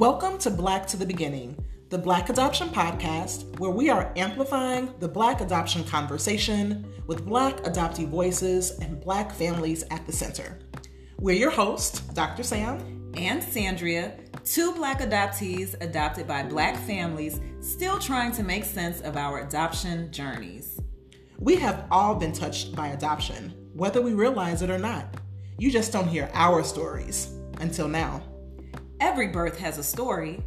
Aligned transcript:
Welcome 0.00 0.38
to 0.38 0.50
Black 0.50 0.86
to 0.86 0.96
the 0.96 1.04
Beginning, 1.04 1.62
the 1.90 1.98
Black 1.98 2.30
Adoption 2.30 2.70
Podcast, 2.70 3.58
where 3.58 3.70
we 3.70 3.90
are 3.90 4.14
amplifying 4.16 4.94
the 4.98 5.06
Black 5.06 5.42
adoption 5.42 5.84
conversation 5.84 6.90
with 7.06 7.26
Black 7.26 7.58
adoptee 7.64 8.08
voices 8.08 8.70
and 8.78 8.98
Black 8.98 9.30
families 9.30 9.84
at 9.90 10.06
the 10.06 10.12
center. 10.12 10.58
We're 11.18 11.36
your 11.36 11.50
hosts, 11.50 12.00
Dr. 12.14 12.42
Sam 12.42 13.12
and 13.14 13.42
Sandria, 13.42 14.14
two 14.42 14.72
Black 14.72 15.00
adoptees 15.00 15.78
adopted 15.82 16.26
by 16.26 16.44
Black 16.44 16.78
families, 16.78 17.38
still 17.60 17.98
trying 17.98 18.32
to 18.32 18.42
make 18.42 18.64
sense 18.64 19.02
of 19.02 19.18
our 19.18 19.40
adoption 19.40 20.10
journeys. 20.10 20.80
We 21.38 21.56
have 21.56 21.84
all 21.90 22.14
been 22.14 22.32
touched 22.32 22.74
by 22.74 22.88
adoption, 22.88 23.52
whether 23.74 24.00
we 24.00 24.14
realize 24.14 24.62
it 24.62 24.70
or 24.70 24.78
not. 24.78 25.20
You 25.58 25.70
just 25.70 25.92
don't 25.92 26.08
hear 26.08 26.30
our 26.32 26.64
stories 26.64 27.34
until 27.60 27.86
now. 27.86 28.29
Every 29.00 29.28
birth 29.28 29.58
has 29.58 29.78
a 29.78 29.82
story. 29.82 30.42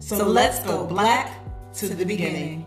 So, 0.00 0.16
so 0.16 0.26
let's, 0.26 0.60
go 0.60 0.86
black 0.86 1.38
to, 1.74 1.88
to 1.88 1.94
the, 1.94 2.06
beginning. 2.06 2.66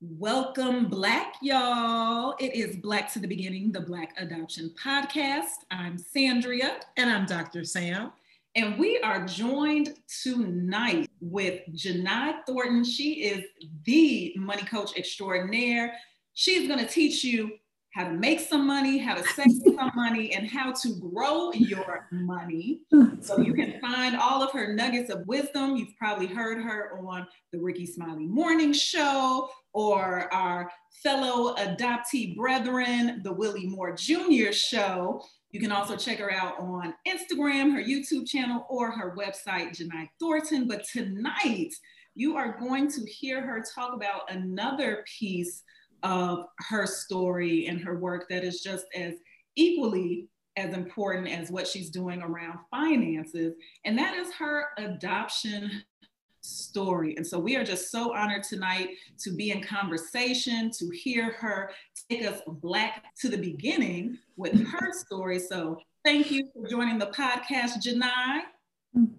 Welcome, 0.00 0.86
Black 0.86 1.34
y'all. 1.42 2.36
It 2.38 2.54
is 2.54 2.76
Black 2.76 3.12
to 3.14 3.18
the 3.18 3.26
Beginning, 3.26 3.72
the 3.72 3.80
Black 3.80 4.14
Adoption 4.18 4.72
Podcast. 4.80 5.64
I'm 5.72 5.96
Sandria. 5.96 6.76
And 6.96 7.10
I'm 7.10 7.26
Dr. 7.26 7.64
Sam. 7.64 8.12
And 8.54 8.78
we 8.78 9.00
are 9.00 9.26
joined 9.26 9.94
tonight 10.22 11.10
with 11.20 11.62
Jini 11.72 12.34
Thornton. 12.46 12.84
She 12.84 13.24
is 13.24 13.44
the 13.84 14.32
money 14.36 14.62
coach 14.62 14.96
extraordinaire. 14.96 15.92
She's 16.34 16.68
going 16.68 16.78
to 16.78 16.86
teach 16.86 17.24
you 17.24 17.50
how 17.92 18.04
to 18.04 18.12
make 18.12 18.40
some 18.40 18.66
money, 18.66 18.98
how 18.98 19.14
to 19.14 19.22
save 19.22 19.52
some 19.76 19.90
money, 19.94 20.32
and 20.32 20.48
how 20.48 20.72
to 20.72 20.94
grow 21.00 21.52
your 21.52 22.08
money. 22.12 22.80
So 23.22 23.38
you 23.38 23.52
can 23.52 23.78
find 23.80 24.16
all 24.16 24.42
of 24.42 24.50
her 24.52 24.72
nuggets 24.72 25.10
of 25.10 25.26
wisdom. 25.26 25.76
You've 25.76 25.94
probably 25.98 26.26
heard 26.26 26.62
her 26.62 26.98
on 27.06 27.26
the 27.52 27.58
Rickey 27.58 27.84
Smiley 27.84 28.26
Morning 28.26 28.72
Show 28.72 29.50
or 29.74 30.32
our 30.32 30.70
fellow 31.02 31.54
adoptee 31.56 32.34
brethren, 32.34 33.20
the 33.22 33.32
Willie 33.32 33.66
Moore 33.66 33.94
Jr. 33.94 34.52
Show. 34.52 35.22
You 35.50 35.60
can 35.60 35.70
also 35.70 35.96
check 35.96 36.18
her 36.18 36.32
out 36.32 36.58
on 36.58 36.94
Instagram, 37.06 37.72
her 37.74 37.82
YouTube 37.82 38.26
channel, 38.26 38.66
or 38.70 38.90
her 38.90 39.14
website, 39.16 39.76
Jini 39.76 40.08
Thornton. 40.18 40.66
But 40.66 40.84
tonight, 40.90 41.74
you 42.14 42.36
are 42.36 42.58
going 42.58 42.90
to 42.92 43.04
hear 43.04 43.42
her 43.42 43.62
talk 43.74 43.94
about 43.94 44.30
another 44.30 45.04
piece 45.18 45.62
of 46.02 46.46
her 46.68 46.86
story 46.86 47.66
and 47.66 47.80
her 47.80 47.98
work 47.98 48.28
that 48.28 48.44
is 48.44 48.60
just 48.60 48.86
as 48.94 49.14
equally 49.56 50.28
as 50.56 50.74
important 50.74 51.28
as 51.28 51.50
what 51.50 51.66
she's 51.66 51.90
doing 51.90 52.22
around 52.22 52.58
finances, 52.70 53.54
and 53.84 53.96
that 53.98 54.14
is 54.14 54.32
her 54.34 54.66
adoption 54.78 55.82
story. 56.42 57.14
And 57.16 57.26
so 57.26 57.38
we 57.38 57.56
are 57.56 57.64
just 57.64 57.90
so 57.90 58.14
honored 58.14 58.42
tonight 58.42 58.90
to 59.18 59.34
be 59.34 59.50
in 59.50 59.62
conversation, 59.62 60.70
to 60.78 60.90
hear 60.90 61.32
her 61.32 61.70
take 62.08 62.26
us 62.26 62.40
black 62.46 63.04
to 63.20 63.28
the 63.28 63.36
beginning 63.36 64.18
with 64.36 64.58
her 64.66 64.92
story. 64.92 65.38
So 65.38 65.78
thank 66.04 66.30
you 66.30 66.48
for 66.52 66.66
joining 66.66 66.98
the 66.98 67.06
podcast, 67.06 67.82
Jini. 67.82 68.40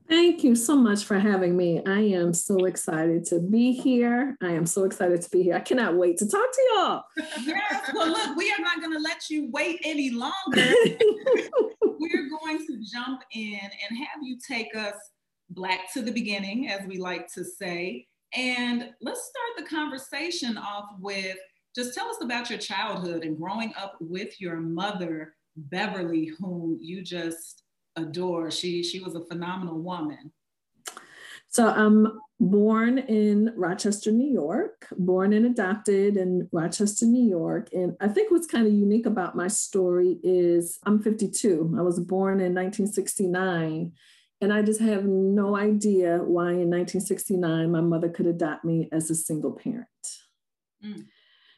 Thank 0.09 0.43
you 0.43 0.55
so 0.55 0.75
much 0.75 1.05
for 1.05 1.17
having 1.17 1.55
me. 1.55 1.81
I 1.85 1.99
am 1.99 2.33
so 2.33 2.65
excited 2.65 3.25
to 3.27 3.39
be 3.39 3.71
here. 3.71 4.35
I 4.41 4.51
am 4.51 4.65
so 4.65 4.83
excited 4.83 5.21
to 5.21 5.29
be 5.29 5.43
here. 5.43 5.55
I 5.55 5.61
cannot 5.61 5.95
wait 5.95 6.17
to 6.17 6.27
talk 6.27 6.51
to 6.51 6.61
y'all. 6.73 7.03
yes. 7.45 7.91
Well, 7.93 8.09
look, 8.09 8.35
we 8.35 8.51
are 8.51 8.59
not 8.59 8.81
going 8.81 8.91
to 8.91 8.99
let 8.99 9.29
you 9.29 9.49
wait 9.51 9.79
any 9.85 10.11
longer. 10.11 10.31
We're 11.81 12.29
going 12.29 12.65
to 12.67 12.83
jump 12.91 13.21
in 13.33 13.59
and 13.61 13.97
have 13.97 14.21
you 14.21 14.37
take 14.45 14.75
us 14.75 14.95
black 15.49 15.91
to 15.93 16.01
the 16.01 16.11
beginning, 16.11 16.69
as 16.69 16.85
we 16.85 16.97
like 16.97 17.31
to 17.33 17.45
say. 17.45 18.07
And 18.33 18.89
let's 19.01 19.21
start 19.21 19.57
the 19.57 19.75
conversation 19.75 20.57
off 20.57 20.89
with 20.99 21.37
just 21.73 21.93
tell 21.93 22.09
us 22.09 22.17
about 22.21 22.49
your 22.49 22.59
childhood 22.59 23.23
and 23.23 23.37
growing 23.37 23.73
up 23.79 23.95
with 24.01 24.41
your 24.41 24.57
mother, 24.57 25.35
Beverly, 25.55 26.25
whom 26.25 26.77
you 26.81 27.01
just 27.01 27.60
adore. 27.95 28.51
She 28.51 28.83
she 28.83 28.99
was 28.99 29.15
a 29.15 29.25
phenomenal 29.25 29.79
woman. 29.79 30.31
So 31.47 31.67
I'm 31.67 32.19
born 32.39 32.97
in 32.97 33.51
Rochester, 33.57 34.09
New 34.09 34.31
York, 34.31 34.87
born 34.97 35.33
and 35.33 35.45
adopted 35.45 36.15
in 36.15 36.47
Rochester, 36.53 37.05
New 37.05 37.27
York. 37.29 37.67
And 37.73 37.97
I 37.99 38.07
think 38.07 38.31
what's 38.31 38.47
kind 38.47 38.65
of 38.65 38.73
unique 38.73 39.05
about 39.05 39.35
my 39.35 39.49
story 39.49 40.17
is 40.23 40.79
I'm 40.85 41.01
52. 41.01 41.75
I 41.77 41.81
was 41.81 41.99
born 41.99 42.39
in 42.39 42.55
1969. 42.55 43.91
And 44.39 44.51
I 44.51 44.63
just 44.63 44.81
have 44.81 45.03
no 45.05 45.55
idea 45.55 46.17
why 46.17 46.51
in 46.51 46.69
1969 46.71 47.71
my 47.71 47.81
mother 47.81 48.09
could 48.09 48.25
adopt 48.25 48.65
me 48.65 48.89
as 48.91 49.11
a 49.11 49.15
single 49.15 49.51
parent. 49.51 49.87
Mm. 50.83 51.05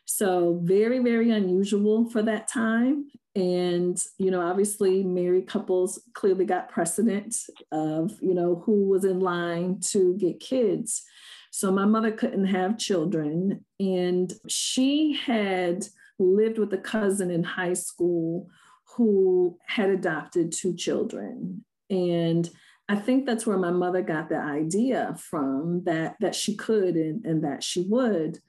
So, 0.06 0.60
very, 0.64 1.00
very 1.00 1.32
unusual 1.32 2.10
for 2.10 2.22
that 2.24 2.50
time. 2.50 3.10
And, 3.36 4.00
you 4.20 4.30
know, 4.30 4.42
obviously, 4.42 5.04
married 5.04 5.48
couples 5.48 6.02
clearly 6.14 6.46
got 6.46 6.70
precedent 6.70 7.36
of, 7.72 8.12
you 8.22 8.34
know, 8.34 8.62
who 8.66 8.88
was 8.88 9.06
in 9.06 9.20
line 9.20 9.80
to 9.92 10.16
get 10.18 10.40
kids. 10.40 11.04
So, 11.52 11.72
my 11.72 11.86
mother 11.86 12.12
couldn't 12.12 12.46
have 12.46 12.78
children. 12.78 13.66
And 13.80 14.32
she 14.48 15.14
had 15.14 15.86
lived 16.20 16.60
with 16.60 16.74
a 16.74 16.78
cousin 16.78 17.32
in 17.32 17.44
high 17.44 17.74
school 17.74 18.50
who 18.96 19.58
had 19.66 19.90
adopted 19.90 20.52
two 20.52 20.76
children. 20.76 21.66
And 21.90 22.48
I 22.88 22.96
think 22.96 23.26
that's 23.26 23.48
where 23.48 23.58
my 23.58 23.72
mother 23.72 24.02
got 24.02 24.30
the 24.30 24.38
idea 24.38 25.16
from 25.18 25.84
that 25.86 26.16
that 26.20 26.36
she 26.36 26.56
could 26.56 26.96
and, 26.96 27.26
and 27.26 27.44
that 27.44 27.64
she 27.64 27.82
would. 27.82 28.40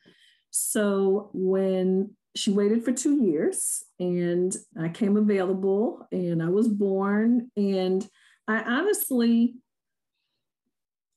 So 0.50 1.30
when 1.32 2.16
she 2.36 2.50
waited 2.50 2.84
for 2.84 2.92
two 2.92 3.22
years 3.22 3.84
and 4.00 4.54
I 4.78 4.88
came 4.88 5.16
available 5.16 6.06
and 6.10 6.42
I 6.42 6.48
was 6.48 6.68
born. 6.68 7.50
And 7.56 8.06
I 8.48 8.62
honestly, 8.62 9.54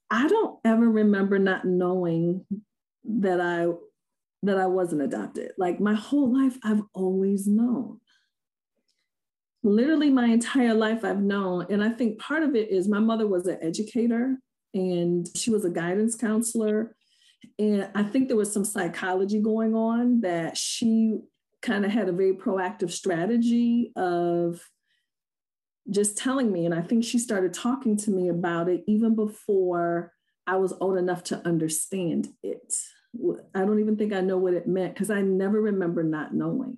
I 0.09 0.27
don't 0.27 0.59
ever 0.63 0.87
remember 0.89 1.39
not 1.39 1.65
knowing 1.65 2.45
that 3.03 3.41
I 3.41 3.67
that 4.43 4.59
I 4.59 4.67
wasn't 4.67 5.01
adopted. 5.01 5.51
Like 5.57 5.79
my 5.79 5.95
whole 5.95 6.31
life, 6.31 6.57
I've 6.63 6.83
always 6.93 7.47
known. 7.47 7.99
Literally, 9.63 10.11
my 10.11 10.27
entire 10.27 10.75
life, 10.75 11.03
I've 11.03 11.21
known. 11.21 11.65
And 11.71 11.83
I 11.83 11.89
think 11.89 12.19
part 12.19 12.43
of 12.43 12.55
it 12.55 12.69
is 12.69 12.87
my 12.87 12.99
mother 12.99 13.27
was 13.27 13.47
an 13.47 13.57
educator 13.61 14.37
and 14.75 15.27
she 15.35 15.49
was 15.49 15.65
a 15.65 15.69
guidance 15.71 16.15
counselor. 16.15 16.95
And 17.59 17.89
I 17.95 18.03
think 18.03 18.27
there 18.27 18.37
was 18.37 18.51
some 18.51 18.65
psychology 18.65 19.39
going 19.39 19.75
on 19.75 20.21
that 20.21 20.57
she 20.57 21.19
kind 21.61 21.85
of 21.85 21.91
had 21.91 22.07
a 22.07 22.13
very 22.13 22.33
proactive 22.33 22.91
strategy 22.91 23.91
of 23.95 24.61
just 25.89 26.17
telling 26.17 26.51
me. 26.51 26.65
And 26.65 26.73
I 26.73 26.81
think 26.81 27.03
she 27.03 27.17
started 27.17 27.53
talking 27.53 27.97
to 27.97 28.11
me 28.11 28.29
about 28.29 28.69
it 28.69 28.83
even 28.87 29.15
before 29.15 30.11
I 30.45 30.57
was 30.57 30.73
old 30.79 30.97
enough 30.97 31.23
to 31.25 31.45
understand 31.47 32.27
it. 32.43 32.73
I 33.55 33.61
don't 33.61 33.79
even 33.79 33.97
think 33.97 34.13
I 34.13 34.21
know 34.21 34.37
what 34.37 34.53
it 34.53 34.67
meant 34.67 34.93
because 34.93 35.09
I 35.09 35.21
never 35.21 35.61
remember 35.61 36.03
not 36.03 36.33
knowing. 36.33 36.77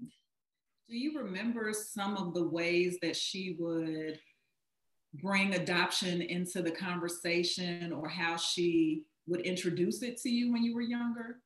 Do 0.87 0.97
you 0.97 1.19
remember 1.19 1.71
some 1.73 2.17
of 2.17 2.33
the 2.33 2.47
ways 2.47 2.97
that 3.01 3.15
she 3.15 3.57
would 3.59 4.19
bring 5.21 5.55
adoption 5.55 6.21
into 6.21 6.61
the 6.61 6.71
conversation 6.71 7.91
or 7.91 8.07
how 8.07 8.37
she 8.37 9.03
would 9.29 9.41
introduce 9.41 10.01
it 10.01 10.17
to 10.21 10.29
you 10.29 10.51
when 10.51 10.63
you 10.63 10.75
were 10.75 10.81
younger? 10.81 11.39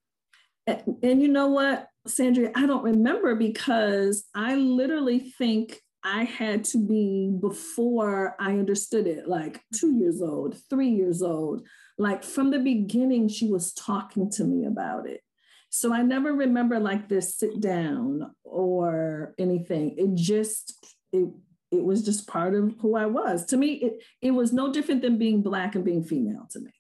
And, 0.66 0.84
and 1.04 1.22
you 1.22 1.28
know 1.28 1.48
what, 1.48 1.88
Sandria, 2.08 2.52
I 2.56 2.66
don't 2.66 2.84
remember 2.84 3.36
because 3.36 4.26
I 4.34 4.56
literally 4.56 5.20
think 5.20 5.80
I 6.04 6.24
had 6.24 6.66
to 6.66 6.78
be 6.78 7.32
before 7.40 8.36
I 8.40 8.52
understood 8.52 9.08
it, 9.08 9.28
like 9.28 9.62
two 9.74 9.94
years 9.94 10.22
old, 10.22 10.58
three 10.70 10.90
years 10.90 11.22
old. 11.22 11.66
Like 11.98 12.24
from 12.24 12.52
the 12.52 12.60
beginning, 12.60 13.28
she 13.28 13.50
was 13.50 13.74
talking 13.74 14.30
to 14.32 14.44
me 14.44 14.66
about 14.66 15.08
it. 15.08 15.22
So 15.70 15.94
I 15.94 16.02
never 16.02 16.34
remember 16.34 16.80
like 16.80 17.10
this 17.10 17.38
sit 17.38 17.60
down 17.60 18.32
or 18.44 19.34
anything. 19.40 19.96
It 19.98 20.16
just, 20.16 20.74
it, 21.12 21.30
it 21.72 21.84
was 21.84 22.04
just 22.04 22.28
part 22.28 22.54
of 22.54 22.76
who 22.80 22.96
I 22.96 23.08
was. 23.08 23.46
To 23.46 23.58
me, 23.58 23.74
it, 23.74 24.04
it 24.22 24.32
was 24.32 24.54
no 24.54 24.72
different 24.72 25.02
than 25.02 25.18
being 25.18 25.42
Black 25.42 25.76
and 25.76 25.84
being 25.84 26.04
female 26.04 26.48
to 26.52 26.60
me. 26.60 26.72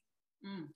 Mm 0.45 0.67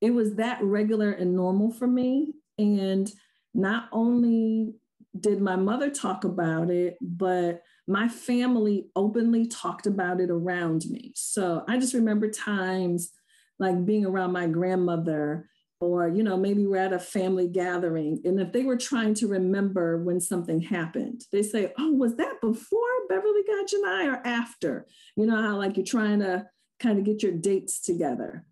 it 0.00 0.10
was 0.10 0.36
that 0.36 0.62
regular 0.62 1.10
and 1.10 1.34
normal 1.34 1.70
for 1.70 1.86
me. 1.86 2.34
And 2.58 3.10
not 3.54 3.88
only 3.92 4.74
did 5.18 5.40
my 5.40 5.56
mother 5.56 5.90
talk 5.90 6.24
about 6.24 6.70
it, 6.70 6.96
but 7.00 7.62
my 7.86 8.08
family 8.08 8.88
openly 8.96 9.46
talked 9.46 9.86
about 9.86 10.20
it 10.20 10.30
around 10.30 10.84
me. 10.88 11.12
So 11.14 11.64
I 11.68 11.78
just 11.78 11.94
remember 11.94 12.30
times 12.30 13.10
like 13.58 13.84
being 13.84 14.04
around 14.04 14.32
my 14.32 14.46
grandmother 14.46 15.48
or 15.80 16.08
you 16.08 16.22
know 16.22 16.36
maybe 16.36 16.66
we're 16.66 16.76
at 16.78 16.92
a 16.92 16.98
family 16.98 17.48
gathering 17.48 18.20
and 18.24 18.40
if 18.40 18.52
they 18.52 18.62
were 18.62 18.76
trying 18.76 19.12
to 19.12 19.26
remember 19.26 20.02
when 20.02 20.20
something 20.20 20.60
happened 20.60 21.22
they 21.32 21.42
say 21.42 21.72
oh 21.78 21.90
was 21.92 22.16
that 22.16 22.40
before 22.40 22.80
beverly 23.08 23.42
got 23.46 23.66
Jini 23.66 24.12
or 24.12 24.26
after 24.26 24.86
you 25.16 25.26
know 25.26 25.40
how 25.40 25.56
like 25.56 25.76
you're 25.76 25.86
trying 25.86 26.20
to 26.20 26.46
kind 26.80 26.98
of 26.98 27.04
get 27.04 27.22
your 27.22 27.32
dates 27.32 27.80
together 27.80 28.44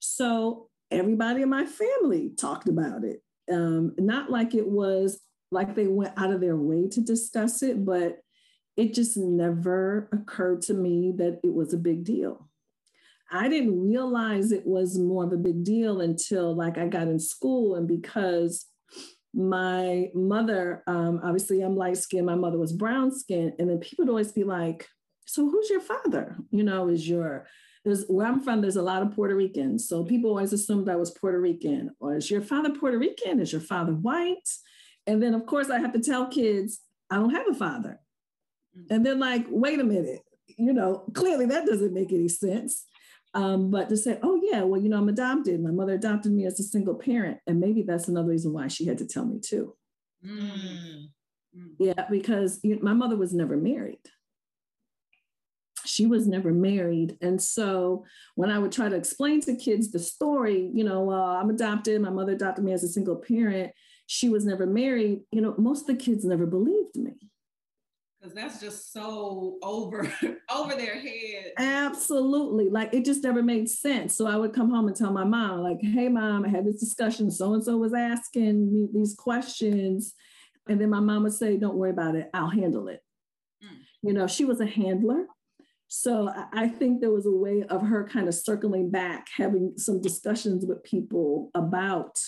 so 0.00 0.68
everybody 0.94 1.42
in 1.42 1.48
my 1.48 1.66
family 1.66 2.30
talked 2.38 2.68
about 2.68 3.04
it 3.04 3.22
um, 3.52 3.94
not 3.98 4.30
like 4.30 4.54
it 4.54 4.66
was 4.66 5.20
like 5.50 5.74
they 5.74 5.86
went 5.86 6.12
out 6.16 6.32
of 6.32 6.40
their 6.40 6.56
way 6.56 6.88
to 6.88 7.00
discuss 7.00 7.62
it 7.62 7.84
but 7.84 8.18
it 8.76 8.94
just 8.94 9.16
never 9.16 10.08
occurred 10.12 10.62
to 10.62 10.74
me 10.74 11.12
that 11.16 11.40
it 11.44 11.52
was 11.52 11.72
a 11.72 11.78
big 11.78 12.04
deal 12.04 12.48
I 13.30 13.48
didn't 13.48 13.82
realize 13.82 14.52
it 14.52 14.66
was 14.66 14.98
more 14.98 15.24
of 15.24 15.32
a 15.32 15.36
big 15.36 15.64
deal 15.64 16.00
until 16.02 16.54
like 16.54 16.78
I 16.78 16.86
got 16.86 17.08
in 17.08 17.18
school 17.18 17.74
and 17.74 17.88
because 17.88 18.66
my 19.34 20.08
mother, 20.14 20.84
um, 20.86 21.20
obviously 21.24 21.60
I'm 21.60 21.76
light 21.76 21.96
skinned, 21.96 22.26
my 22.26 22.36
mother 22.36 22.58
was 22.58 22.72
brown 22.72 23.16
skinned. 23.16 23.54
And 23.58 23.68
then 23.68 23.78
people 23.78 24.04
would 24.04 24.10
always 24.10 24.32
be 24.32 24.44
like, 24.44 24.88
so 25.26 25.50
who's 25.50 25.68
your 25.68 25.80
father? 25.80 26.36
You 26.50 26.62
know, 26.62 26.88
is 26.88 27.08
your, 27.08 27.46
there's 27.84 28.06
where 28.06 28.26
I'm 28.26 28.40
from, 28.40 28.60
there's 28.60 28.76
a 28.76 28.82
lot 28.82 29.02
of 29.02 29.14
Puerto 29.14 29.34
Ricans. 29.34 29.88
So 29.88 30.04
people 30.04 30.30
always 30.30 30.52
assumed 30.52 30.88
I 30.88 30.96
was 30.96 31.10
Puerto 31.10 31.38
Rican. 31.38 31.90
Or 32.00 32.16
is 32.16 32.30
your 32.30 32.40
father 32.40 32.70
Puerto 32.70 32.98
Rican? 32.98 33.40
Is 33.40 33.52
your 33.52 33.60
father 33.60 33.92
white? 33.92 34.48
And 35.06 35.22
then 35.22 35.34
of 35.34 35.46
course 35.46 35.70
I 35.70 35.78
have 35.78 35.92
to 35.92 36.00
tell 36.00 36.26
kids, 36.26 36.80
I 37.10 37.16
don't 37.16 37.34
have 37.34 37.48
a 37.48 37.54
father. 37.54 38.00
Mm. 38.76 38.86
And 38.90 39.06
they're 39.06 39.14
like, 39.14 39.46
wait 39.48 39.80
a 39.80 39.84
minute, 39.84 40.20
you 40.56 40.72
know, 40.72 41.04
clearly 41.14 41.46
that 41.46 41.66
doesn't 41.66 41.92
make 41.92 42.12
any 42.12 42.28
sense. 42.28 42.84
Um, 43.34 43.70
but 43.70 43.88
to 43.88 43.96
say, 43.96 44.18
oh, 44.22 44.40
yeah, 44.42 44.62
well, 44.62 44.80
you 44.80 44.88
know, 44.88 44.98
I'm 44.98 45.08
adopted. 45.08 45.60
My 45.60 45.72
mother 45.72 45.94
adopted 45.94 46.32
me 46.32 46.46
as 46.46 46.60
a 46.60 46.62
single 46.62 46.94
parent. 46.94 47.38
And 47.48 47.58
maybe 47.58 47.82
that's 47.82 48.06
another 48.06 48.28
reason 48.28 48.52
why 48.52 48.68
she 48.68 48.86
had 48.86 48.98
to 48.98 49.06
tell 49.06 49.24
me 49.24 49.40
too. 49.40 49.74
Mm. 50.24 51.08
Yeah, 51.78 52.06
because 52.10 52.60
you 52.62 52.76
know, 52.76 52.82
my 52.82 52.92
mother 52.94 53.16
was 53.16 53.34
never 53.34 53.56
married. 53.56 54.00
She 55.94 56.06
was 56.06 56.26
never 56.26 56.52
married. 56.52 57.16
And 57.20 57.40
so 57.40 58.04
when 58.34 58.50
I 58.50 58.58
would 58.58 58.72
try 58.72 58.88
to 58.88 58.96
explain 58.96 59.40
to 59.42 59.54
kids 59.54 59.92
the 59.92 60.00
story, 60.00 60.68
you 60.74 60.82
know, 60.82 61.08
uh, 61.12 61.36
I'm 61.40 61.50
adopted, 61.50 62.00
my 62.00 62.10
mother 62.10 62.32
adopted 62.32 62.64
me 62.64 62.72
as 62.72 62.82
a 62.82 62.88
single 62.88 63.14
parent, 63.14 63.70
she 64.06 64.28
was 64.28 64.44
never 64.44 64.66
married, 64.66 65.20
you 65.30 65.40
know, 65.40 65.54
most 65.56 65.82
of 65.82 65.86
the 65.96 66.02
kids 66.02 66.24
never 66.24 66.46
believed 66.46 66.96
me. 66.96 67.12
Because 68.20 68.34
that's 68.34 68.60
just 68.60 68.92
so 68.92 69.58
over 69.62 70.12
over 70.52 70.74
their 70.74 70.98
head. 70.98 71.52
Absolutely. 71.58 72.70
Like 72.70 72.92
it 72.92 73.04
just 73.04 73.22
never 73.22 73.42
made 73.42 73.68
sense. 73.68 74.16
So 74.16 74.26
i 74.26 74.34
would 74.34 74.52
come 74.52 74.70
home 74.70 74.88
and 74.88 74.96
tell 74.96 75.12
my 75.12 75.24
mom 75.24 75.60
like 75.60 75.78
hey 75.80 76.08
mom 76.08 76.44
i 76.44 76.48
had 76.48 76.64
this 76.64 76.80
discussion. 76.80 77.30
So 77.30 77.54
and 77.54 77.62
so 77.62 77.76
was 77.76 77.94
asking 77.94 78.72
me 78.72 78.88
these 78.92 79.14
questions. 79.14 80.14
And 80.68 80.80
then 80.80 80.90
my 80.90 81.00
mom 81.00 81.22
would 81.22 81.34
say 81.34 81.56
don't 81.56 81.76
worry 81.76 81.90
about 81.90 82.16
it. 82.16 82.30
I'll 82.34 82.48
handle 82.48 82.88
it. 82.88 83.00
Mm. 83.62 83.76
you 84.02 84.12
know 84.12 84.26
she 84.26 84.44
was 84.44 84.60
a 84.60 84.66
handler 84.66 85.26
so 85.96 86.32
I 86.52 86.68
think 86.68 87.00
there 87.00 87.12
was 87.12 87.24
a 87.24 87.30
way 87.30 87.62
of 87.68 87.82
her 87.82 88.08
kind 88.08 88.26
of 88.26 88.34
circling 88.34 88.90
back, 88.90 89.28
having 89.36 89.74
some 89.76 90.00
discussions 90.00 90.66
with 90.66 90.82
people 90.82 91.50
about 91.54 92.18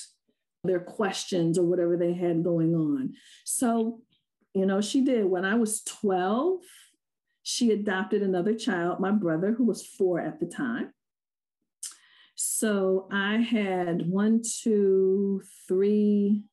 their 0.62 0.80
questions 0.80 1.58
or 1.58 1.64
whatever 1.64 1.96
they 1.96 2.12
had 2.12 2.44
going 2.44 2.74
on. 2.74 3.14
So 3.44 4.02
you 4.54 4.64
know, 4.64 4.80
she 4.80 5.02
did. 5.02 5.26
When 5.26 5.44
I 5.44 5.54
was 5.56 5.82
12, 5.82 6.60
she 7.42 7.72
adopted 7.72 8.22
another 8.22 8.54
child, 8.54 9.00
my 9.00 9.10
brother, 9.10 9.52
who 9.52 9.64
was 9.64 9.84
four 9.84 10.18
at 10.18 10.40
the 10.40 10.46
time. 10.46 10.92
So 12.36 13.06
I 13.12 13.36
had 13.36 14.08
one, 14.08 14.40
two, 14.62 15.42
three, 15.68 16.44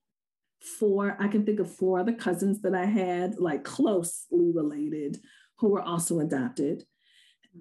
four. 0.80 1.16
I 1.18 1.30
can 1.30 1.46
think 1.46 1.62
of 1.62 1.74
four 1.74 2.00
other 2.00 2.12
cousins 2.12 2.62
that 2.64 2.76
I 2.76 2.86
had, 2.86 3.40
like 3.40 3.64
closely 3.64 4.52
related, 4.52 5.20
who 5.60 5.70
were 5.70 5.82
also 5.82 6.20
adopted. 6.20 6.84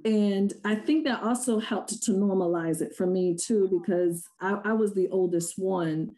And 0.05 0.53
I 0.65 0.75
think 0.75 1.05
that 1.05 1.23
also 1.23 1.59
helped 1.59 2.03
to 2.03 2.13
normalize 2.13 2.81
it 2.81 2.97
for 2.97 3.07
me 3.07 3.37
too, 3.37 3.69
because 3.71 4.25
I, 4.41 4.59
I 4.65 4.73
was 4.73 4.95
the 4.95 5.09
oldest 5.09 5.59
one. 5.59 6.13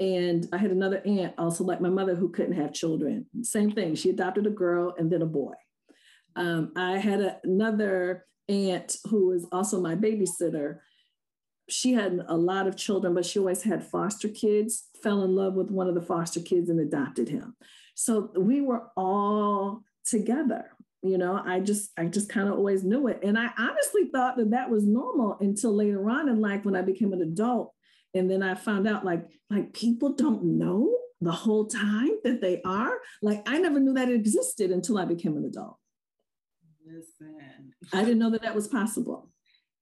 And 0.00 0.48
I 0.52 0.56
had 0.56 0.70
another 0.70 1.02
aunt, 1.04 1.34
also 1.36 1.62
like 1.62 1.80
my 1.80 1.90
mother, 1.90 2.14
who 2.14 2.30
couldn't 2.30 2.54
have 2.54 2.72
children. 2.72 3.26
Same 3.42 3.70
thing. 3.70 3.94
She 3.94 4.08
adopted 4.08 4.46
a 4.46 4.50
girl 4.50 4.94
and 4.98 5.12
then 5.12 5.20
a 5.20 5.26
boy. 5.26 5.52
Um, 6.36 6.72
I 6.74 6.96
had 6.96 7.20
a, 7.20 7.38
another 7.44 8.26
aunt 8.48 8.96
who 9.08 9.28
was 9.28 9.46
also 9.52 9.80
my 9.80 9.94
babysitter. 9.94 10.78
She 11.68 11.92
had 11.92 12.24
a 12.26 12.36
lot 12.36 12.66
of 12.66 12.76
children, 12.76 13.14
but 13.14 13.26
she 13.26 13.38
always 13.38 13.62
had 13.62 13.86
foster 13.86 14.28
kids, 14.28 14.88
fell 15.02 15.22
in 15.22 15.34
love 15.34 15.54
with 15.54 15.70
one 15.70 15.88
of 15.88 15.94
the 15.94 16.00
foster 16.00 16.40
kids 16.40 16.70
and 16.70 16.80
adopted 16.80 17.28
him. 17.28 17.54
So 17.94 18.30
we 18.36 18.62
were 18.62 18.88
all 18.96 19.82
together 20.04 20.70
you 21.02 21.16
know 21.16 21.42
i 21.46 21.60
just 21.60 21.90
i 21.96 22.04
just 22.04 22.28
kind 22.28 22.48
of 22.48 22.54
always 22.54 22.84
knew 22.84 23.08
it. 23.08 23.20
And 23.22 23.38
i 23.38 23.50
honestly 23.58 24.10
thought 24.12 24.36
that 24.36 24.50
that 24.50 24.70
was 24.70 24.86
normal 24.86 25.36
until 25.40 25.74
later 25.74 26.08
on 26.10 26.28
in 26.28 26.40
life 26.40 26.64
when 26.64 26.76
i 26.76 26.82
became 26.82 27.12
an 27.12 27.22
adult. 27.22 27.72
And 28.14 28.30
then 28.30 28.42
i 28.42 28.54
found 28.54 28.86
out 28.86 29.04
like 29.04 29.26
like 29.48 29.72
people 29.72 30.14
don't 30.14 30.44
know 30.44 30.94
the 31.20 31.32
whole 31.32 31.66
time 31.66 32.10
that 32.24 32.40
they 32.40 32.60
are. 32.64 32.98
Like 33.22 33.42
i 33.46 33.58
never 33.58 33.80
knew 33.80 33.94
that 33.94 34.08
it 34.08 34.14
existed 34.14 34.70
until 34.70 34.98
i 34.98 35.04
became 35.04 35.36
an 35.36 35.44
adult. 35.44 35.76
Listen. 36.86 37.72
I 37.92 38.02
didn't 38.02 38.18
know 38.18 38.30
that 38.30 38.42
that 38.42 38.54
was 38.54 38.68
possible. 38.68 39.30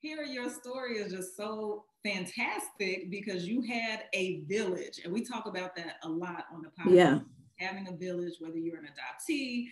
Hearing 0.00 0.32
your 0.32 0.50
story 0.50 0.98
is 0.98 1.12
just 1.12 1.36
so 1.36 1.84
fantastic 2.04 3.10
because 3.10 3.48
you 3.48 3.62
had 3.62 4.04
a 4.14 4.42
village 4.48 5.00
and 5.02 5.12
we 5.12 5.24
talk 5.24 5.46
about 5.46 5.74
that 5.76 5.96
a 6.04 6.08
lot 6.08 6.44
on 6.52 6.62
the 6.62 6.68
podcast. 6.68 6.94
Yeah. 6.94 7.18
Having 7.58 7.88
a 7.88 7.96
village 7.96 8.34
whether 8.38 8.56
you're 8.56 8.78
an 8.78 8.84
adoptee 8.84 9.66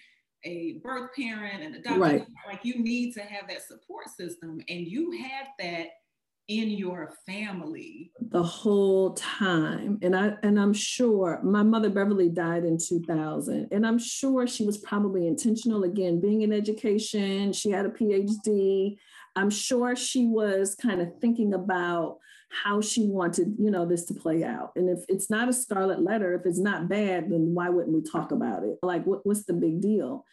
a 0.46 0.78
birth 0.82 1.10
parent 1.14 1.62
and 1.62 1.74
adopted 1.74 2.00
right. 2.00 2.26
like 2.46 2.64
you 2.64 2.78
need 2.82 3.12
to 3.12 3.20
have 3.20 3.48
that 3.48 3.62
support 3.62 4.08
system 4.08 4.60
and 4.68 4.86
you 4.86 5.10
had 5.20 5.48
that 5.58 5.88
in 6.48 6.70
your 6.70 7.12
family. 7.26 8.12
The 8.30 8.42
whole 8.42 9.14
time. 9.14 9.98
And 10.02 10.14
i 10.14 10.32
and 10.42 10.60
i'm 10.60 10.72
sure 10.72 11.40
my 11.42 11.62
mother 11.62 11.90
beverly 11.90 12.28
died 12.28 12.64
in 12.64 12.78
2000 12.78 13.68
and 13.72 13.86
i'm 13.86 13.98
sure 13.98 14.46
she 14.46 14.64
was 14.64 14.78
probably 14.78 15.26
intentional 15.26 15.84
again 15.84 16.20
being 16.20 16.42
in 16.42 16.52
education 16.52 17.52
she 17.52 17.70
had 17.70 17.86
a 17.86 17.90
phd 17.90 18.96
i'm 19.34 19.50
sure 19.50 19.96
she 19.96 20.26
was 20.26 20.74
kind 20.74 21.00
of 21.00 21.08
thinking 21.20 21.54
about 21.54 22.18
how 22.48 22.80
she 22.80 23.06
wanted 23.06 23.54
you 23.58 23.70
know 23.70 23.84
this 23.84 24.04
to 24.04 24.14
play 24.14 24.44
out 24.44 24.72
and 24.76 24.88
if 24.88 25.04
it's 25.08 25.28
not 25.28 25.48
a 25.48 25.52
scarlet 25.52 26.00
letter 26.00 26.34
if 26.34 26.46
it's 26.46 26.60
not 26.60 26.88
bad 26.88 27.30
then 27.30 27.54
why 27.54 27.68
wouldn't 27.68 27.94
we 27.94 28.02
talk 28.02 28.30
about 28.30 28.62
it 28.62 28.78
like 28.82 29.04
what, 29.04 29.24
what's 29.26 29.44
the 29.44 29.52
big 29.52 29.80
deal 29.80 30.24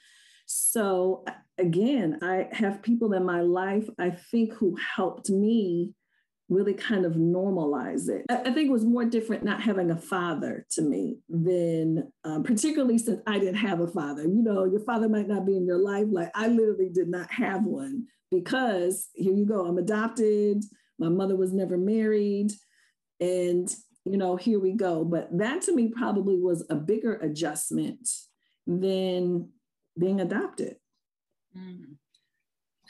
so 0.46 1.25
again 1.58 2.20
i 2.22 2.48
have 2.51 2.84
people 2.84 3.13
in 3.13 3.25
my 3.25 3.41
life 3.41 3.89
i 4.00 4.10
think 4.10 4.53
who 4.53 4.77
helped 4.96 5.29
me 5.29 5.93
really 6.50 6.74
kind 6.74 7.05
of 7.05 7.13
normalize 7.13 8.10
it. 8.10 8.25
I, 8.29 8.51
think 8.51 8.67
it 8.67 8.72
was 8.72 8.86
more 8.86 9.05
different 9.05 9.43
not 9.43 9.62
having 9.62 9.91
a 9.91 9.98
father 9.98 10.65
to 10.72 10.82
me 10.82 11.17
than, 11.29 12.12
um, 12.24 12.43
particularly 12.43 12.98
since 12.98 13.22
I 13.25 13.39
didn't 13.39 13.55
have 13.55 13.79
a 13.79 13.88
father. 13.88 14.24
You 14.24 14.43
know, 14.43 14.65
your 14.65 14.82
father 14.82 15.10
might 15.10 15.27
not 15.27 15.46
be 15.46 15.55
in 15.55 15.65
your 15.65 15.79
life. 15.79 16.05
Like 16.12 16.32
I 16.36 16.48
literally 16.48 16.89
did 16.89 17.08
not 17.08 17.32
have 17.32 17.63
one 17.63 18.08
because 18.29 19.10
here 19.13 19.34
you 19.34 19.46
go, 19.46 19.65
I'm 19.65 19.77
adopted. 19.77 20.63
My 21.00 21.09
mother 21.09 21.35
was 21.35 21.53
never 21.53 21.77
married. 21.77 22.51
And, 23.19 23.69
you 24.05 24.17
know, 24.17 24.35
here 24.35 24.59
we 24.59 24.73
go. 24.73 25.03
But 25.03 25.38
that 25.38 25.63
to 25.63 25.75
me 25.75 25.89
probably 25.89 26.38
was 26.38 26.65
a 26.69 26.75
bigger 26.75 27.15
adjustment 27.15 28.09
than 28.67 29.50
being 29.97 30.21
adopted. 30.21 30.77
Mm 31.57 31.95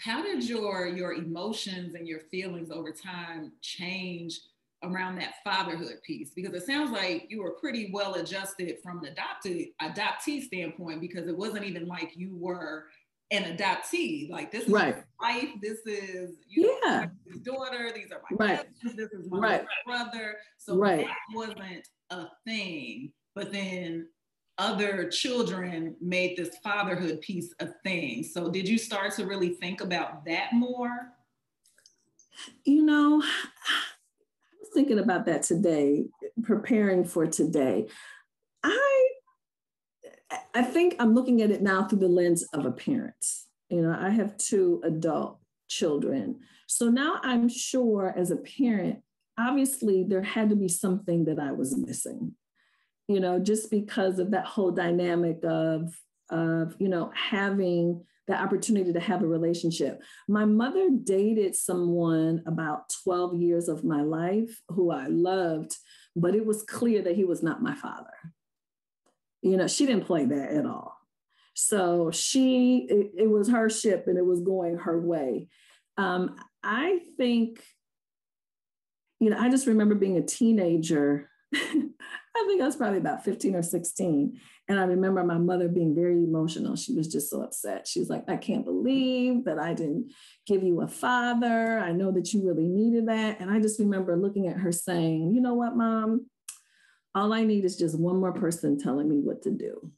how 0.04 0.22
did 0.22 0.44
your 0.48 0.88
your 0.88 1.14
emotions 1.14 1.96
and 1.96 2.08
your 2.08 2.20
feelings 2.20 2.72
over 2.72 2.92
time 2.92 3.52
change 3.62 4.40
around 4.84 5.16
that 5.16 5.36
fatherhood 5.46 5.96
piece 6.06 6.32
because 6.32 6.54
it 6.54 6.66
sounds 6.66 6.92
like 6.92 7.28
you 7.30 7.42
were 7.42 7.52
pretty 7.52 7.90
well 7.94 8.16
adjusted 8.16 8.76
from 8.84 9.00
an 9.00 9.06
adopted 9.06 9.68
adoptee 9.82 10.44
standpoint 10.44 11.00
because 11.00 11.28
it 11.28 11.38
wasn't 11.38 11.64
even 11.64 11.88
like 11.88 12.12
you 12.16 12.36
were 12.36 12.88
an 13.34 13.58
adoptee 13.58 14.30
like 14.30 14.52
this 14.52 14.64
is 14.64 14.70
right. 14.70 15.04
my 15.20 15.34
wife 15.34 15.50
this 15.62 15.80
is 15.86 16.32
you 16.48 16.80
yeah. 16.84 17.08
know, 17.28 17.40
daughter 17.44 17.92
these 17.94 18.12
are 18.12 18.22
my 18.30 18.48
right. 18.48 18.58
cousins 18.58 18.96
this 18.96 19.12
is 19.12 19.30
my 19.30 19.40
right. 19.40 19.66
brother 19.86 20.36
so 20.58 20.78
right. 20.78 21.06
that 21.08 21.36
wasn't 21.36 21.88
a 22.12 22.26
thing 22.46 23.12
but 23.36 23.52
then 23.52 24.08
other 24.58 25.10
children 25.10 25.96
made 26.00 26.38
this 26.38 26.58
fatherhood 26.64 27.22
piece 27.22 27.54
a 27.60 27.68
thing. 27.84 28.24
So, 28.24 28.50
did 28.50 28.68
you 28.68 28.78
start 28.78 29.14
to 29.16 29.26
really 29.26 29.50
think 29.50 29.82
about 29.82 30.26
that 30.26 30.54
more? 30.54 31.14
You 32.64 32.84
know, 32.84 33.22
I 33.22 34.60
was 34.60 34.70
thinking 34.74 35.00
about 35.00 35.26
that 35.26 35.44
today, 35.44 36.06
preparing 36.44 37.06
for 37.06 37.28
today. 37.28 37.88
I 38.64 39.08
I 40.54 40.62
think 40.64 40.96
I'm 41.00 41.14
looking 41.14 41.42
at 41.42 41.52
it 41.52 41.62
now 41.62 41.84
through 41.84 42.00
the 42.00 42.08
lens 42.08 42.44
of 42.54 42.66
a 42.66 42.72
parent. 42.72 43.26
You 43.70 43.82
know, 43.82 43.96
I 43.98 44.10
have 44.10 44.38
two 44.38 44.82
adult 44.84 45.40
children. 45.68 46.40
So 46.68 46.90
now 46.90 47.20
I'm 47.24 47.50
sure 47.50 48.14
as 48.16 48.32
a 48.32 48.38
parent, 48.38 49.00
obviously 49.38 50.04
there 50.04 50.22
had 50.22 50.50
to 50.50 50.56
be 50.56 50.68
something 50.68 51.26
that 51.26 51.40
I 51.40 51.52
was 51.52 51.76
missing, 51.76 52.34
you 53.08 53.20
know, 53.20 53.40
just 53.40 53.72
because 53.72 54.20
of 54.20 54.32
that 54.32 54.46
whole 54.46 54.72
dynamic 54.72 55.44
of, 55.44 55.96
of, 56.30 56.76
you 56.80 56.88
know, 56.88 57.12
having 57.16 58.04
the 58.28 58.40
opportunity 58.40 58.94
to 58.94 59.00
have 59.00 59.22
a 59.22 59.28
relationship. 59.28 60.02
My 60.30 60.46
mother 60.46 60.90
dated 61.04 61.56
someone 61.56 62.42
about 62.46 62.94
12 63.04 63.36
years 63.36 63.68
of 63.68 63.84
my 63.84 64.02
life 64.02 64.62
who 64.70 64.92
I 64.92 65.08
loved, 65.08 65.76
but 66.16 66.36
it 66.36 66.46
was 66.46 66.64
clear 66.64 67.02
that 67.02 67.16
he 67.16 67.26
was 67.26 67.44
not 67.44 67.62
my 67.62 67.76
father. 67.76 68.14
You 69.44 69.58
know, 69.58 69.68
she 69.68 69.86
didn't 69.86 70.06
play 70.06 70.26
that 70.26 70.52
at 70.52 70.66
all. 70.66 70.98
So 71.54 72.12
she, 72.12 72.88
it, 72.90 73.24
it 73.24 73.30
was 73.30 73.50
her 73.50 73.70
ship 73.70 74.06
and 74.08 74.18
it 74.18 74.26
was 74.26 74.42
going 74.42 74.78
her 74.78 75.00
way. 75.00 75.50
Um, 75.98 76.36
I 76.64 77.00
think, 77.18 77.64
you 79.20 79.30
know, 79.30 79.38
I 79.38 79.50
just 79.50 79.68
remember 79.68 79.96
being 79.96 80.18
a 80.18 80.26
teenager. 80.26 81.30
I 82.36 82.46
think 82.48 82.62
I 82.62 82.66
was 82.66 82.76
probably 82.76 82.98
about 82.98 83.24
15 83.24 83.56
or 83.56 83.62
16. 83.62 84.40
And 84.68 84.80
I 84.80 84.84
remember 84.84 85.24
my 85.24 85.38
mother 85.38 85.68
being 85.68 85.94
very 85.94 86.16
emotional. 86.16 86.76
She 86.76 86.96
was 86.96 87.08
just 87.08 87.30
so 87.30 87.44
upset. 87.44 87.88
She 87.88 88.00
was 88.00 88.10
like, 88.10 88.24
I 88.28 88.38
can't 88.38 88.66
believe 88.66 89.46
that 89.46 89.60
I 89.60 89.74
didn't 89.74 90.14
give 90.48 90.64
you 90.64 90.82
a 90.82 90.88
father. 90.88 91.80
I 91.80 91.92
know 91.92 92.12
that 92.12 92.34
you 92.34 92.48
really 92.48 92.68
needed 92.68 93.08
that. 93.08 93.40
And 93.40 93.52
I 93.52 93.60
just 93.60 93.80
remember 93.80 94.16
looking 94.16 94.48
at 94.48 94.58
her 94.58 94.72
saying, 94.72 95.34
You 95.34 95.42
know 95.42 95.54
what, 95.54 95.76
mom? 95.76 96.28
All 97.16 97.34
I 97.34 97.44
need 97.44 97.66
is 97.66 97.78
just 97.78 98.00
one 98.00 98.20
more 98.20 98.32
person 98.32 98.80
telling 98.80 99.10
me 99.10 99.18
what 99.18 99.44
to 99.44 99.52
do. 99.52 99.92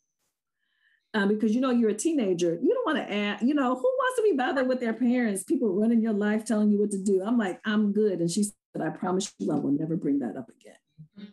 Um, 1.14 1.30
because 1.30 1.56
you 1.56 1.62
know 1.62 1.72
you're 1.72 1.92
a 1.92 1.94
teenager, 1.94 2.60
you 2.62 2.74
don't 2.74 2.86
want 2.86 2.98
to 2.98 3.14
add, 3.14 3.42
you 3.42 3.54
know, 3.54 3.74
who 3.74 3.84
wants 3.84 4.18
to 4.18 4.24
be 4.24 4.34
bothered 4.36 4.68
with 4.68 4.82
their 4.82 4.94
parents? 4.94 5.46
People 5.46 5.74
running 5.74 6.02
your 6.02 6.14
life 6.14 6.44
telling 6.44 6.70
you 6.72 6.80
what 6.80 6.92
to 6.92 7.02
do. 7.02 7.24
I'm 7.26 7.38
like, 7.38 7.62
I'm 7.64 7.94
good. 7.94 8.20
And 8.20 8.30
she 8.30 8.44
said, 8.44 8.54
I 8.82 8.90
promise 8.90 9.34
you, 9.40 9.50
I 9.50 9.56
will 9.56 9.72
never 9.72 9.96
bring 9.96 10.20
that 10.20 10.36
up 10.36 10.50
again. 10.50 10.76
Mm-hmm. 11.18 11.30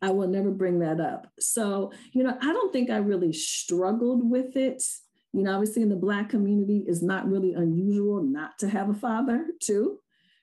I 0.00 0.10
will 0.10 0.28
never 0.28 0.52
bring 0.52 0.78
that 0.80 1.00
up. 1.00 1.26
So, 1.40 1.92
you 2.12 2.22
know, 2.22 2.38
I 2.40 2.52
don't 2.52 2.72
think 2.72 2.90
I 2.90 2.98
really 2.98 3.32
struggled 3.32 4.28
with 4.28 4.56
it. 4.56 4.84
You 5.32 5.42
know, 5.42 5.54
obviously 5.54 5.82
in 5.82 5.88
the 5.88 5.96
Black 5.96 6.28
community, 6.28 6.84
it's 6.86 7.02
not 7.02 7.28
really 7.28 7.54
unusual 7.54 8.22
not 8.22 8.58
to 8.60 8.68
have 8.68 8.88
a 8.88 8.94
father, 8.94 9.46
too. 9.60 9.98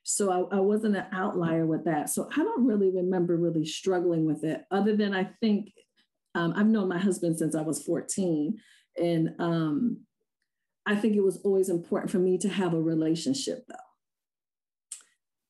So 0.08 0.32
I, 0.32 0.58
I, 0.58 0.60
wasn't 0.60 0.96
an 0.96 1.06
outlier 1.12 1.66
with 1.66 1.86
that. 1.86 2.10
So 2.10 2.30
I 2.32 2.38
don't 2.38 2.66
really 2.66 2.92
remember 2.92 3.36
really 3.36 3.66
struggling 3.66 4.26
with 4.26 4.44
it, 4.44 4.64
other 4.70 4.96
than 4.96 5.16
I 5.16 5.30
think 5.42 5.72
um, 6.36 6.54
I've 6.56 6.68
known 6.68 6.88
my 6.90 7.00
husband 7.00 7.38
since 7.38 7.56
I 7.56 7.62
was 7.62 7.84
14. 7.84 8.58
And 9.02 9.36
um, 9.40 10.02
I 10.86 10.96
think 10.96 11.16
it 11.16 11.24
was 11.24 11.38
always 11.38 11.70
important 11.70 12.12
for 12.12 12.20
me 12.20 12.38
to 12.38 12.50
have 12.50 12.74
a 12.74 12.82
relationship, 12.82 13.66
though 13.68 13.76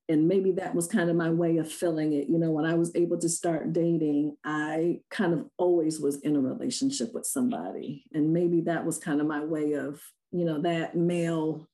and 0.08 0.28
maybe 0.28 0.52
that 0.52 0.76
was 0.76 0.88
kind 0.88 1.10
of 1.10 1.16
my 1.16 1.30
way 1.30 1.58
of 1.58 1.72
filling 1.72 2.14
it 2.14 2.28
you 2.30 2.38
know 2.38 2.52
when 2.52 2.66
i 2.66 2.74
was 2.74 2.96
able 2.96 3.18
to 3.18 3.30
start 3.30 3.74
dating 3.74 4.36
i 4.44 5.00
kind 5.10 5.34
of 5.34 5.46
always 5.58 6.00
was 6.00 6.22
in 6.22 6.36
a 6.36 6.40
relationship 6.40 7.14
with 7.14 7.26
somebody 7.26 8.04
and 8.14 8.34
maybe 8.34 8.62
that 8.62 8.86
was 8.86 8.98
kind 8.98 9.20
of 9.20 9.28
my 9.28 9.44
way 9.44 9.74
of 9.74 10.02
you 10.32 10.46
know 10.46 10.62
that 10.62 10.96
male 10.96 11.68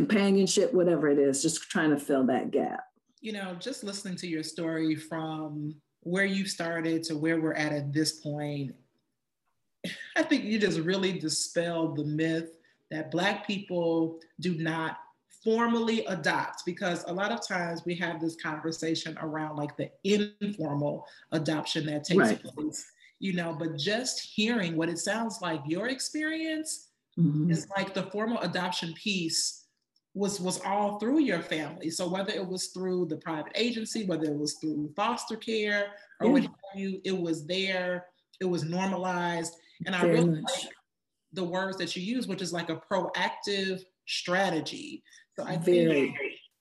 companionship 0.00 0.72
whatever 0.72 1.08
it 1.08 1.18
is 1.18 1.42
just 1.42 1.62
trying 1.70 1.90
to 1.90 1.98
fill 1.98 2.24
that 2.24 2.50
gap 2.50 2.84
you 3.20 3.32
know 3.32 3.54
just 3.58 3.84
listening 3.84 4.16
to 4.16 4.26
your 4.26 4.42
story 4.42 4.96
from 4.96 5.74
where 6.02 6.24
you 6.24 6.46
started 6.46 7.02
to 7.02 7.16
where 7.16 7.40
we're 7.40 7.54
at 7.54 7.72
at 7.72 7.92
this 7.92 8.12
point 8.20 8.74
i 10.16 10.22
think 10.22 10.44
you 10.44 10.58
just 10.58 10.80
really 10.80 11.18
dispelled 11.18 11.96
the 11.96 12.04
myth 12.04 12.56
that 12.90 13.10
black 13.10 13.46
people 13.46 14.18
do 14.40 14.54
not 14.54 14.96
formally 15.44 16.04
adopt 16.06 16.64
because 16.66 17.04
a 17.06 17.12
lot 17.12 17.30
of 17.30 17.46
times 17.46 17.82
we 17.86 17.94
have 17.94 18.20
this 18.20 18.36
conversation 18.36 19.16
around 19.22 19.56
like 19.56 19.76
the 19.76 19.90
informal 20.04 21.06
adoption 21.32 21.86
that 21.86 22.04
takes 22.04 22.18
right. 22.18 22.42
place 22.42 22.90
you 23.18 23.34
know 23.34 23.54
but 23.58 23.76
just 23.76 24.20
hearing 24.20 24.76
what 24.76 24.88
it 24.88 24.98
sounds 24.98 25.40
like 25.42 25.60
your 25.66 25.88
experience 25.88 26.88
mm-hmm. 27.18 27.50
is 27.50 27.66
like 27.76 27.92
the 27.94 28.04
formal 28.04 28.38
adoption 28.40 28.94
piece 28.94 29.59
was 30.14 30.40
was 30.40 30.60
all 30.64 30.98
through 30.98 31.20
your 31.20 31.40
family 31.40 31.88
so 31.88 32.08
whether 32.08 32.32
it 32.32 32.46
was 32.46 32.68
through 32.68 33.06
the 33.06 33.16
private 33.18 33.52
agency 33.54 34.04
whether 34.06 34.24
it 34.24 34.36
was 34.36 34.54
through 34.54 34.92
foster 34.96 35.36
care 35.36 35.92
or 36.20 36.26
yeah. 36.26 36.32
what 36.32 36.50
you 36.74 37.00
it 37.04 37.16
was 37.16 37.46
there 37.46 38.06
it 38.40 38.44
was 38.44 38.64
normalized 38.64 39.54
and 39.86 39.94
i 39.94 40.02
really 40.02 40.40
much. 40.40 40.64
like 40.64 40.74
the 41.32 41.44
words 41.44 41.76
that 41.76 41.94
you 41.94 42.02
use 42.02 42.26
which 42.26 42.42
is 42.42 42.52
like 42.52 42.70
a 42.70 42.82
proactive 42.90 43.82
strategy 44.06 45.02
so 45.40 45.46
I 45.46 45.56
think 45.56 46.16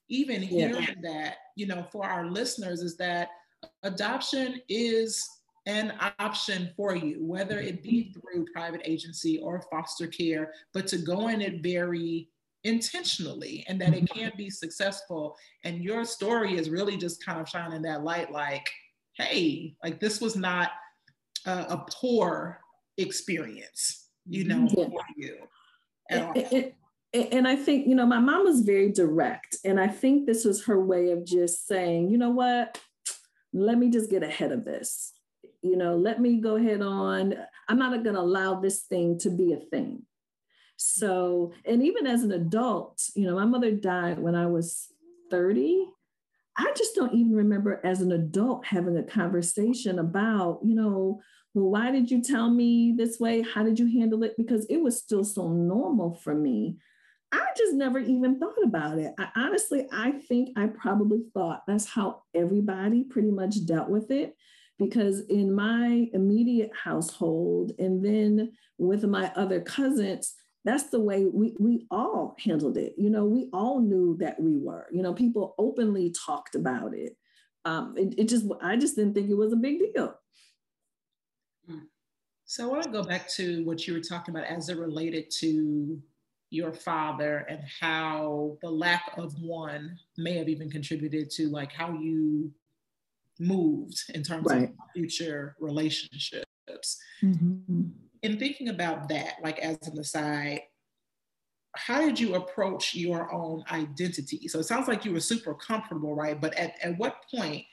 even 0.10 0.42
hearing 0.42 0.76
yeah. 0.82 0.94
that, 1.04 1.36
you 1.56 1.68
know, 1.68 1.84
for 1.92 2.06
our 2.06 2.30
listeners 2.30 2.82
is 2.82 2.96
that 2.98 3.30
adoption 3.84 4.62
is 4.70 5.28
an 5.66 5.94
option 6.20 6.72
for 6.76 6.96
you, 6.96 7.18
whether 7.20 7.60
it 7.60 7.84
be 7.84 8.14
through 8.14 8.46
private 8.54 8.82
agency 8.86 9.38
or 9.40 9.62
foster 9.70 10.08
care, 10.08 10.54
but 10.74 10.88
to 10.88 10.98
go 10.98 11.28
in 11.28 11.42
it 11.42 11.62
very 11.62 12.30
intentionally 12.64 13.66
and 13.68 13.80
that 13.82 13.94
it 13.94 14.04
mm-hmm. 14.04 14.20
can 14.20 14.32
be 14.38 14.50
successful. 14.50 15.36
And 15.64 15.84
your 15.84 16.06
story 16.06 16.58
is 16.58 16.70
really 16.70 16.98
just 16.98 17.24
kind 17.26 17.40
of 17.40 17.48
shining 17.48 17.82
that 17.84 18.04
light 18.04 18.32
like, 18.32 18.68
hey, 19.16 19.76
like 19.84 20.00
this 20.00 20.20
was 20.22 20.36
not 20.36 20.72
a, 21.46 21.52
a 21.52 21.86
poor 21.90 22.60
experience, 22.98 24.10
you 24.26 24.44
know, 24.44 24.68
yeah. 24.70 24.86
for 24.86 25.04
you. 25.16 25.38
It, 26.10 26.76
and 27.14 27.48
I 27.48 27.56
think, 27.56 27.88
you 27.88 27.96
know, 27.96 28.06
my 28.06 28.20
mom 28.20 28.44
was 28.44 28.62
very 28.62 28.92
direct. 28.92 29.58
And 29.66 29.80
I 29.80 29.88
think 29.88 30.26
this 30.26 30.46
was 30.46 30.66
her 30.66 30.80
way 30.80 31.12
of 31.12 31.26
just 31.26 31.68
saying, 31.68 32.10
you 32.10 32.18
know 32.18 32.30
what, 32.30 32.80
let 33.52 33.78
me 33.80 33.90
just 33.90 34.12
get 34.12 34.22
ahead 34.22 34.52
of 34.52 34.64
this. 34.64 35.14
You 35.62 35.76
know, 35.76 35.96
let 35.96 36.22
me 36.22 36.40
go 36.40 36.56
ahead 36.56 36.82
on. 36.82 37.36
I'm 37.68 37.80
not 37.80 38.04
going 38.04 38.16
to 38.16 38.22
allow 38.22 38.60
this 38.60 38.84
thing 38.84 39.18
to 39.20 39.30
be 39.30 39.54
a 39.54 39.58
thing. 39.58 40.04
So, 40.82 41.54
and 41.66 41.84
even 41.84 42.08
as 42.08 42.24
an 42.24 42.32
adult, 42.32 43.02
you 43.16 43.26
know, 43.26 43.36
my 43.36 43.46
mother 43.46 43.72
died 43.72 44.20
when 44.20 44.36
I 44.36 44.48
was 44.48 44.88
30. 45.30 45.86
I 46.58 46.74
just 46.76 46.96
don't 46.96 47.14
even 47.14 47.34
remember 47.36 47.80
as 47.84 48.02
an 48.02 48.12
adult 48.12 48.66
having 48.66 48.98
a 48.98 49.04
conversation 49.04 50.00
about, 50.00 50.60
you 50.64 50.76
know, 50.76 51.22
well, 51.54 51.70
why 51.70 51.92
did 51.92 52.12
you 52.12 52.22
tell 52.22 52.50
me 52.50 52.94
this 52.98 53.20
way? 53.20 53.42
How 53.42 53.64
did 53.64 53.80
you 53.80 53.88
handle 54.00 54.24
it? 54.24 54.36
Because 54.38 54.66
it 54.70 54.78
was 54.78 54.98
still 54.98 55.24
so 55.24 55.48
normal 55.50 56.16
for 56.16 56.34
me 56.34 56.78
I 57.32 57.46
just 57.56 57.74
never 57.74 58.00
even 58.00 58.40
thought 58.40 58.64
about 58.64 58.98
it. 58.98 59.14
I, 59.18 59.28
honestly, 59.36 59.88
I 59.92 60.12
think 60.12 60.58
I 60.58 60.68
probably 60.68 61.24
thought 61.34 61.64
that's 61.68 61.86
how 61.86 62.24
everybody 62.34 63.04
pretty 63.04 63.32
much 63.32 63.66
dealt 63.66 63.90
with 63.90 64.12
it. 64.12 64.36
Because 64.80 65.22
in 65.22 65.54
my 65.54 66.08
immediate 66.14 66.72
household, 66.74 67.74
and 67.80 68.04
then 68.04 68.54
with 68.78 69.04
my 69.04 69.32
other 69.36 69.60
cousins, 69.60 70.34
that's 70.66 70.90
the 70.90 71.00
way 71.00 71.26
we, 71.26 71.56
we 71.60 71.86
all 71.90 72.36
handled 72.44 72.78
it. 72.78 72.94
You 72.98 73.10
know, 73.10 73.26
we 73.26 73.50
all 73.54 73.80
knew 73.80 74.18
that 74.20 74.40
we 74.40 74.58
were, 74.58 74.88
you 74.92 75.02
know, 75.02 75.14
people 75.14 75.56
openly 75.58 76.14
talked 76.26 76.56
about 76.56 76.94
it. 76.94 77.16
Um, 77.66 77.96
it, 77.98 78.16
it 78.18 78.30
just, 78.30 78.46
I 78.62 78.76
just 78.76 78.96
didn't 78.96 79.14
think 79.14 79.30
it 79.30 79.38
was 79.38 79.54
a 79.54 79.58
big 79.58 79.80
deal. 79.80 80.16
Hmm. 81.68 81.80
So 82.46 82.66
I 82.66 82.68
want 82.68 82.84
to 82.84 82.90
go 82.90 83.04
back 83.04 83.30
to 83.32 83.64
what 83.66 83.88
you 83.88 83.94
were 83.94 84.02
talking 84.02 84.36
about 84.36 84.48
as 84.48 84.70
it 84.70 84.78
related 84.78 85.32
to 85.40 86.02
your 86.50 86.74
father 86.74 87.46
and 87.50 87.62
how 87.80 88.58
the 88.62 88.70
lack 88.70 89.14
of 89.18 89.34
one 89.40 89.98
may 90.18 90.38
have 90.38 90.50
even 90.50 90.70
contributed 90.70 91.30
to 91.30 91.48
like 91.50 91.72
how 91.72 91.94
you 91.94 92.52
moved 93.40 94.04
in 94.14 94.24
terms 94.24 94.48
right. 94.50 94.64
of 94.64 94.70
future 94.94 95.56
relationships. 95.60 96.44
Mm-hmm. 97.22 97.84
In 98.22 98.38
thinking 98.38 98.70
about 98.70 99.08
that, 99.10 99.36
like 99.42 99.60
as 99.60 99.78
an 99.88 99.98
aside, 100.00 100.62
how 101.76 102.00
did 102.02 102.20
you 102.20 102.36
approach 102.36 102.96
your 102.96 103.32
own 103.34 103.64
identity? 103.72 104.48
So 104.48 104.60
it 104.60 104.66
sounds 104.66 104.88
like 104.88 105.06
you 105.06 105.14
were 105.14 105.20
super 105.20 105.54
comfortable, 105.54 106.16
right? 106.16 106.40
But 106.40 106.54
at, 106.56 106.74
at 106.84 106.98
what 106.98 107.24
point 107.34 107.64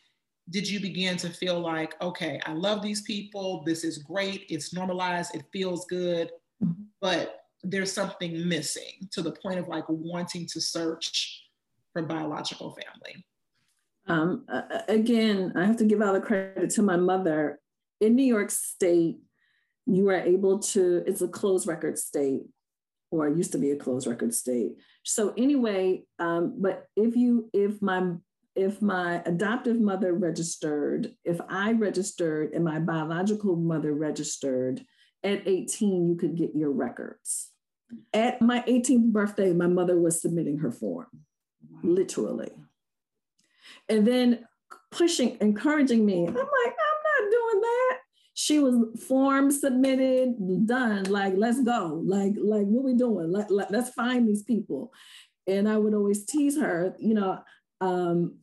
did 0.51 0.69
you 0.69 0.81
begin 0.81 1.17
to 1.19 1.31
feel 1.31 1.59
like, 1.59 2.01
okay, 2.01 2.41
I 2.47 2.53
love 2.53 2.83
these 2.83 3.03
people, 3.03 3.65
this 3.65 3.83
is 3.83 3.99
great, 3.99 4.47
it's 4.49 4.73
normalized, 4.73 5.35
it 5.35 5.45
feels 5.53 5.87
good, 5.87 6.31
mm-hmm. 6.63 6.83
but 7.01 7.41
there's 7.65 7.93
something 7.93 8.49
missing 8.49 9.09
to 9.11 9.23
the 9.23 9.33
point 9.33 9.59
of 9.59 9.67
like 9.67 9.85
wanting 9.89 10.47
to 10.47 10.61
search 10.61 11.43
for 11.97 12.03
biological 12.03 12.73
family? 12.73 13.25
Um, 14.07 14.45
again, 14.87 15.53
I 15.57 15.65
have 15.65 15.79
to 15.79 15.85
give 15.85 16.03
all 16.03 16.13
the 16.13 16.21
credit 16.21 16.71
to 16.71 16.83
my 16.83 16.97
mother. 16.97 17.59
In 18.01 18.15
New 18.15 18.23
York 18.23 18.51
State, 18.51 19.17
you 19.87 20.09
are 20.09 20.21
able 20.21 20.59
to, 20.59 21.03
it's 21.07 21.23
a 21.23 21.29
closed 21.29 21.67
record 21.67 21.99
state, 21.99 22.43
or 23.11 23.29
it 23.29 23.37
used 23.37 23.53
to 23.53 23.59
be 23.59 23.71
a 23.71 23.77
closed 23.77 24.07
record 24.07 24.35
state. 24.35 24.73
So 25.05 25.33
anyway, 25.37 26.03
um, 26.19 26.57
but 26.59 26.87
if 26.97 27.17
you, 27.17 27.49
if 27.53 27.81
my, 27.81 28.15
if 28.55 28.81
my 28.83 29.23
adoptive 29.27 29.79
mother 29.79 30.13
registered, 30.13 31.13
if 31.25 31.41
I 31.49 31.73
registered 31.73 32.53
and 32.53 32.65
my 32.65 32.79
biological 32.79 33.55
mother 33.55 33.93
registered, 33.93 34.85
at 35.27 35.47
18, 35.47 36.09
you 36.09 36.15
could 36.15 36.37
get 36.37 36.55
your 36.55 36.71
records. 36.71 37.51
At 38.15 38.41
my 38.41 38.63
18th 38.63 39.13
birthday, 39.13 39.53
my 39.53 39.67
mother 39.67 40.01
was 40.01 40.21
submitting 40.21 40.59
her 40.59 40.71
form, 40.71 41.09
literally. 41.83 42.53
And 43.89 44.07
then 44.07 44.47
pushing, 44.91 45.37
encouraging 45.41 46.05
me. 46.07 46.27
I'm 46.27 46.35
like, 46.35 46.37
I'm 46.37 47.25
not 47.25 47.31
doing 47.31 47.61
that. 47.61 47.99
She 48.39 48.59
was 48.59 49.01
form 49.09 49.51
submitted, 49.51 50.67
done. 50.67 51.05
Like, 51.05 51.33
let's 51.39 51.63
go. 51.63 52.03
Like, 52.05 52.35
like 52.37 52.67
what 52.67 52.85
we 52.85 52.93
doing? 52.93 53.33
Let, 53.33 53.51
let, 53.51 53.71
let's 53.71 53.89
find 53.89 54.29
these 54.29 54.43
people. 54.43 54.93
And 55.47 55.67
I 55.67 55.79
would 55.79 55.95
always 55.95 56.27
tease 56.27 56.59
her, 56.61 56.95
you 56.99 57.15
know, 57.15 57.39
um, 57.81 58.35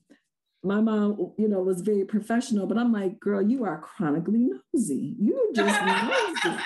my 0.63 0.81
mom, 0.81 1.33
you 1.37 1.47
know, 1.47 1.59
was 1.59 1.81
very 1.81 2.05
professional, 2.05 2.65
but 2.65 2.79
I'm 2.79 2.91
like, 2.91 3.19
girl, 3.19 3.39
you 3.39 3.65
are 3.65 3.81
chronically 3.81 4.49
nosy. 4.73 5.15
You 5.19 5.51
just 5.53 5.79
nosy. 5.85 6.57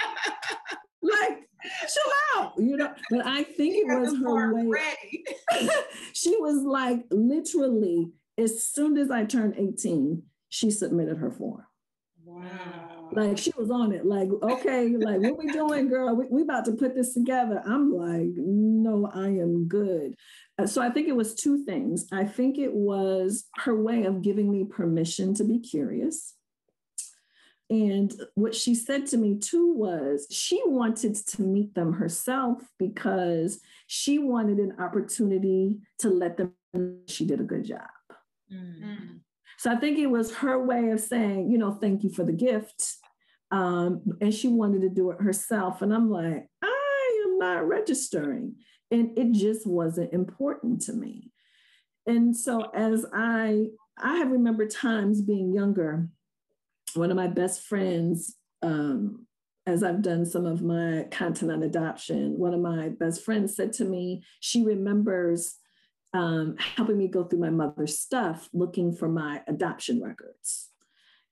like, 1.02 1.50
chill 1.82 2.14
out, 2.38 2.54
you 2.58 2.78
know. 2.78 2.94
But 3.10 3.26
I 3.26 3.44
think 3.44 3.76
it 3.76 4.00
was 4.00 4.18
her 4.20 4.54
way. 4.54 5.24
she 6.14 6.34
was 6.38 6.64
like 6.64 7.04
literally, 7.12 8.14
as 8.38 8.64
soon 8.64 8.98
as 8.98 9.12
I 9.12 9.26
turned 9.26 9.56
18, 9.58 10.24
she 10.48 10.72
submitted 10.72 11.18
her 11.18 11.32
form. 11.32 11.66
Wow. 12.24 12.97
Like 13.12 13.38
she 13.38 13.52
was 13.58 13.72
on 13.72 13.92
it, 13.92 14.06
like, 14.06 14.30
okay, 14.42 14.90
like 14.90 15.20
what 15.20 15.38
we 15.38 15.52
doing, 15.52 15.88
girl? 15.88 16.16
We, 16.16 16.26
we 16.30 16.42
about 16.42 16.66
to 16.66 16.74
put 16.74 16.96
this 16.96 17.14
together. 17.14 17.62
I'm 17.66 17.94
like, 17.94 18.34
no, 18.36 19.10
I 19.14 19.28
am 19.28 19.68
good. 19.68 20.16
Uh, 20.60 20.68
so 20.68 20.82
I 20.82 20.90
think 20.90 21.08
it 21.08 21.16
was 21.16 21.36
two 21.36 21.64
things. 21.66 22.08
I 22.12 22.26
think 22.26 22.58
it 22.58 22.74
was 22.74 23.46
her 23.58 23.76
way 23.76 24.04
of 24.04 24.22
giving 24.22 24.52
me 24.52 24.66
permission 24.66 25.34
to 25.36 25.44
be 25.44 25.60
curious. 25.60 26.34
And 27.70 28.14
what 28.36 28.56
she 28.56 28.76
said 28.76 29.08
to 29.08 29.18
me 29.18 29.38
too 29.38 29.74
was 29.74 30.28
she 30.32 30.62
wanted 30.66 31.16
to 31.16 31.42
meet 31.42 31.76
them 31.76 31.94
herself 31.94 32.62
because 32.80 33.60
she 33.88 34.20
wanted 34.20 34.60
an 34.60 34.76
opportunity 34.80 35.80
to 36.00 36.10
let 36.10 36.38
them 36.38 36.54
know 36.74 36.96
she 37.08 37.26
did 37.26 37.42
a 37.42 37.44
good 37.44 37.66
job. 37.66 37.90
Mm. 38.54 39.20
So 39.58 39.72
I 39.72 39.76
think 39.76 39.98
it 39.98 40.08
was 40.08 40.36
her 40.36 40.64
way 40.64 40.90
of 40.90 41.00
saying, 41.00 41.52
you 41.52 41.58
know, 41.58 41.72
thank 41.72 42.04
you 42.04 42.10
for 42.10 42.24
the 42.24 42.34
gift. 42.34 42.96
Um, 43.52 44.04
and 44.22 44.34
she 44.34 44.48
wanted 44.48 44.82
to 44.82 44.90
do 44.90 45.12
it 45.12 45.22
herself. 45.22 45.82
And 45.82 45.94
I'm 45.94 46.12
like, 46.12 46.48
I 46.64 47.24
am 47.26 47.40
not 47.40 47.68
registering. 47.68 48.56
And 48.92 49.18
it 49.18 49.32
just 49.32 49.66
wasn't 49.66 50.14
important 50.14 50.82
to 50.84 50.94
me. 50.94 51.32
And 52.06 52.36
so 52.36 52.70
as 52.74 53.06
I 53.14 53.68
I 54.00 54.18
have 54.18 54.32
remembered 54.32 54.70
times 54.70 55.22
being 55.22 55.54
younger 55.54 56.08
one 56.94 57.12
of 57.12 57.18
my 57.18 57.28
best 57.28 57.62
friends, 57.62 58.36
um, 58.62 59.28
as 59.66 59.84
I've 59.84 60.02
done 60.02 60.26
some 60.26 60.46
of 60.46 60.62
my 60.64 61.06
content 61.12 61.52
on 61.52 61.64
adoption, 61.64 62.38
one 62.38 62.54
of 62.54 62.62
my 62.62 62.90
best 62.90 63.24
friends 63.24 63.56
said 63.56 63.74
to 63.74 63.86
me, 63.86 64.24
she 64.40 64.64
remembers 64.64 65.56
um, 66.18 66.56
helping 66.58 66.98
me 66.98 67.08
go 67.08 67.24
through 67.24 67.40
my 67.40 67.52
mother's 67.52 68.00
stuff, 68.00 68.50
looking 68.52 68.92
for 68.92 69.08
my 69.08 69.44
adoption 69.48 70.02
records. 70.02 70.70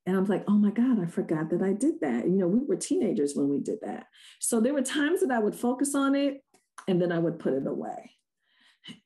And 0.06 0.16
I 0.16 0.20
was 0.20 0.30
like, 0.30 0.44
oh 0.48 0.58
my 0.58 0.70
God, 0.70 1.02
I 1.02 1.08
forgot 1.08 1.50
that 1.50 1.64
I 1.64 1.74
did 1.74 2.02
that. 2.02 2.26
You 2.26 2.38
know, 2.38 2.48
we 2.48 2.60
were 2.60 2.76
teenagers 2.76 3.34
when 3.36 3.50
we 3.50 3.60
did 3.60 3.80
that. 3.82 4.06
So 4.40 4.60
there 4.60 4.76
were 4.76 4.84
times 4.84 5.22
that 5.22 5.32
I 5.32 5.40
would 5.40 5.56
focus 5.56 5.96
on 5.96 6.14
it 6.14 6.44
and 6.88 7.02
then 7.02 7.12
I 7.12 7.18
would 7.18 7.40
put 7.40 7.54
it 7.54 7.66
away. 7.66 8.12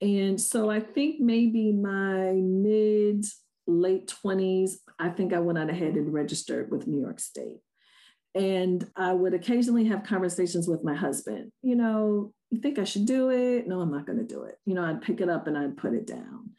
And 0.02 0.40
so 0.40 0.70
I 0.70 0.82
think 0.82 1.22
maybe 1.22 1.72
my 1.72 2.34
mid 2.34 3.26
late 3.66 4.14
20s, 4.24 4.74
I 5.00 5.08
think 5.08 5.32
I 5.32 5.40
went 5.40 5.58
on 5.58 5.70
ahead 5.70 5.94
and 5.94 6.14
registered 6.14 6.70
with 6.70 6.88
New 6.88 7.00
York 7.00 7.22
State. 7.22 7.60
And 8.36 8.86
I 8.98 9.14
would 9.14 9.34
occasionally 9.34 9.86
have 9.86 10.04
conversations 10.04 10.68
with 10.68 10.84
my 10.84 10.96
husband. 10.96 11.54
You 11.62 11.78
know, 11.78 12.34
you 12.52 12.60
think 12.60 12.80
I 12.80 12.84
should 12.84 13.06
do 13.06 13.30
it? 13.30 13.68
No, 13.68 13.82
I'm 13.82 13.92
not 13.92 14.06
going 14.06 14.18
to 14.18 14.24
do 14.24 14.44
it. 14.44 14.58
You 14.66 14.74
know, 14.74 14.84
I'd 14.84 15.02
pick 15.02 15.22
it 15.22 15.30
up 15.30 15.48
and 15.48 15.58
I'd 15.58 15.78
put 15.78 15.94
it 15.94 16.08
down. 16.08 16.52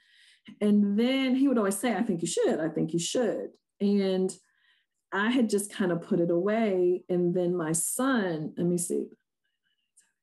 And 0.60 0.98
then 0.98 1.34
he 1.34 1.48
would 1.48 1.58
always 1.58 1.78
say, 1.78 1.94
I 1.94 2.02
think 2.02 2.22
you 2.22 2.28
should. 2.28 2.60
I 2.60 2.68
think 2.68 2.92
you 2.92 2.98
should. 2.98 3.50
And 3.80 4.34
I 5.12 5.30
had 5.30 5.50
just 5.50 5.72
kind 5.72 5.90
of 5.92 6.02
put 6.02 6.20
it 6.20 6.30
away. 6.30 7.02
And 7.08 7.34
then 7.34 7.56
my 7.56 7.72
son, 7.72 8.52
let 8.56 8.66
me 8.66 8.78
see, 8.78 9.06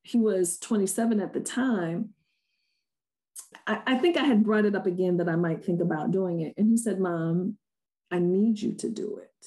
he 0.02 0.18
was 0.18 0.58
27 0.58 1.20
at 1.20 1.32
the 1.32 1.40
time. 1.40 2.10
I, 3.66 3.80
I 3.86 3.98
think 3.98 4.16
I 4.16 4.24
had 4.24 4.44
brought 4.44 4.64
it 4.64 4.74
up 4.74 4.86
again 4.86 5.18
that 5.18 5.28
I 5.28 5.36
might 5.36 5.64
think 5.64 5.80
about 5.80 6.10
doing 6.10 6.40
it. 6.40 6.54
And 6.56 6.68
he 6.68 6.76
said, 6.76 6.98
Mom, 6.98 7.58
I 8.10 8.18
need 8.18 8.60
you 8.60 8.74
to 8.74 8.88
do 8.88 9.18
it. 9.22 9.46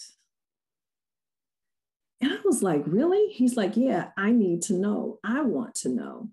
And 2.21 2.31
I 2.31 2.37
was 2.43 2.63
like, 2.63 2.83
Really? 2.85 3.31
He's 3.33 3.55
like, 3.55 3.75
Yeah, 3.75 4.09
I 4.17 4.31
need 4.31 4.61
to 4.63 4.73
know. 4.73 5.19
I 5.23 5.41
want 5.41 5.75
to 5.75 5.89
know. 5.89 6.29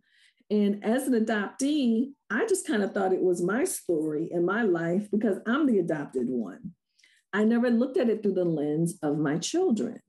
And 0.50 0.82
as 0.84 1.06
an 1.06 1.24
adoptee, 1.24 2.12
I 2.30 2.46
just 2.46 2.66
kind 2.66 2.82
of 2.82 2.92
thought 2.92 3.12
it 3.12 3.22
was 3.22 3.42
my 3.42 3.64
story 3.64 4.30
and 4.32 4.46
my 4.46 4.62
life 4.62 5.10
because 5.10 5.38
I'm 5.46 5.66
the 5.66 5.78
adopted 5.78 6.28
one. 6.28 6.72
I 7.32 7.44
never 7.44 7.70
looked 7.70 7.98
at 7.98 8.08
it 8.08 8.22
through 8.22 8.34
the 8.34 8.44
lens 8.44 8.98
of 9.02 9.18
my 9.18 9.38
children. 9.38 10.00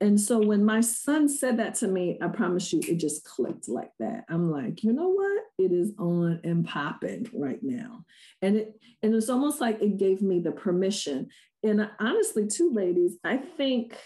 And 0.00 0.20
so 0.20 0.40
when 0.40 0.64
my 0.64 0.80
son 0.80 1.28
said 1.28 1.58
that 1.58 1.76
to 1.76 1.86
me, 1.86 2.18
I 2.20 2.26
promise 2.26 2.72
you, 2.72 2.80
it 2.88 2.96
just 2.96 3.24
clicked 3.24 3.68
like 3.68 3.92
that. 4.00 4.24
I'm 4.28 4.50
like, 4.50 4.82
you 4.82 4.92
know 4.92 5.10
what? 5.10 5.44
It 5.58 5.70
is 5.70 5.92
on 5.96 6.40
and 6.42 6.66
popping 6.66 7.30
right 7.32 7.62
now. 7.62 8.04
And 8.42 8.56
it 8.56 8.80
and 9.04 9.14
it's 9.14 9.28
almost 9.28 9.60
like 9.60 9.80
it 9.80 9.98
gave 9.98 10.20
me 10.20 10.40
the 10.40 10.50
permission. 10.50 11.28
And 11.62 11.88
honestly, 12.00 12.48
too, 12.48 12.72
ladies, 12.72 13.16
I 13.22 13.36
think 13.36 13.96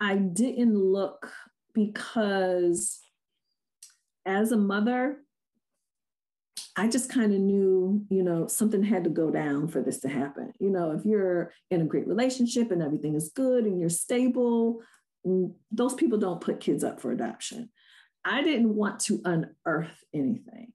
I 0.00 0.16
didn't 0.16 0.76
look 0.76 1.30
because 1.74 3.00
as 4.24 4.52
a 4.52 4.56
mother, 4.56 5.18
I 6.76 6.88
just 6.88 7.10
kind 7.10 7.34
of 7.34 7.40
knew, 7.40 8.06
you 8.08 8.22
know, 8.22 8.46
something 8.46 8.82
had 8.82 9.04
to 9.04 9.10
go 9.10 9.30
down 9.30 9.68
for 9.68 9.82
this 9.82 10.00
to 10.00 10.08
happen. 10.08 10.52
You 10.58 10.70
know, 10.70 10.92
if 10.92 11.04
you're 11.04 11.52
in 11.70 11.82
a 11.82 11.86
great 11.86 12.06
relationship 12.06 12.70
and 12.70 12.82
everything 12.82 13.14
is 13.14 13.32
good 13.34 13.64
and 13.64 13.78
you're 13.78 13.90
stable, 13.90 14.80
mm, 15.26 15.52
those 15.70 15.94
people 15.94 16.18
don't 16.18 16.40
put 16.40 16.60
kids 16.60 16.84
up 16.84 17.00
for 17.00 17.10
adoption. 17.10 17.70
I 18.24 18.42
didn't 18.42 18.74
want 18.74 19.00
to 19.00 19.20
unearth 19.24 19.98
anything. 20.14 20.72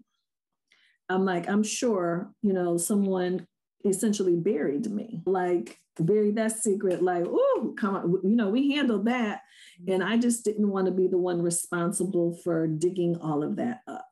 I'm 1.09 1.25
like, 1.25 1.47
I'm 1.47 1.63
sure, 1.63 2.31
you 2.41 2.53
know, 2.53 2.77
someone 2.77 3.47
essentially 3.85 4.35
buried 4.35 4.89
me, 4.89 5.21
like 5.25 5.79
buried 5.99 6.35
that 6.35 6.51
secret, 6.51 7.01
like, 7.01 7.23
oh, 7.25 7.73
come 7.77 7.95
on, 7.95 8.11
you 8.23 8.35
know, 8.35 8.49
we 8.49 8.71
handled 8.73 9.05
that. 9.05 9.41
Mm-hmm. 9.81 9.93
And 9.93 10.03
I 10.03 10.17
just 10.17 10.43
didn't 10.43 10.69
want 10.69 10.87
to 10.87 10.91
be 10.91 11.07
the 11.07 11.17
one 11.17 11.41
responsible 11.41 12.37
for 12.43 12.67
digging 12.67 13.17
all 13.17 13.43
of 13.43 13.55
that 13.57 13.81
up. 13.87 14.07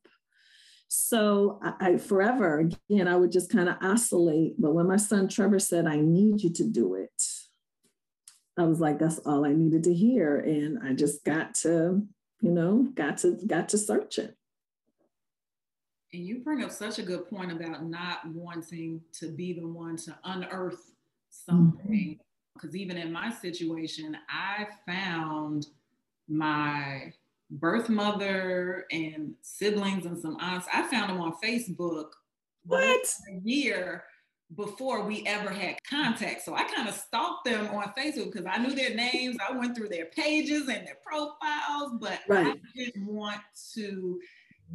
So 0.87 1.59
I, 1.63 1.73
I 1.93 1.97
forever 1.97 2.59
again 2.59 3.07
I 3.07 3.15
would 3.15 3.31
just 3.31 3.51
kind 3.51 3.67
of 3.67 3.77
oscillate. 3.81 4.61
But 4.61 4.75
when 4.75 4.87
my 4.87 4.97
son 4.97 5.27
Trevor 5.27 5.57
said, 5.57 5.87
"I 5.87 5.97
need 5.97 6.43
you 6.43 6.51
to 6.53 6.63
do 6.63 6.93
it," 6.93 7.23
I 8.59 8.63
was 8.65 8.79
like, 8.79 8.99
"That's 8.99 9.17
all 9.19 9.43
I 9.43 9.53
needed 9.53 9.85
to 9.85 9.93
hear," 9.93 10.37
and 10.37 10.77
I 10.83 10.93
just 10.93 11.25
got 11.25 11.55
to, 11.55 12.05
you 12.41 12.51
know, 12.51 12.89
got 12.93 13.17
to 13.19 13.39
got 13.47 13.69
to 13.69 13.77
search 13.79 14.19
it. 14.19 14.37
And 16.13 16.25
you 16.25 16.39
bring 16.39 16.63
up 16.63 16.71
such 16.71 16.99
a 16.99 17.03
good 17.03 17.27
point 17.27 17.51
about 17.51 17.85
not 17.85 18.19
wanting 18.27 19.01
to 19.13 19.29
be 19.29 19.53
the 19.53 19.67
one 19.67 19.97
to 19.97 20.15
unearth 20.23 20.91
something. 21.29 22.19
Because 22.53 22.69
mm-hmm. 22.69 22.77
even 22.77 22.97
in 22.97 23.11
my 23.11 23.31
situation, 23.31 24.15
I 24.29 24.67
found 24.85 25.67
my 26.29 27.11
birth 27.49 27.89
mother 27.89 28.85
and 28.91 29.33
siblings 29.41 30.05
and 30.05 30.17
some 30.17 30.37
aunts. 30.39 30.67
I 30.71 30.83
found 30.87 31.09
them 31.09 31.19
on 31.19 31.33
Facebook. 31.43 32.11
What? 32.65 33.05
A 33.29 33.39
year 33.43 34.03
before 34.55 35.03
we 35.03 35.25
ever 35.25 35.49
had 35.49 35.77
contact. 35.89 36.43
So 36.43 36.55
I 36.55 36.63
kind 36.63 36.87
of 36.87 36.93
stalked 36.93 37.45
them 37.45 37.67
on 37.69 37.91
Facebook 37.97 38.31
because 38.31 38.45
I 38.45 38.57
knew 38.57 38.75
their 38.75 38.93
names. 38.93 39.37
I 39.47 39.57
went 39.57 39.75
through 39.75 39.89
their 39.89 40.05
pages 40.05 40.67
and 40.67 40.85
their 40.85 40.97
profiles, 41.03 41.93
but 41.99 42.19
right. 42.27 42.47
I 42.47 42.55
didn't 42.75 43.07
want 43.07 43.41
to 43.73 44.19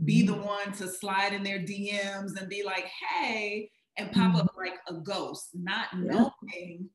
be 0.04 0.26
the 0.26 0.32
mm-hmm. 0.32 0.44
one 0.44 0.72
to 0.72 0.88
slide 0.88 1.32
in 1.32 1.42
their 1.42 1.58
DMs 1.58 2.38
and 2.38 2.48
be 2.48 2.62
like, 2.64 2.86
hey, 3.10 3.70
and 3.96 4.12
pop 4.12 4.32
mm-hmm. 4.32 4.40
up 4.40 4.54
like 4.56 4.74
a 4.88 4.94
ghost, 4.94 5.50
not 5.54 5.88
yeah. 5.92 6.12
knowing 6.12 6.88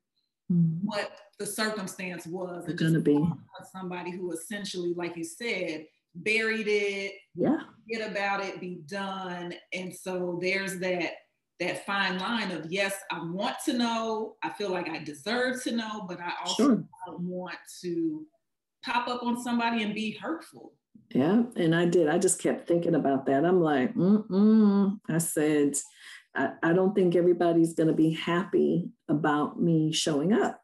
mm-hmm. 0.52 0.86
what 0.86 1.12
the 1.39 1.46
circumstance 1.46 2.26
was. 2.26 2.66
It's 2.68 2.82
going 2.82 2.94
to 2.94 3.00
be 3.00 3.24
somebody 3.72 4.12
who 4.12 4.32
essentially, 4.32 4.94
like 4.96 5.18
you 5.18 5.24
said, 5.24 5.86
buried 6.16 6.68
it, 6.68 7.13
yeah, 7.36 7.60
get 7.89 8.10
about 8.10 8.44
it, 8.44 8.60
be 8.60 8.82
done. 8.88 9.54
And 9.74 9.94
so 9.94 10.39
there's 10.42 10.80
that 10.80 11.12
that 11.60 11.86
fine 11.86 12.20
line 12.20 12.52
of 12.52 12.72
yes, 12.72 12.96
I 13.12 13.24
want 13.24 13.56
to 13.66 13.74
know, 13.74 14.36
I 14.44 14.50
feel 14.50 14.72
like 14.72 14.89
I 14.89 15.04
deserve 15.04 15.63
to 15.63 15.72
know, 15.72 16.06
but 16.08 16.20
I 16.20 16.34
also 16.46 16.63
sure. 16.63 16.84
don't 17.06 17.22
want 17.22 17.58
to 17.82 18.26
pop 18.84 19.08
up 19.08 19.24
on 19.24 19.42
somebody 19.42 19.84
and 19.84 19.94
be 19.94 20.12
hurtful. 20.12 20.74
Yeah, 21.10 21.44
and 21.56 21.76
I 21.76 21.86
did. 21.86 22.08
I 22.08 22.18
just 22.18 22.42
kept 22.42 22.68
thinking 22.68 22.96
about 22.96 23.28
that. 23.28 23.46
I'm 23.46 23.62
like, 23.62 23.94
"Mm 23.94 24.28
mm." 24.28 25.00
I 25.08 25.20
said, 25.20 25.76
I, 26.36 26.54
I 26.64 26.74
don't 26.74 26.96
think 26.96 27.16
everybody's 27.16 27.74
going 27.74 27.88
to 27.88 27.94
be 27.94 28.12
happy 28.12 28.90
about 29.08 29.62
me 29.62 29.92
showing 29.94 30.34
up. 30.34 30.60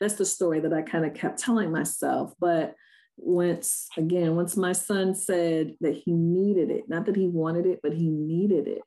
That's 0.00 0.14
the 0.14 0.24
story 0.24 0.60
that 0.60 0.72
I 0.72 0.82
kind 0.82 1.04
of 1.04 1.14
kept 1.14 1.38
telling 1.38 1.70
myself. 1.70 2.32
But 2.40 2.74
once 3.16 3.88
again, 3.96 4.36
once 4.36 4.56
my 4.56 4.72
son 4.72 5.14
said 5.14 5.74
that 5.80 5.94
he 5.94 6.12
needed 6.12 6.70
it, 6.70 6.88
not 6.88 7.06
that 7.06 7.16
he 7.16 7.28
wanted 7.28 7.66
it, 7.66 7.80
but 7.82 7.92
he 7.92 8.08
needed 8.08 8.66
it, 8.66 8.82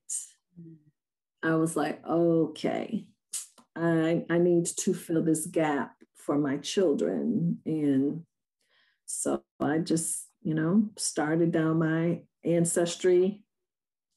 I 1.44 1.56
was 1.56 1.76
like, 1.76 2.06
okay, 2.06 3.06
I, 3.76 4.26
I 4.30 4.38
need 4.40 4.66
to 4.66 4.94
fill 4.94 5.24
this 5.24 5.46
gap 5.46 5.94
for 6.16 6.38
my 6.38 6.58
children. 6.58 7.60
And 7.66 8.24
so 9.06 9.44
I 9.60 9.78
just, 9.78 10.27
you 10.48 10.54
know, 10.54 10.90
started 10.96 11.52
down 11.52 11.78
my 11.78 12.22
ancestry 12.46 13.44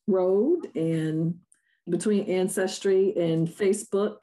road 0.06 0.68
and 0.76 1.34
between 1.88 2.22
ancestry 2.26 3.12
and 3.16 3.48
Facebook, 3.48 4.22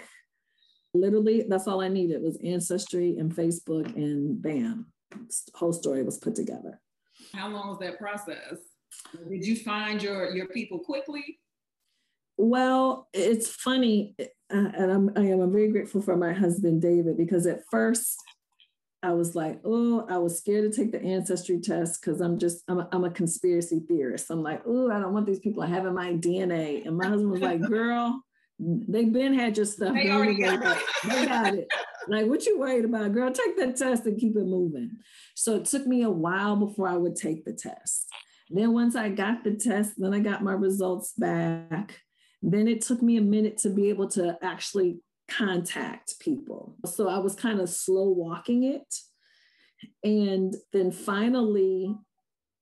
literally 0.93 1.43
that's 1.49 1.67
all 1.67 1.81
I 1.81 1.89
needed 1.89 2.21
was 2.21 2.39
ancestry 2.41 3.17
and 3.17 3.29
Facebook 3.29 3.93
and 3.97 4.41
bam, 4.41 4.85
whole 5.53 5.73
story 5.73 6.01
was 6.03 6.17
put 6.17 6.33
together. 6.33 6.79
How 7.33 7.49
long 7.49 7.67
was 7.67 7.79
that 7.79 7.99
process? 7.99 8.55
Did 9.29 9.45
you 9.45 9.57
find 9.57 10.01
your 10.01 10.33
your 10.33 10.47
people 10.47 10.79
quickly? 10.79 11.39
Well, 12.37 13.09
it's 13.13 13.49
funny, 13.49 14.15
uh, 14.17 14.23
and 14.49 14.91
I'm 14.93 15.11
I 15.17 15.25
am 15.25 15.51
very 15.51 15.73
grateful 15.73 16.01
for 16.01 16.15
my 16.15 16.31
husband 16.31 16.81
David 16.81 17.17
because 17.17 17.45
at 17.47 17.63
first 17.69 18.15
I 19.03 19.11
was 19.11 19.35
like, 19.35 19.59
oh, 19.63 20.05
I 20.09 20.17
was 20.17 20.39
scared 20.39 20.71
to 20.71 20.75
take 20.75 20.91
the 20.91 21.01
ancestry 21.01 21.59
test 21.59 22.01
because 22.01 22.19
I'm 22.19 22.39
just 22.39 22.63
I'm 22.67 22.79
a, 22.79 22.89
I'm 22.91 23.03
a 23.03 23.11
conspiracy 23.11 23.81
theorist. 23.87 24.31
I'm 24.31 24.41
like, 24.41 24.63
oh, 24.65 24.91
I 24.91 24.99
don't 24.99 25.13
want 25.13 25.27
these 25.27 25.39
people 25.39 25.63
having 25.63 25.93
my 25.93 26.13
DNA. 26.13 26.85
And 26.85 26.97
my 26.97 27.07
husband 27.07 27.31
was 27.31 27.41
like, 27.41 27.61
girl, 27.61 28.21
they've 28.59 29.11
been 29.11 29.33
had 29.33 29.55
your 29.55 29.67
stuff. 29.67 29.93
They 29.93 30.09
already 30.09 30.41
got 30.41 30.65
it. 30.65 30.83
They 31.07 31.25
got 31.25 31.53
it. 31.53 31.67
Like, 32.09 32.27
what 32.27 32.45
you 32.45 32.57
worried 32.57 32.85
about, 32.85 33.11
girl? 33.11 33.33
Take 33.33 33.57
that 33.57 33.75
test 33.75 34.05
and 34.05 34.17
keep 34.17 34.37
it 34.37 34.45
moving. 34.45 34.91
So 35.35 35.55
it 35.57 35.65
took 35.65 35.85
me 35.85 36.03
a 36.03 36.09
while 36.09 36.55
before 36.55 36.87
I 36.87 36.95
would 36.95 37.17
take 37.17 37.43
the 37.43 37.51
test. 37.51 38.07
Then 38.49 38.71
once 38.73 38.95
I 38.95 39.09
got 39.09 39.43
the 39.43 39.55
test, 39.55 39.95
then 39.97 40.13
I 40.13 40.19
got 40.19 40.41
my 40.41 40.53
results 40.53 41.11
back. 41.17 41.99
Then 42.41 42.69
it 42.69 42.81
took 42.81 43.01
me 43.01 43.17
a 43.17 43.21
minute 43.21 43.57
to 43.59 43.69
be 43.69 43.89
able 43.89 44.07
to 44.11 44.37
actually 44.41 44.99
contact 45.27 46.19
people. 46.19 46.75
So 46.85 47.09
I 47.09 47.19
was 47.19 47.35
kind 47.35 47.59
of 47.59 47.69
slow 47.69 48.09
walking 48.09 48.63
it. 48.63 48.95
And 50.03 50.55
then 50.73 50.91
finally, 50.91 51.95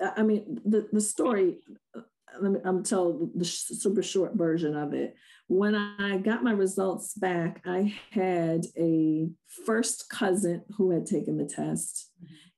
I 0.01 0.23
mean, 0.23 0.59
the, 0.65 0.87
the 0.91 1.01
story, 1.01 1.59
uh, 1.95 2.01
let 2.41 2.51
me, 2.51 2.59
I'm 2.65 2.83
tell 2.83 3.29
the 3.33 3.45
super 3.45 4.03
short 4.03 4.35
version 4.35 4.75
of 4.75 4.93
it. 4.93 5.15
When 5.47 5.75
I 5.75 6.17
got 6.17 6.43
my 6.43 6.51
results 6.51 7.13
back, 7.13 7.61
I 7.65 7.93
had 8.11 8.65
a 8.77 9.29
first 9.65 10.09
cousin 10.09 10.63
who 10.75 10.91
had 10.91 11.05
taken 11.05 11.37
the 11.37 11.45
test. 11.45 12.11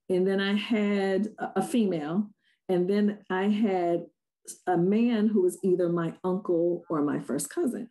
And 0.09 0.25
then 0.25 0.39
I 0.39 0.55
had 0.55 1.27
a 1.39 1.61
female. 1.61 2.29
And 2.69 2.89
then 2.89 3.19
I 3.29 3.49
had 3.49 4.05
a 4.65 4.77
man 4.77 5.27
who 5.27 5.41
was 5.43 5.59
either 5.63 5.89
my 5.89 6.13
uncle 6.23 6.83
or 6.89 7.01
my 7.01 7.19
first 7.19 7.49
cousin. 7.49 7.89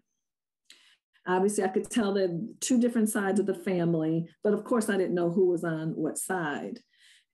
Obviously, 1.26 1.64
I 1.64 1.68
could 1.68 1.90
tell 1.90 2.14
that 2.14 2.56
two 2.60 2.78
different 2.80 3.08
sides 3.08 3.40
of 3.40 3.46
the 3.46 3.54
family, 3.54 4.28
but 4.44 4.54
of 4.54 4.64
course, 4.64 4.88
I 4.88 4.96
didn't 4.96 5.14
know 5.14 5.30
who 5.30 5.48
was 5.48 5.64
on 5.64 5.90
what 5.90 6.18
side 6.18 6.80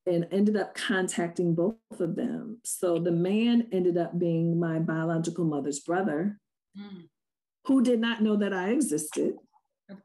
and 0.06 0.26
ended 0.32 0.56
up 0.56 0.74
contacting 0.74 1.54
both 1.54 1.76
of 2.00 2.16
them. 2.16 2.58
So 2.64 2.98
the 2.98 3.12
man 3.12 3.68
ended 3.70 3.96
up 3.96 4.18
being 4.18 4.58
my 4.58 4.78
biological 4.78 5.44
mother's 5.44 5.80
brother, 5.80 6.40
mm. 6.76 7.08
who 7.66 7.82
did 7.82 8.00
not 8.00 8.22
know 8.22 8.36
that 8.36 8.52
I 8.52 8.70
existed. 8.70 9.34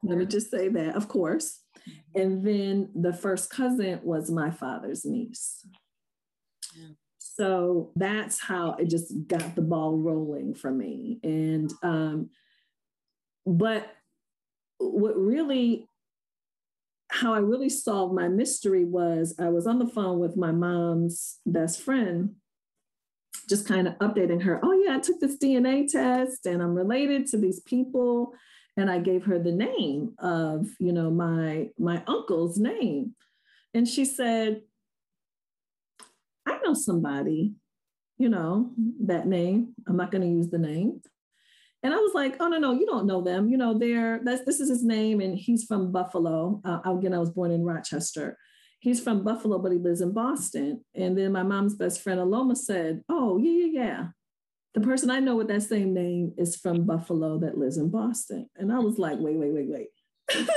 Let 0.04 0.18
me 0.18 0.26
just 0.26 0.52
say 0.52 0.68
that, 0.68 0.96
of 0.96 1.08
course. 1.08 1.62
Mm-hmm. 1.90 2.22
And 2.22 2.46
then 2.46 2.90
the 2.94 3.14
first 3.14 3.50
cousin 3.50 4.00
was 4.04 4.30
my 4.30 4.52
father's 4.52 5.06
niece. 5.06 5.66
Yeah. 6.76 6.90
So 7.20 7.92
that's 7.96 8.40
how 8.40 8.74
it 8.74 8.90
just 8.90 9.14
got 9.28 9.56
the 9.56 9.62
ball 9.62 9.98
rolling 9.98 10.56
for 10.56 10.72
me. 10.72 11.20
And, 11.24 11.72
um, 11.84 12.30
but 13.48 13.92
what 14.78 15.18
really, 15.18 15.88
how 17.10 17.34
I 17.34 17.40
really 17.40 17.70
solved 17.70 18.14
my 18.14 18.28
mystery 18.28 18.84
was 18.86 19.34
I 19.40 19.50
was 19.50 19.66
on 19.66 19.80
the 19.80 19.88
phone 19.88 20.20
with 20.20 20.36
my 20.36 20.52
mom's 20.52 21.40
best 21.46 21.82
friend, 21.82 22.36
just 23.50 23.68
kind 23.68 23.88
of 23.88 23.96
updating 23.96 24.44
her. 24.44 24.60
Oh, 24.62 24.74
yeah, 24.74 24.98
I 24.98 25.00
took 25.00 25.20
this 25.22 25.38
DNA 25.38 25.90
test 25.90 26.46
and 26.46 26.62
I'm 26.62 26.76
related 26.76 27.26
to 27.28 27.38
these 27.38 27.62
people. 27.62 28.34
And 28.76 28.92
I 28.92 29.00
gave 29.00 29.24
her 29.26 29.40
the 29.40 29.52
name 29.52 30.14
of, 30.20 30.68
you 30.80 30.92
know, 30.92 31.10
my 31.10 31.70
my 31.80 32.04
uncle's 32.06 32.60
name. 32.60 33.16
And 33.74 33.88
she 33.88 34.06
said, 34.06 34.62
I 36.46 36.60
know 36.64 36.76
somebody, 36.76 37.56
you 38.20 38.30
know, 38.30 38.70
that 39.06 39.26
name. 39.26 39.74
I'm 39.88 39.98
not 39.98 40.12
going 40.12 40.22
to 40.22 40.28
use 40.28 40.50
the 40.50 40.60
name. 40.60 41.02
And 41.84 41.94
I 41.94 41.98
was 41.98 42.14
like, 42.14 42.38
oh 42.40 42.48
no, 42.48 42.58
no, 42.58 42.74
you 42.74 42.86
don't 42.86 43.06
know 43.06 43.22
them. 43.22 43.50
You 43.50 43.58
know, 43.58 43.78
they're 43.78 44.20
that's 44.24 44.44
this 44.46 44.60
is 44.60 44.70
his 44.70 44.84
name, 44.84 45.22
and 45.22 45.38
he's 45.38 45.64
from 45.64 45.92
Buffalo. 45.92 46.62
Uh, 46.66 46.80
again, 46.86 47.14
I 47.14 47.20
was 47.20 47.30
born 47.30 47.52
in 47.52 47.64
Rochester. 47.64 48.38
He's 48.80 49.00
from 49.00 49.24
Buffalo, 49.24 49.58
but 49.60 49.72
he 49.72 49.78
lives 49.78 50.02
in 50.02 50.12
Boston. 50.12 50.84
And 50.94 51.18
then 51.18 51.32
my 51.32 51.44
mom's 51.44 51.76
best 51.76 52.02
friend 52.02 52.20
Aloma 52.20 52.56
said, 52.56 53.02
Oh, 53.10 53.38
yeah, 53.38 53.66
yeah, 53.66 53.84
yeah. 53.84 54.08
The 54.74 54.82
person 54.82 55.10
I 55.10 55.20
know 55.20 55.36
with 55.36 55.48
that 55.48 55.64
same 55.64 55.94
name 55.94 56.34
is 56.38 56.56
from 56.56 56.86
Buffalo 56.86 57.40
that 57.40 57.58
lives 57.58 57.78
in 57.78 57.90
Boston. 57.90 58.48
And 58.56 58.72
I 58.72 58.78
was 58.78 59.00
like, 59.00 59.18
wait, 59.20 59.36
wait, 59.36 59.52
wait, 59.52 59.68
wait. 59.70 60.48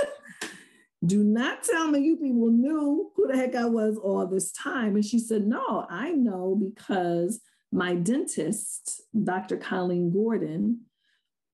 do 1.07 1.25
not 1.25 1.63
tell 1.63 1.89
me 1.89 2.01
you 2.01 2.17
people 2.17 2.51
knew 2.51 3.11
who 3.17 3.29
the 3.29 3.37
heck 3.37 3.55
I 3.55 3.65
was 3.65 3.97
all 3.97 4.27
this 4.27 4.53
time. 4.53 4.97
And 4.97 5.05
she 5.05 5.19
said, 5.19 5.47
no, 5.47 5.87
I 5.89 6.11
know 6.11 6.61
because 6.61 7.41
my 7.73 7.95
dentist, 7.95 9.01
Dr. 9.25 9.57
Colleen 9.57 10.13
Gordon, 10.13 10.83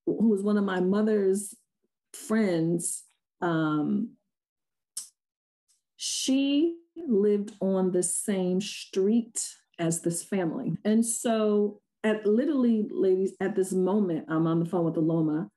who 0.07 0.29
was 0.29 0.43
one 0.43 0.57
of 0.57 0.65
my 0.65 0.81
mother's 0.81 1.55
friends, 2.13 3.05
um, 3.41 4.13
she 5.97 6.77
lived 6.97 7.53
on 7.61 7.91
the 7.91 8.03
same 8.03 8.61
street 8.61 9.55
as 9.79 10.01
this 10.01 10.23
family. 10.23 10.79
And 10.85 11.05
so 11.05 11.81
at 12.03 12.27
literally, 12.27 12.87
ladies, 12.91 13.35
at 13.41 13.57
this 13.57 13.73
moment, 13.73 14.27
I'm 14.29 14.47
on 14.47 14.61
the 14.61 14.67
phone 14.67 14.85
with 14.85 14.95
Aloma. 14.95 15.51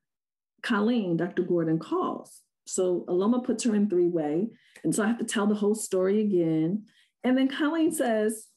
Colleen, 0.61 1.15
Dr. 1.15 1.43
Gordon 1.43 1.79
calls 1.79 2.41
so 2.69 3.03
Aloma 3.07 3.43
puts 3.43 3.63
her 3.63 3.75
in 3.75 3.89
three 3.89 4.07
way. 4.07 4.47
And 4.83 4.93
so 4.93 5.03
I 5.03 5.07
have 5.07 5.17
to 5.17 5.25
tell 5.25 5.47
the 5.47 5.55
whole 5.55 5.75
story 5.75 6.21
again. 6.21 6.85
And 7.23 7.37
then 7.37 7.47
Colleen 7.47 7.91
says, 7.91 8.47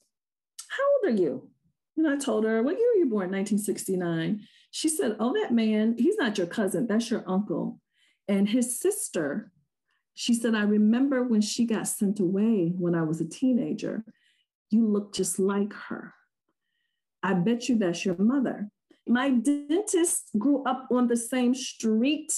How 0.69 0.83
old 1.09 1.15
are 1.15 1.23
you? 1.23 1.49
And 1.97 2.09
I 2.09 2.17
told 2.17 2.45
her, 2.45 2.63
What 2.63 2.79
year 2.79 2.89
were 2.95 2.99
you 3.01 3.07
born? 3.07 3.31
1969. 3.31 4.47
She 4.71 4.89
said, 4.89 5.17
Oh, 5.21 5.35
that 5.35 5.53
man, 5.53 5.97
he's 5.99 6.17
not 6.17 6.39
your 6.39 6.47
cousin, 6.47 6.87
that's 6.87 7.11
your 7.11 7.25
uncle. 7.27 7.79
And 8.29 8.49
his 8.49 8.81
sister, 8.81 9.53
she 10.15 10.35
said, 10.35 10.55
I 10.55 10.63
remember 10.63 11.23
when 11.25 11.41
she 11.41 11.65
got 11.65 11.89
sent 11.89 12.21
away 12.21 12.73
when 12.77 12.95
I 12.95 13.03
was 13.03 13.21
a 13.21 13.29
teenager. 13.29 14.05
You 14.71 14.87
look 14.87 15.15
just 15.15 15.39
like 15.39 15.73
her. 15.89 16.15
I 17.23 17.35
bet 17.35 17.69
you 17.69 17.79
that's 17.79 18.05
your 18.05 18.17
mother. 18.17 18.71
My 19.07 19.31
dentist 19.31 20.31
grew 20.39 20.63
up 20.65 20.89
on 20.91 21.09
the 21.09 21.17
same 21.17 21.55
street 21.55 22.33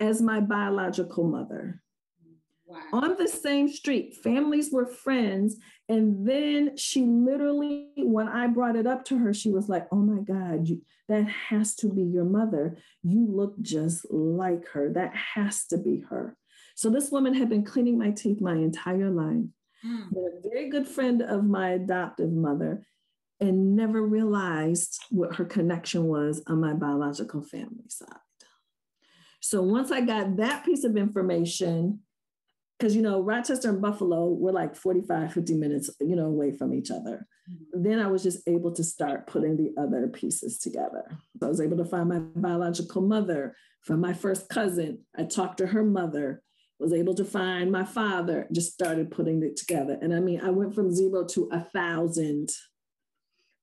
as 0.00 0.22
my 0.22 0.40
biological 0.40 1.24
mother. 1.24 1.82
Wow. 2.66 2.82
On 2.92 3.16
the 3.16 3.28
same 3.28 3.68
street, 3.68 4.16
families 4.16 4.70
were 4.70 4.86
friends. 4.86 5.56
And 5.88 6.28
then 6.28 6.76
she 6.76 7.02
literally, 7.02 7.90
when 7.96 8.28
I 8.28 8.46
brought 8.46 8.76
it 8.76 8.86
up 8.86 9.04
to 9.06 9.18
her, 9.18 9.32
she 9.32 9.50
was 9.50 9.68
like, 9.68 9.86
Oh 9.90 9.96
my 9.96 10.20
God, 10.20 10.68
you, 10.68 10.82
that 11.08 11.26
has 11.28 11.74
to 11.76 11.88
be 11.88 12.02
your 12.02 12.24
mother. 12.24 12.76
You 13.02 13.26
look 13.26 13.58
just 13.60 14.04
like 14.10 14.68
her. 14.68 14.92
That 14.92 15.14
has 15.14 15.64
to 15.66 15.78
be 15.78 16.04
her. 16.10 16.36
So 16.74 16.90
this 16.90 17.10
woman 17.10 17.34
had 17.34 17.48
been 17.48 17.64
cleaning 17.64 17.98
my 17.98 18.10
teeth 18.10 18.40
my 18.40 18.54
entire 18.54 19.10
life, 19.10 19.46
mm. 19.84 20.12
a 20.12 20.48
very 20.48 20.68
good 20.68 20.86
friend 20.86 21.22
of 21.22 21.44
my 21.44 21.70
adoptive 21.70 22.30
mother, 22.30 22.84
and 23.40 23.74
never 23.74 24.02
realized 24.02 25.00
what 25.10 25.36
her 25.36 25.44
connection 25.44 26.04
was 26.04 26.42
on 26.46 26.60
my 26.60 26.74
biological 26.74 27.42
family 27.42 27.88
side. 27.88 28.08
So 29.40 29.62
once 29.62 29.90
I 29.90 30.02
got 30.02 30.36
that 30.36 30.64
piece 30.64 30.84
of 30.84 30.96
information, 30.96 32.00
because 32.78 32.94
you 32.94 33.02
know 33.02 33.20
rochester 33.20 33.68
and 33.68 33.82
buffalo 33.82 34.28
were 34.28 34.52
like 34.52 34.76
45 34.76 35.32
50 35.32 35.54
minutes 35.54 35.90
you 36.00 36.16
know 36.16 36.26
away 36.26 36.52
from 36.52 36.72
each 36.72 36.90
other 36.90 37.26
mm-hmm. 37.50 37.82
then 37.82 37.98
i 37.98 38.06
was 38.06 38.22
just 38.22 38.46
able 38.46 38.72
to 38.72 38.84
start 38.84 39.26
putting 39.26 39.56
the 39.56 39.72
other 39.80 40.08
pieces 40.08 40.58
together 40.58 41.04
i 41.42 41.46
was 41.46 41.60
able 41.60 41.76
to 41.76 41.84
find 41.84 42.08
my 42.08 42.18
biological 42.18 43.02
mother 43.02 43.54
from 43.82 44.00
my 44.00 44.12
first 44.12 44.48
cousin 44.48 45.04
i 45.16 45.24
talked 45.24 45.58
to 45.58 45.66
her 45.66 45.84
mother 45.84 46.42
was 46.78 46.92
able 46.92 47.14
to 47.14 47.24
find 47.24 47.72
my 47.72 47.84
father 47.84 48.46
just 48.52 48.72
started 48.72 49.10
putting 49.10 49.42
it 49.42 49.56
together 49.56 49.98
and 50.00 50.14
i 50.14 50.20
mean 50.20 50.40
i 50.40 50.50
went 50.50 50.74
from 50.74 50.92
zero 50.92 51.24
to 51.24 51.48
a 51.52 51.60
thousand 51.60 52.50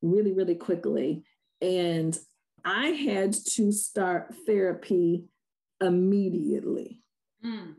really 0.01 0.33
really 0.33 0.55
quickly 0.55 1.23
and 1.61 2.19
i 2.65 2.87
had 2.87 3.33
to 3.33 3.71
start 3.71 4.33
therapy 4.45 5.25
immediately. 5.81 7.01
Mm. 7.43 7.75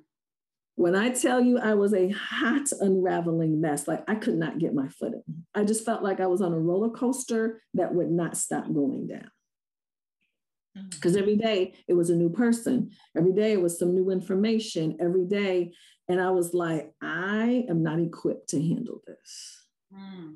When 0.76 0.94
I 0.94 1.08
tell 1.08 1.40
you 1.40 1.58
I 1.58 1.74
was 1.74 1.94
a 1.94 2.10
hot, 2.10 2.70
unraveling 2.80 3.60
mess, 3.60 3.88
like 3.88 4.04
I 4.08 4.14
could 4.14 4.36
not 4.36 4.58
get 4.58 4.74
my 4.74 4.88
footing. 4.88 5.22
I 5.54 5.64
just 5.64 5.84
felt 5.84 6.02
like 6.02 6.20
I 6.20 6.26
was 6.26 6.42
on 6.42 6.52
a 6.52 6.58
roller 6.58 6.90
coaster 6.90 7.62
that 7.74 7.94
would 7.94 8.10
not 8.10 8.36
stop 8.36 8.72
going 8.72 9.06
down. 9.08 9.30
because 10.90 11.12
mm-hmm. 11.12 11.22
every 11.22 11.36
day 11.36 11.74
it 11.88 11.94
was 11.94 12.10
a 12.10 12.16
new 12.16 12.28
person 12.28 12.90
every 13.16 13.32
day 13.32 13.52
it 13.52 13.60
was 13.60 13.78
some 13.78 13.94
new 13.94 14.10
information 14.10 14.96
every 15.00 15.24
day 15.24 15.72
and 16.08 16.20
i 16.20 16.30
was 16.30 16.52
like 16.52 16.92
i 17.00 17.64
am 17.68 17.82
not 17.82 17.98
equipped 17.98 18.48
to 18.50 18.60
handle 18.60 19.00
this 19.06 19.66
mm. 19.92 20.34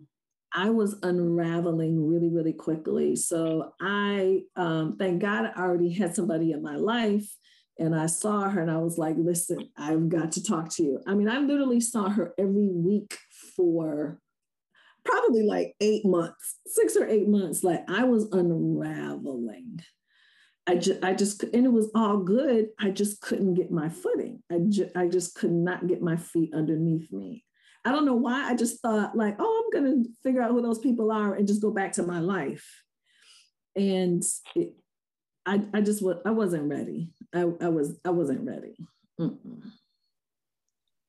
i 0.54 0.70
was 0.70 0.96
unraveling 1.02 2.06
really 2.06 2.28
really 2.28 2.52
quickly 2.54 3.14
so 3.16 3.72
i 3.80 4.40
um, 4.56 4.96
thank 4.98 5.20
god 5.20 5.52
i 5.54 5.60
already 5.60 5.92
had 5.92 6.14
somebody 6.14 6.52
in 6.52 6.62
my 6.62 6.76
life 6.76 7.30
and 7.80 7.94
i 7.94 8.06
saw 8.06 8.48
her 8.48 8.60
and 8.60 8.70
i 8.70 8.76
was 8.76 8.98
like 8.98 9.16
listen 9.18 9.68
i've 9.76 10.08
got 10.08 10.32
to 10.32 10.42
talk 10.42 10.68
to 10.68 10.82
you 10.82 11.00
i 11.06 11.14
mean 11.14 11.28
i 11.28 11.38
literally 11.38 11.80
saw 11.80 12.08
her 12.08 12.32
every 12.38 12.68
week 12.68 13.18
for 13.56 14.20
probably 15.04 15.42
like 15.42 15.74
eight 15.80 16.04
months 16.04 16.56
six 16.66 16.96
or 16.96 17.06
eight 17.06 17.26
months 17.26 17.64
like 17.64 17.82
i 17.88 18.04
was 18.04 18.28
unraveling 18.32 19.80
I 20.66 20.76
just, 20.76 21.02
I 21.02 21.14
just, 21.14 21.42
and 21.42 21.66
it 21.66 21.72
was 21.72 21.90
all 21.96 22.18
good. 22.18 22.68
I 22.78 22.90
just 22.90 23.20
couldn't 23.20 23.54
get 23.54 23.72
my 23.72 23.88
footing. 23.88 24.40
I, 24.52 24.58
ju- 24.68 24.90
I 24.94 25.08
just 25.08 25.34
could 25.34 25.50
not 25.50 25.88
get 25.88 26.00
my 26.00 26.16
feet 26.16 26.54
underneath 26.54 27.10
me. 27.12 27.44
I 27.84 27.90
don't 27.90 28.04
know 28.04 28.14
why. 28.14 28.48
I 28.48 28.54
just 28.54 28.80
thought 28.80 29.16
like, 29.16 29.36
oh, 29.40 29.70
I'm 29.74 30.04
to 30.04 30.08
figure 30.22 30.42
out 30.42 30.50
who 30.50 30.62
those 30.62 30.78
people 30.78 31.10
are 31.10 31.34
and 31.34 31.48
just 31.48 31.62
go 31.62 31.70
back 31.70 31.92
to 31.94 32.04
my 32.04 32.20
life. 32.20 32.64
And 33.74 34.22
it, 34.54 34.74
I, 35.46 35.62
I 35.72 35.80
just, 35.80 36.04
I 36.24 36.30
wasn't 36.30 36.68
ready. 36.68 37.08
I, 37.34 37.40
I 37.60 37.68
was, 37.68 37.98
I 38.04 38.10
wasn't 38.10 38.46
ready. 38.46 38.76
Mm-mm 39.20 39.62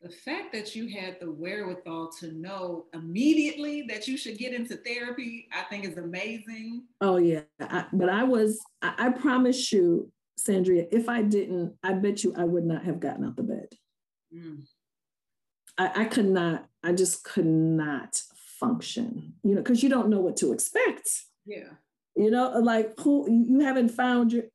the 0.01 0.09
fact 0.09 0.51
that 0.51 0.75
you 0.75 0.87
had 0.87 1.19
the 1.19 1.31
wherewithal 1.31 2.11
to 2.19 2.31
know 2.31 2.85
immediately 2.93 3.83
that 3.83 4.07
you 4.07 4.17
should 4.17 4.37
get 4.37 4.53
into 4.53 4.75
therapy, 4.77 5.47
I 5.53 5.63
think 5.63 5.85
is 5.85 5.97
amazing. 5.97 6.85
Oh 7.01 7.17
yeah, 7.17 7.41
I, 7.59 7.85
but 7.93 8.09
I 8.09 8.23
was. 8.23 8.59
I, 8.81 8.93
I 8.97 9.09
promise 9.09 9.71
you, 9.71 10.11
Sandria, 10.39 10.87
if 10.91 11.07
I 11.07 11.21
didn't, 11.21 11.75
I 11.83 11.93
bet 11.93 12.23
you 12.23 12.33
I 12.35 12.45
would 12.45 12.65
not 12.65 12.83
have 12.83 12.99
gotten 12.99 13.25
out 13.25 13.35
the 13.35 13.43
bed. 13.43 13.67
Mm. 14.35 14.63
I, 15.77 16.01
I 16.01 16.05
could 16.05 16.29
not. 16.29 16.65
I 16.83 16.93
just 16.93 17.23
could 17.23 17.45
not 17.45 18.19
function. 18.59 19.33
You 19.43 19.55
know, 19.55 19.61
because 19.61 19.83
you 19.83 19.89
don't 19.89 20.09
know 20.09 20.21
what 20.21 20.37
to 20.37 20.51
expect. 20.51 21.09
Yeah. 21.45 21.69
You 22.15 22.31
know, 22.31 22.49
like 22.59 22.99
who 22.99 23.29
you 23.29 23.59
haven't 23.59 23.89
found 23.89 24.33
your 24.33 24.45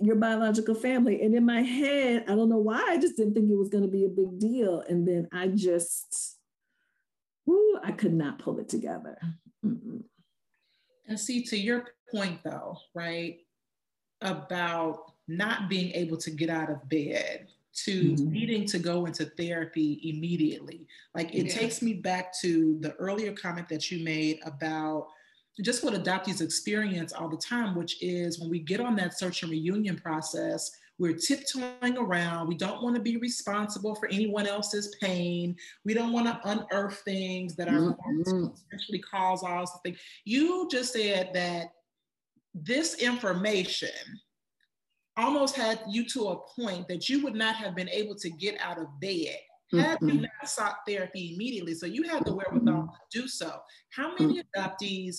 your 0.00 0.16
biological 0.16 0.74
family. 0.74 1.22
And 1.22 1.34
in 1.34 1.44
my 1.44 1.62
head, 1.62 2.24
I 2.28 2.34
don't 2.34 2.48
know 2.48 2.58
why, 2.58 2.84
I 2.88 2.98
just 2.98 3.16
didn't 3.16 3.34
think 3.34 3.50
it 3.50 3.56
was 3.56 3.68
going 3.68 3.84
to 3.84 3.90
be 3.90 4.04
a 4.04 4.08
big 4.08 4.38
deal. 4.38 4.82
And 4.88 5.06
then 5.06 5.28
I 5.32 5.48
just, 5.48 6.36
whoo, 7.46 7.78
I 7.82 7.92
could 7.92 8.14
not 8.14 8.38
pull 8.38 8.58
it 8.58 8.68
together. 8.68 9.18
mm 9.64 10.02
And 11.06 11.18
see, 11.18 11.42
to 11.44 11.56
your 11.56 11.84
point 12.12 12.40
though, 12.44 12.78
right, 12.94 13.38
about 14.20 15.12
not 15.26 15.68
being 15.68 15.92
able 15.92 16.16
to 16.16 16.30
get 16.30 16.50
out 16.50 16.70
of 16.70 16.88
bed 16.88 17.48
to 17.84 18.12
mm-hmm. 18.12 18.30
needing 18.30 18.66
to 18.66 18.78
go 18.78 19.06
into 19.06 19.24
therapy 19.24 20.00
immediately. 20.02 20.86
Like 21.14 21.34
it 21.34 21.46
yeah. 21.46 21.52
takes 21.52 21.82
me 21.82 21.94
back 21.94 22.32
to 22.40 22.78
the 22.80 22.94
earlier 22.94 23.32
comment 23.32 23.68
that 23.68 23.90
you 23.90 24.02
made 24.04 24.40
about 24.44 25.08
just 25.62 25.84
what 25.84 25.94
adoptees 25.94 26.40
experience 26.40 27.12
all 27.12 27.28
the 27.28 27.36
time, 27.36 27.74
which 27.74 28.02
is 28.02 28.38
when 28.38 28.50
we 28.50 28.60
get 28.60 28.80
on 28.80 28.96
that 28.96 29.18
search 29.18 29.42
and 29.42 29.50
reunion 29.50 29.96
process, 29.96 30.70
we're 30.98 31.14
tiptoeing 31.14 31.96
around. 31.96 32.48
We 32.48 32.56
don't 32.56 32.82
want 32.82 32.96
to 32.96 33.02
be 33.02 33.16
responsible 33.18 33.94
for 33.94 34.08
anyone 34.08 34.46
else's 34.46 34.96
pain. 35.00 35.56
We 35.84 35.94
don't 35.94 36.12
want 36.12 36.26
to 36.26 36.40
unearth 36.44 37.02
things 37.04 37.54
that 37.56 37.68
are 37.68 37.72
mm-hmm. 37.72 38.22
to 38.24 38.52
potentially 38.64 38.98
cause 38.98 39.42
all 39.42 39.66
sorts 39.66 39.74
of 39.74 39.82
things. 39.82 39.98
You 40.24 40.68
just 40.70 40.92
said 40.92 41.30
that 41.34 41.66
this 42.54 42.94
information 42.96 43.90
almost 45.16 45.56
had 45.56 45.80
you 45.88 46.04
to 46.06 46.28
a 46.28 46.36
point 46.60 46.88
that 46.88 47.08
you 47.08 47.22
would 47.22 47.34
not 47.34 47.54
have 47.56 47.76
been 47.76 47.88
able 47.88 48.14
to 48.16 48.30
get 48.30 48.60
out 48.60 48.78
of 48.78 48.86
bed 49.00 49.36
had 49.72 49.98
mm-hmm. 49.98 50.08
you 50.08 50.20
not 50.22 50.48
sought 50.48 50.76
therapy 50.86 51.34
immediately. 51.34 51.74
So 51.74 51.86
you 51.86 52.04
had 52.04 52.24
the 52.24 52.34
wherewithal 52.34 52.74
mm-hmm. 52.74 52.86
to 52.86 53.20
do 53.20 53.28
so. 53.28 53.60
How 53.90 54.14
many 54.18 54.40
mm-hmm. 54.40 54.60
adoptees 54.60 55.18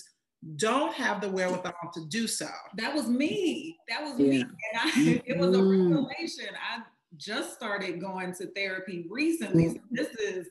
don't 0.56 0.94
have 0.94 1.20
the 1.20 1.28
wherewithal 1.28 1.72
to 1.94 2.04
do 2.06 2.26
so. 2.26 2.48
That 2.76 2.94
was 2.94 3.08
me. 3.08 3.76
That 3.88 4.02
was 4.02 4.18
yeah. 4.18 4.26
me. 4.26 4.38
And 4.72 5.18
I, 5.18 5.22
it 5.26 5.38
was 5.38 5.54
a 5.54 5.60
mm-hmm. 5.60 5.92
revelation. 5.94 6.48
I 6.54 6.82
just 7.16 7.54
started 7.54 8.00
going 8.00 8.32
to 8.34 8.46
therapy 8.52 9.06
recently. 9.10 9.68
So 9.68 9.74
mm-hmm. 9.74 9.94
this 9.94 10.08
is 10.14 10.48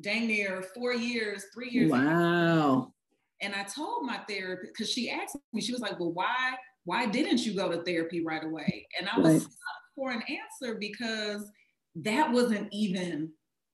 dang 0.00 0.26
near 0.26 0.62
four 0.74 0.92
years, 0.92 1.46
three 1.52 1.70
years. 1.70 1.90
Wow. 1.90 2.92
And 3.40 3.54
I 3.54 3.64
told 3.64 4.06
my 4.06 4.18
therapist 4.28 4.72
because 4.72 4.90
she 4.90 5.10
asked 5.10 5.36
me, 5.52 5.60
she 5.60 5.72
was 5.72 5.80
like, 5.80 5.98
"Well, 5.98 6.12
why 6.12 6.54
why 6.84 7.06
didn't 7.06 7.44
you 7.44 7.54
go 7.54 7.70
to 7.70 7.82
therapy 7.82 8.24
right 8.24 8.44
away?" 8.44 8.86
And 8.98 9.08
I 9.08 9.18
was 9.18 9.42
right. 9.42 9.52
for 9.96 10.10
an 10.12 10.22
answer 10.28 10.76
because 10.76 11.50
that 11.96 12.30
wasn't 12.30 12.68
even 12.72 13.32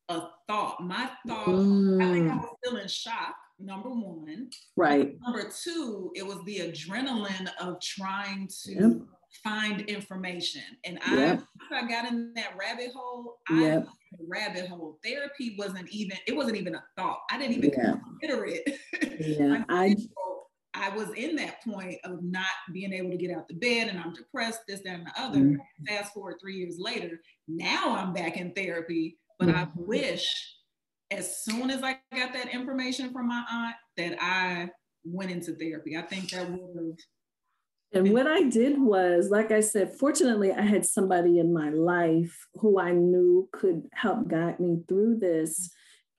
a 0.09 0.23
thought. 0.49 0.83
My 0.83 1.11
thought, 1.27 1.47
mm. 1.47 2.03
I 2.03 2.13
think 2.13 2.31
I 2.31 2.35
mm. 2.35 2.41
was 2.41 2.57
still 2.65 2.77
in 2.79 2.89
shock 2.89 3.37
number 3.61 3.91
one. 3.91 4.51
Right. 4.77 5.17
Number 5.25 5.51
two, 5.63 6.11
it 6.15 6.27
was 6.27 6.39
the 6.45 6.59
adrenaline 6.59 7.49
of 7.61 7.81
trying 7.81 8.49
to 8.65 8.73
yep. 8.73 8.93
find 9.45 9.83
information. 9.83 10.63
And 10.85 10.99
yep. 11.11 11.43
I, 11.71 11.81
I 11.81 11.89
got 11.89 12.07
in 12.07 12.33
that 12.35 12.55
rabbit 12.59 12.91
hole. 12.95 13.39
Yep. 13.51 13.87
I 13.87 14.17
rabbit 14.29 14.69
hole. 14.69 14.99
Therapy 15.05 15.57
wasn't 15.59 15.89
even, 15.91 16.17
it 16.27 16.35
wasn't 16.35 16.57
even 16.57 16.75
a 16.75 16.85
thought. 16.97 17.21
I 17.31 17.39
didn't 17.39 17.57
even 17.57 17.71
yeah. 17.71 17.95
consider 18.21 18.47
it. 18.47 18.79
Yeah. 19.21 19.65
I, 19.69 19.97
I 20.75 20.89
was 20.91 21.11
in 21.11 21.37
that 21.37 21.63
point 21.65 21.99
of 22.05 22.23
not 22.23 22.47
being 22.73 22.93
able 22.93 23.11
to 23.11 23.17
get 23.17 23.37
out 23.37 23.49
the 23.49 23.55
bed 23.55 23.89
and 23.89 23.99
I'm 23.99 24.15
depressed, 24.15 24.61
this, 24.67 24.81
that, 24.85 24.95
and 24.95 25.07
the 25.07 25.21
other. 25.21 25.39
Mm-hmm. 25.39 25.85
Fast 25.87 26.15
forward 26.15 26.37
three 26.41 26.57
years 26.57 26.77
later, 26.79 27.21
now 27.49 27.97
I'm 27.97 28.13
back 28.13 28.37
in 28.37 28.53
therapy, 28.53 29.19
but 29.39 29.49
mm-hmm. 29.49 29.59
I 29.59 29.69
wish 29.75 30.27
as 31.11 31.43
soon 31.43 31.71
as 31.71 31.83
I 31.83 31.99
got 32.15 32.33
that 32.33 32.53
information 32.53 33.13
from 33.13 33.29
my 33.29 33.45
aunt 33.51 33.75
that 33.97 34.17
I 34.21 34.71
went 35.05 35.31
into 35.31 35.55
therapy. 35.55 35.97
I 35.97 36.03
think 36.03 36.31
that 36.31 36.51
would 36.51 36.61
have. 36.77 36.97
And 37.93 38.13
what 38.13 38.29
I 38.29 38.43
did 38.45 38.81
was, 38.81 39.31
like 39.31 39.51
I 39.51 39.61
said, 39.61 39.93
fortunately, 39.99 40.53
I 40.53 40.63
had 40.63 40.87
somebody 40.87 41.41
in 41.41 41.53
my 41.53 41.71
life 41.71 42.47
who 42.55 42.79
I 42.79 42.93
knew 42.93 43.49
could 43.53 43.89
help 43.93 44.29
guide 44.29 44.61
me 44.61 44.83
through 44.89 45.19
this. 45.19 45.71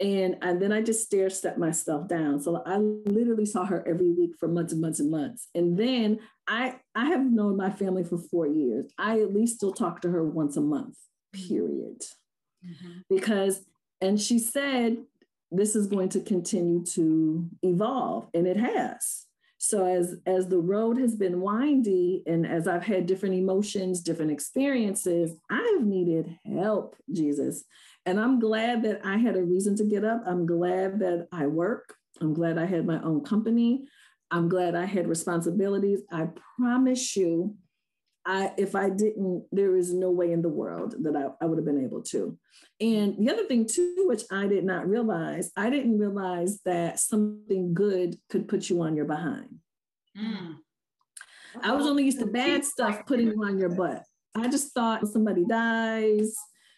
And, 0.02 0.36
and 0.42 0.62
then 0.62 0.74
I 0.74 0.82
just 0.82 1.06
stair 1.06 1.30
stepped 1.30 1.60
myself 1.60 2.10
down. 2.10 2.42
So 2.42 2.62
I 2.66 2.78
literally 2.78 3.46
saw 3.46 3.66
her 3.66 3.88
every 3.88 4.12
week 4.12 4.32
for 4.38 4.50
months 4.50 4.74
and 4.74 4.82
months 4.82 5.00
and 5.00 5.12
months. 5.12 5.48
And 5.56 5.78
then 5.78 6.20
I 6.48 6.76
I 6.96 7.06
have 7.06 7.24
known 7.24 7.56
my 7.56 7.70
family 7.70 8.04
for 8.04 8.18
four 8.18 8.48
years. 8.48 8.92
I 8.98 9.22
at 9.22 9.34
least 9.34 9.56
still 9.56 9.72
talk 9.72 10.02
to 10.02 10.10
her 10.10 10.24
once 10.24 10.58
a 10.58 10.62
month, 10.62 10.98
period. 11.32 12.02
Mm-hmm. 12.66 12.92
Because 13.10 13.64
and 14.02 14.20
she 14.20 14.40
said, 14.40 14.98
this 15.52 15.76
is 15.76 15.88
going 15.88 16.10
to 16.10 16.22
continue 16.22 16.84
to 16.86 17.50
evolve, 17.62 18.30
and 18.34 18.48
it 18.48 18.58
has. 18.58 19.26
So 19.58 19.86
as 19.86 20.16
as 20.26 20.48
the 20.48 20.58
road 20.58 20.98
has 20.98 21.16
been 21.16 21.40
windy, 21.40 22.24
and 22.26 22.48
as 22.48 22.68
I've 22.68 22.84
had 22.84 23.06
different 23.06 23.36
emotions, 23.36 24.02
different 24.02 24.32
experiences, 24.32 25.36
I've 25.52 25.86
needed 25.86 26.40
help, 26.46 26.96
Jesus. 27.12 27.64
And 28.06 28.20
I'm 28.20 28.40
glad 28.40 28.82
that 28.84 29.02
I 29.06 29.18
had 29.18 29.36
a 29.36 29.44
reason 29.44 29.76
to 29.76 29.84
get 29.84 30.04
up. 30.04 30.24
I'm 30.26 30.48
glad 30.48 31.00
that 31.00 31.28
I 31.32 31.46
work. 31.46 31.94
I'm 32.20 32.34
glad 32.34 32.58
I 32.58 32.66
had 32.66 32.88
my 32.88 33.00
own 33.04 33.24
company. 33.24 33.86
I'm 34.32 34.50
glad 34.50 34.74
I 34.74 34.86
had 34.86 35.08
responsibilities. 35.08 36.02
I 36.12 36.30
promise 36.58 37.16
you, 37.16 37.56
I 38.26 38.52
if 38.58 38.76
I 38.76 38.90
didn't, 38.90 39.46
there 39.52 39.76
is 39.76 39.94
no 39.94 40.12
way 40.12 40.32
in 40.32 40.42
the 40.42 40.50
world 40.50 40.96
that 41.00 41.16
I, 41.16 41.44
I 41.44 41.48
would 41.48 41.58
have 41.58 41.66
been 41.66 41.84
able 41.84 42.04
to. 42.04 42.38
And 42.80 43.16
the 43.18 43.32
other 43.32 43.46
thing 43.46 43.68
too, 43.68 44.06
which 44.08 44.24
I 44.32 44.48
did 44.48 44.64
not 44.64 44.88
realize, 44.88 45.52
I 45.56 45.70
didn't 45.70 45.98
realize 45.98 46.60
that 46.66 47.00
something 47.00 47.74
good 47.74 48.18
could 48.30 48.48
put 48.48 48.70
you 48.70 48.82
on 48.82 48.96
your 48.96 49.06
behind. 49.06 49.56
Mm. 50.18 50.58
I 51.62 51.74
was 51.74 51.86
only 51.86 52.06
used 52.06 52.20
to 52.20 52.28
bad 52.28 52.64
stuff 52.64 53.06
putting 53.06 53.28
you 53.28 53.44
on 53.44 53.58
your 53.58 53.70
butt. 53.70 54.04
I 54.36 54.48
just 54.48 54.74
thought 54.74 55.08
somebody 55.08 55.44
dies, 55.46 56.36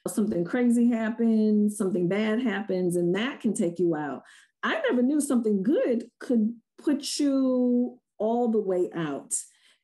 something 0.07 0.43
crazy 0.43 0.89
happens, 0.89 1.77
something 1.77 2.07
bad 2.07 2.41
happens, 2.41 2.95
and 2.95 3.15
that 3.15 3.41
can 3.41 3.53
take 3.53 3.79
you 3.79 3.95
out. 3.95 4.23
I 4.63 4.81
never 4.81 5.03
knew 5.03 5.21
something 5.21 5.61
good 5.61 6.05
could 6.19 6.55
put 6.81 7.19
you 7.19 7.99
all 8.17 8.49
the 8.49 8.59
way 8.59 8.89
out. 8.95 9.33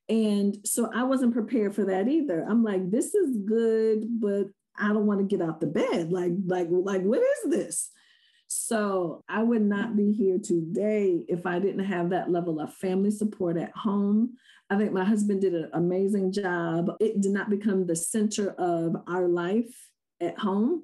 And 0.09 0.57
so 0.65 0.89
I 0.93 1.03
wasn't 1.03 1.33
prepared 1.33 1.75
for 1.75 1.85
that 1.85 2.07
either. 2.07 2.43
I'm 2.49 2.63
like, 2.63 2.89
this 2.89 3.13
is 3.13 3.37
good, 3.45 4.19
but 4.19 4.47
I 4.77 4.87
don't 4.87 5.05
want 5.05 5.19
to 5.19 5.37
get 5.37 5.47
out 5.47 5.59
the 5.59 5.67
bed. 5.67 6.11
Like, 6.11 6.31
like, 6.45 6.67
like, 6.71 7.03
what 7.03 7.21
is 7.21 7.51
this? 7.51 7.91
So 8.47 9.23
I 9.29 9.43
would 9.43 9.61
not 9.61 9.95
be 9.95 10.11
here 10.11 10.39
today 10.39 11.23
if 11.27 11.45
I 11.45 11.59
didn't 11.59 11.85
have 11.85 12.09
that 12.09 12.31
level 12.31 12.59
of 12.59 12.73
family 12.73 13.11
support 13.11 13.57
at 13.57 13.71
home. 13.75 14.37
I 14.71 14.77
think 14.77 14.91
my 14.91 15.03
husband 15.03 15.41
did 15.41 15.53
an 15.53 15.69
amazing 15.73 16.31
job. 16.31 16.91
It 16.99 17.21
did 17.21 17.31
not 17.31 17.51
become 17.51 17.85
the 17.85 17.95
center 17.95 18.49
of 18.57 18.95
our 19.07 19.27
life 19.27 19.89
at 20.19 20.39
home. 20.39 20.83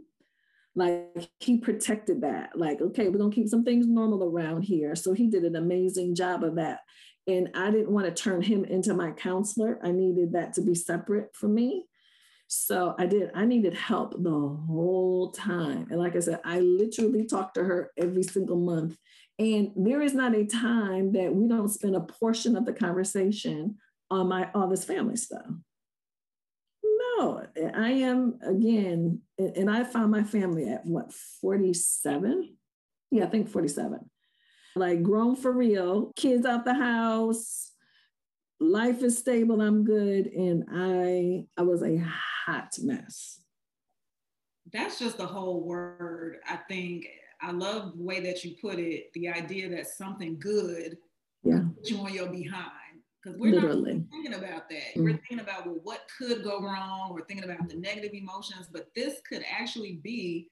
Like 0.76 1.30
he 1.40 1.58
protected 1.58 2.22
that. 2.22 2.52
Like, 2.56 2.82
okay, 2.82 3.10
we're 3.10 3.18
gonna 3.18 3.34
keep 3.34 3.48
some 3.48 3.64
things 3.64 3.88
normal 3.88 4.24
around 4.24 4.64
here. 4.64 4.96
So 4.96 5.14
he 5.14 5.28
did 5.28 5.44
an 5.44 5.56
amazing 5.56 6.14
job 6.14 6.44
of 6.44 6.56
that. 6.56 6.82
And 7.28 7.50
I 7.56 7.72
didn't 7.72 7.92
want 7.92 8.06
to 8.06 8.12
turn 8.12 8.42
him 8.42 8.66
into 8.66 8.94
my 8.94 9.12
counselor. 9.12 9.80
I 9.84 9.92
needed 9.92 10.34
that 10.34 10.54
to 10.54 10.62
be 10.62 10.76
separate 10.76 11.36
from 11.36 11.56
me. 11.56 11.86
So 12.48 12.94
I 13.00 13.08
did, 13.08 13.32
I 13.34 13.46
needed 13.46 13.74
help 13.74 14.12
the 14.22 14.30
whole 14.30 15.32
time. 15.32 15.88
And 15.90 16.00
like 16.00 16.16
I 16.16 16.20
said, 16.20 16.40
I 16.46 16.60
literally 16.60 17.26
talked 17.26 17.56
to 17.56 17.64
her 17.64 17.92
every 17.98 18.24
single 18.24 18.58
month. 18.58 18.98
And 19.40 19.72
there 19.76 20.02
is 20.02 20.14
not 20.14 20.36
a 20.36 20.46
time 20.46 21.14
that 21.14 21.34
we 21.34 21.48
don't 21.48 21.70
spend 21.70 21.96
a 21.96 22.02
portion 22.02 22.56
of 22.56 22.66
the 22.66 22.74
conversation 22.74 23.78
on 24.12 24.28
my 24.28 24.50
all 24.54 24.68
this 24.68 24.86
family 24.86 25.18
stuff. 25.18 25.46
No, 27.18 27.46
I 27.74 27.92
am 27.92 28.40
again, 28.42 29.22
and 29.38 29.70
I 29.70 29.84
found 29.84 30.12
my 30.12 30.24
family 30.24 30.70
at 30.70 30.86
what 30.86 31.12
47? 31.42 32.56
Yeah, 33.12 33.24
I 33.24 33.28
think 33.28 33.50
47. 33.50 34.10
Like 34.76 35.04
grown 35.04 35.36
for 35.36 35.52
real, 35.52 36.12
kids 36.16 36.46
out 36.46 36.66
the 36.66 36.74
house, 36.74 37.72
life 38.60 39.04
is 39.04 39.18
stable, 39.18 39.62
I'm 39.62 39.84
good. 39.84 40.28
And 40.28 40.66
I 40.72 41.46
I 41.58 41.64
was 41.64 41.82
a 41.82 41.98
hot 41.98 42.76
mess. 42.82 43.40
That's 44.74 45.00
just 45.00 45.18
the 45.18 45.26
whole 45.26 45.64
word. 45.64 46.38
I 46.48 46.58
think 46.68 47.08
I 47.42 47.52
love 47.52 47.96
the 47.96 48.04
way 48.04 48.20
that 48.22 48.44
you 48.44 48.56
put 48.62 48.80
it, 48.80 49.14
the 49.14 49.30
idea 49.30 49.70
that 49.70 49.88
something 49.88 50.40
good 50.40 50.98
yeah. 51.44 51.62
you 51.84 51.98
on 52.00 52.14
your 52.14 52.28
behind. 52.30 52.72
Because 53.22 53.40
we're 53.40 53.56
Literally. 53.56 53.94
not 53.94 54.10
thinking 54.12 54.34
about 54.34 54.70
that. 54.70 54.78
Mm-hmm. 54.78 55.04
We're 55.04 55.18
thinking 55.18 55.40
about 55.40 55.66
well, 55.66 55.80
what 55.84 56.02
could 56.18 56.44
go 56.44 56.62
wrong. 56.62 57.12
We're 57.14 57.26
thinking 57.26 57.50
about 57.50 57.68
the 57.70 57.76
negative 57.76 58.12
emotions, 58.14 58.68
but 58.72 58.90
this 58.96 59.16
could 59.28 59.44
actually 59.50 60.00
be 60.04 60.50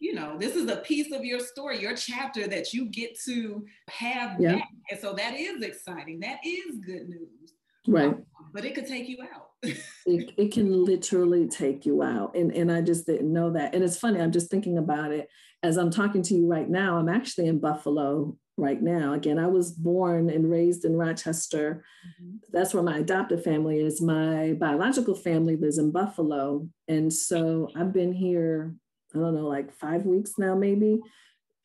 you 0.00 0.14
know, 0.14 0.36
this 0.38 0.54
is 0.54 0.70
a 0.70 0.76
piece 0.76 1.12
of 1.12 1.24
your 1.24 1.40
story, 1.40 1.80
your 1.80 1.96
chapter 1.96 2.46
that 2.48 2.72
you 2.72 2.86
get 2.86 3.18
to 3.26 3.64
have 3.88 4.40
yeah. 4.40 4.56
back. 4.56 4.68
And 4.90 5.00
so 5.00 5.14
that 5.14 5.34
is 5.34 5.62
exciting. 5.62 6.20
That 6.20 6.38
is 6.44 6.78
good 6.84 7.08
news. 7.08 7.54
Right. 7.86 8.14
But 8.52 8.64
it 8.64 8.74
could 8.74 8.86
take 8.86 9.08
you 9.08 9.18
out. 9.22 9.48
it, 9.62 10.32
it 10.36 10.52
can 10.52 10.84
literally 10.84 11.48
take 11.48 11.84
you 11.84 12.02
out. 12.02 12.34
And, 12.34 12.52
and 12.52 12.72
I 12.72 12.80
just 12.80 13.06
didn't 13.06 13.32
know 13.32 13.50
that. 13.52 13.74
And 13.74 13.84
it's 13.84 13.98
funny, 13.98 14.20
I'm 14.20 14.32
just 14.32 14.50
thinking 14.50 14.78
about 14.78 15.12
it 15.12 15.28
as 15.62 15.76
I'm 15.76 15.90
talking 15.90 16.22
to 16.22 16.34
you 16.34 16.46
right 16.46 16.68
now. 16.68 16.98
I'm 16.98 17.08
actually 17.08 17.46
in 17.46 17.58
Buffalo 17.58 18.36
right 18.56 18.80
now. 18.80 19.14
Again, 19.14 19.38
I 19.38 19.46
was 19.48 19.72
born 19.72 20.30
and 20.30 20.50
raised 20.50 20.84
in 20.84 20.96
Rochester. 20.96 21.84
Mm-hmm. 22.06 22.36
That's 22.52 22.72
where 22.72 22.82
my 22.82 22.98
adoptive 22.98 23.42
family 23.42 23.80
is. 23.80 24.00
My 24.00 24.54
biological 24.58 25.14
family 25.14 25.56
lives 25.56 25.78
in 25.78 25.90
Buffalo. 25.90 26.68
And 26.88 27.12
so 27.12 27.70
I've 27.76 27.92
been 27.92 28.12
here 28.12 28.74
I 29.14 29.18
don't 29.18 29.34
know, 29.34 29.46
like 29.46 29.72
five 29.72 30.04
weeks 30.04 30.32
now, 30.38 30.54
maybe, 30.54 31.00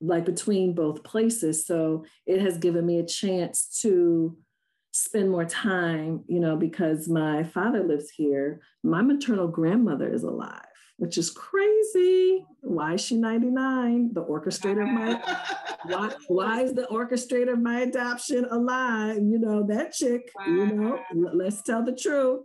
like 0.02 0.26
between 0.26 0.74
both 0.74 1.04
places. 1.04 1.66
So 1.66 2.06
it 2.26 2.42
has 2.42 2.58
given 2.58 2.86
me 2.86 3.00
a 3.00 3.06
chance 3.06 3.80
to 3.82 4.38
spend 4.92 5.30
more 5.30 5.46
time, 5.46 6.24
you 6.28 6.40
know, 6.40 6.56
because 6.56 7.08
my 7.08 7.44
father 7.44 7.84
lives 7.84 8.10
here. 8.10 8.62
My 8.84 9.02
maternal 9.02 9.48
grandmother 9.48 10.12
is 10.12 10.24
alive, 10.24 10.66
which 10.98 11.18
is 11.18 11.30
crazy. 11.30 12.46
Why 12.62 12.96
is 12.96 13.02
she 13.02 13.16
99? 13.16 14.14
The 14.14 14.24
orchestrator 14.24 14.84
of 14.84 14.90
my 14.90 15.38
why, 15.86 16.12
why 16.28 16.62
is 16.62 16.74
the 16.74 16.88
orchestrator 16.92 17.54
of 17.54 17.62
my 17.62 17.82
adoption 17.82 18.46
alive? 18.46 19.18
You 19.18 19.40
know, 19.40 19.66
that 19.68 19.94
chick, 19.94 20.32
you 20.46 20.68
know, 20.68 21.00
let's 21.14 21.62
tell 21.62 21.84
the 21.84 21.96
truth. 21.96 22.42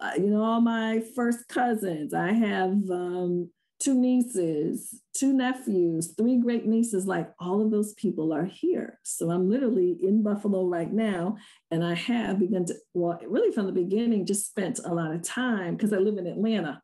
Uh, 0.00 0.12
you 0.16 0.26
know, 0.26 0.42
all 0.42 0.60
my 0.60 1.02
first 1.16 1.48
cousins. 1.48 2.12
I 2.12 2.32
have 2.32 2.72
um, 2.90 3.50
two 3.80 3.94
nieces, 3.94 5.00
two 5.14 5.32
nephews, 5.32 6.14
three 6.16 6.38
great 6.38 6.66
nieces, 6.66 7.06
like 7.06 7.32
all 7.38 7.62
of 7.62 7.70
those 7.70 7.94
people 7.94 8.32
are 8.32 8.44
here. 8.44 8.98
So 9.04 9.30
I'm 9.30 9.48
literally 9.48 9.96
in 10.02 10.22
Buffalo 10.22 10.66
right 10.66 10.92
now. 10.92 11.36
And 11.70 11.84
I 11.84 11.94
have 11.94 12.40
begun 12.40 12.64
to, 12.66 12.74
well, 12.94 13.18
really 13.26 13.52
from 13.52 13.66
the 13.66 13.72
beginning, 13.72 14.26
just 14.26 14.48
spent 14.48 14.80
a 14.84 14.92
lot 14.92 15.12
of 15.12 15.22
time 15.22 15.76
because 15.76 15.92
I 15.92 15.98
live 15.98 16.18
in 16.18 16.26
Atlanta. 16.26 16.82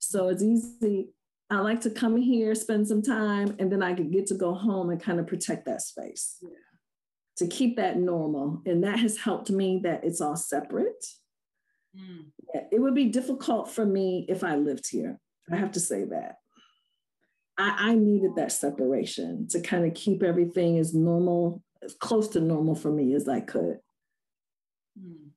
So 0.00 0.28
it's 0.28 0.42
easy. 0.42 1.08
I 1.50 1.60
like 1.60 1.80
to 1.82 1.90
come 1.90 2.16
here, 2.18 2.54
spend 2.54 2.86
some 2.86 3.00
time, 3.00 3.56
and 3.58 3.72
then 3.72 3.82
I 3.82 3.94
could 3.94 4.12
get 4.12 4.26
to 4.26 4.34
go 4.34 4.52
home 4.52 4.90
and 4.90 5.02
kind 5.02 5.18
of 5.18 5.26
protect 5.26 5.64
that 5.64 5.80
space 5.80 6.36
yeah. 6.42 6.50
to 7.38 7.46
keep 7.46 7.76
that 7.76 7.96
normal. 7.96 8.60
And 8.66 8.84
that 8.84 8.98
has 8.98 9.16
helped 9.16 9.48
me 9.48 9.80
that 9.84 10.04
it's 10.04 10.20
all 10.20 10.36
separate. 10.36 11.06
Mm. 11.98 12.26
It 12.70 12.82
would 12.82 12.94
be 12.94 13.06
difficult 13.06 13.70
for 13.70 13.86
me 13.86 14.26
if 14.28 14.44
I 14.44 14.56
lived 14.56 14.90
here 14.90 15.18
I 15.50 15.56
have 15.56 15.72
to 15.72 15.80
say 15.80 16.04
that. 16.04 16.38
I, 17.58 17.90
I 17.90 17.94
needed 17.94 18.36
that 18.36 18.52
separation 18.52 19.48
to 19.48 19.60
kind 19.60 19.84
of 19.84 19.94
keep 19.94 20.22
everything 20.22 20.78
as 20.78 20.94
normal, 20.94 21.62
as 21.82 21.94
close 21.94 22.28
to 22.28 22.40
normal 22.40 22.74
for 22.74 22.90
me 22.90 23.14
as 23.14 23.28
I 23.28 23.40
could. 23.40 23.78
Hmm. 24.98 25.28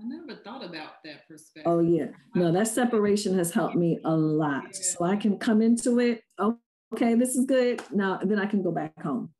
I 0.00 0.04
never 0.04 0.40
thought 0.40 0.64
about 0.64 1.02
that 1.04 1.28
perspective. 1.28 1.70
Oh 1.70 1.80
yeah, 1.80 2.06
no, 2.34 2.50
that 2.50 2.68
separation 2.68 3.36
has 3.36 3.52
helped 3.52 3.76
me 3.76 4.00
a 4.04 4.16
lot. 4.16 4.64
Yeah. 4.64 4.80
So 4.80 5.04
I 5.04 5.16
can 5.16 5.38
come 5.38 5.60
into 5.60 6.00
it. 6.00 6.22
Oh, 6.38 6.58
okay, 6.94 7.14
this 7.14 7.36
is 7.36 7.44
good. 7.44 7.82
Now 7.92 8.18
then 8.22 8.38
I 8.38 8.46
can 8.46 8.62
go 8.62 8.72
back 8.72 9.00
home. 9.02 9.30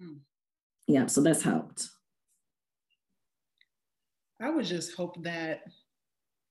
Hmm. 0.00 0.18
Yeah, 0.86 1.06
so 1.06 1.20
that's 1.20 1.42
helped. 1.42 1.88
I 4.40 4.50
would 4.50 4.64
just 4.64 4.96
hope 4.96 5.22
that 5.22 5.62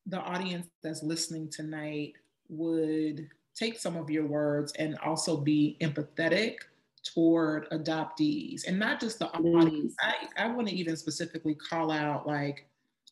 the 0.05 0.19
audience 0.19 0.67
that's 0.83 1.03
listening 1.03 1.49
tonight 1.51 2.13
would 2.51 3.27
take 3.55 3.79
some 3.79 3.95
of 3.97 4.09
your 4.09 4.25
words 4.25 4.73
and 4.73 4.97
also 4.99 5.37
be 5.37 5.77
empathetic 5.81 6.57
toward 7.03 7.67
adoptees 7.71 8.67
and 8.67 8.77
not 8.77 8.99
just 8.99 9.19
the 9.19 9.27
audience. 9.29 9.95
I, 10.01 10.45
I 10.45 10.47
want 10.47 10.67
to 10.67 10.75
even 10.75 10.95
specifically 10.95 11.55
call 11.55 11.91
out 11.91 12.27
like 12.27 12.67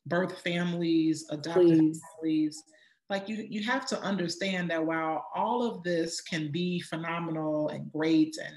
birth 0.06 0.40
families, 0.42 1.26
adopted 1.30 1.80
Please. 1.80 2.02
families. 2.22 2.64
Like 3.10 3.28
you, 3.28 3.48
you 3.50 3.64
have 3.64 3.88
to 3.88 4.00
understand 4.02 4.70
that 4.70 4.86
while 4.86 5.26
all 5.34 5.64
of 5.64 5.82
this 5.82 6.22
can 6.22 6.52
be 6.52 6.80
phenomenal 6.82 7.70
and 7.70 7.92
great 7.92 8.38
and 8.38 8.56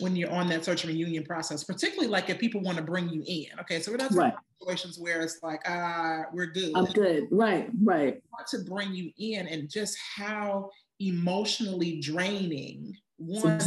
when 0.00 0.16
you're 0.16 0.30
on 0.30 0.48
that 0.48 0.64
search 0.64 0.84
and 0.84 0.92
reunion 0.92 1.24
process, 1.24 1.64
particularly 1.64 2.08
like 2.08 2.30
if 2.30 2.38
people 2.38 2.60
want 2.60 2.76
to 2.78 2.82
bring 2.82 3.08
you 3.08 3.22
in. 3.26 3.58
Okay, 3.60 3.80
so 3.80 3.90
we're 3.90 3.98
not 3.98 4.12
right. 4.12 4.34
situations 4.58 4.98
where 4.98 5.20
it's 5.20 5.42
like, 5.42 5.60
ah, 5.66 6.22
we're 6.32 6.46
good. 6.46 6.72
I'm 6.74 6.86
good. 6.86 7.28
Right, 7.30 7.68
right. 7.82 8.22
Want 8.32 8.46
to 8.48 8.58
bring 8.60 8.94
you 8.94 9.10
in 9.18 9.46
and 9.46 9.70
just 9.70 9.96
how 10.16 10.70
emotionally 11.00 12.00
draining 12.00 12.94
one 13.16 13.58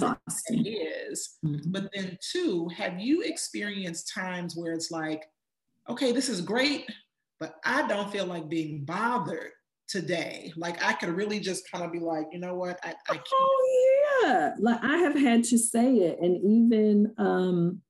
is, 0.49 1.37
mm-hmm. 1.45 1.71
but 1.71 1.89
then 1.93 2.17
two, 2.31 2.67
have 2.69 2.99
you 2.99 3.21
experienced 3.21 4.11
times 4.13 4.55
where 4.55 4.73
it's 4.73 4.89
like, 4.89 5.25
okay, 5.89 6.11
this 6.11 6.27
is 6.27 6.41
great, 6.41 6.89
but 7.39 7.55
I 7.63 7.87
don't 7.87 8.11
feel 8.11 8.25
like 8.25 8.49
being 8.49 8.83
bothered 8.83 9.51
today. 9.87 10.51
Like 10.55 10.83
I 10.83 10.93
could 10.93 11.09
really 11.09 11.39
just 11.39 11.69
kind 11.71 11.85
of 11.85 11.91
be 11.91 11.99
like, 11.99 12.25
you 12.31 12.39
know 12.39 12.55
what, 12.55 12.79
I, 12.83 12.95
I 13.09 13.13
can't. 13.13 13.27
Oh 13.31 13.91
yeah, 13.91 13.92
like 14.59 14.83
I 14.83 14.97
have 14.97 15.15
had 15.15 15.43
to 15.45 15.57
say 15.57 15.95
it, 15.95 16.19
and 16.21 16.37
even 16.37 17.13
um, 17.17 17.81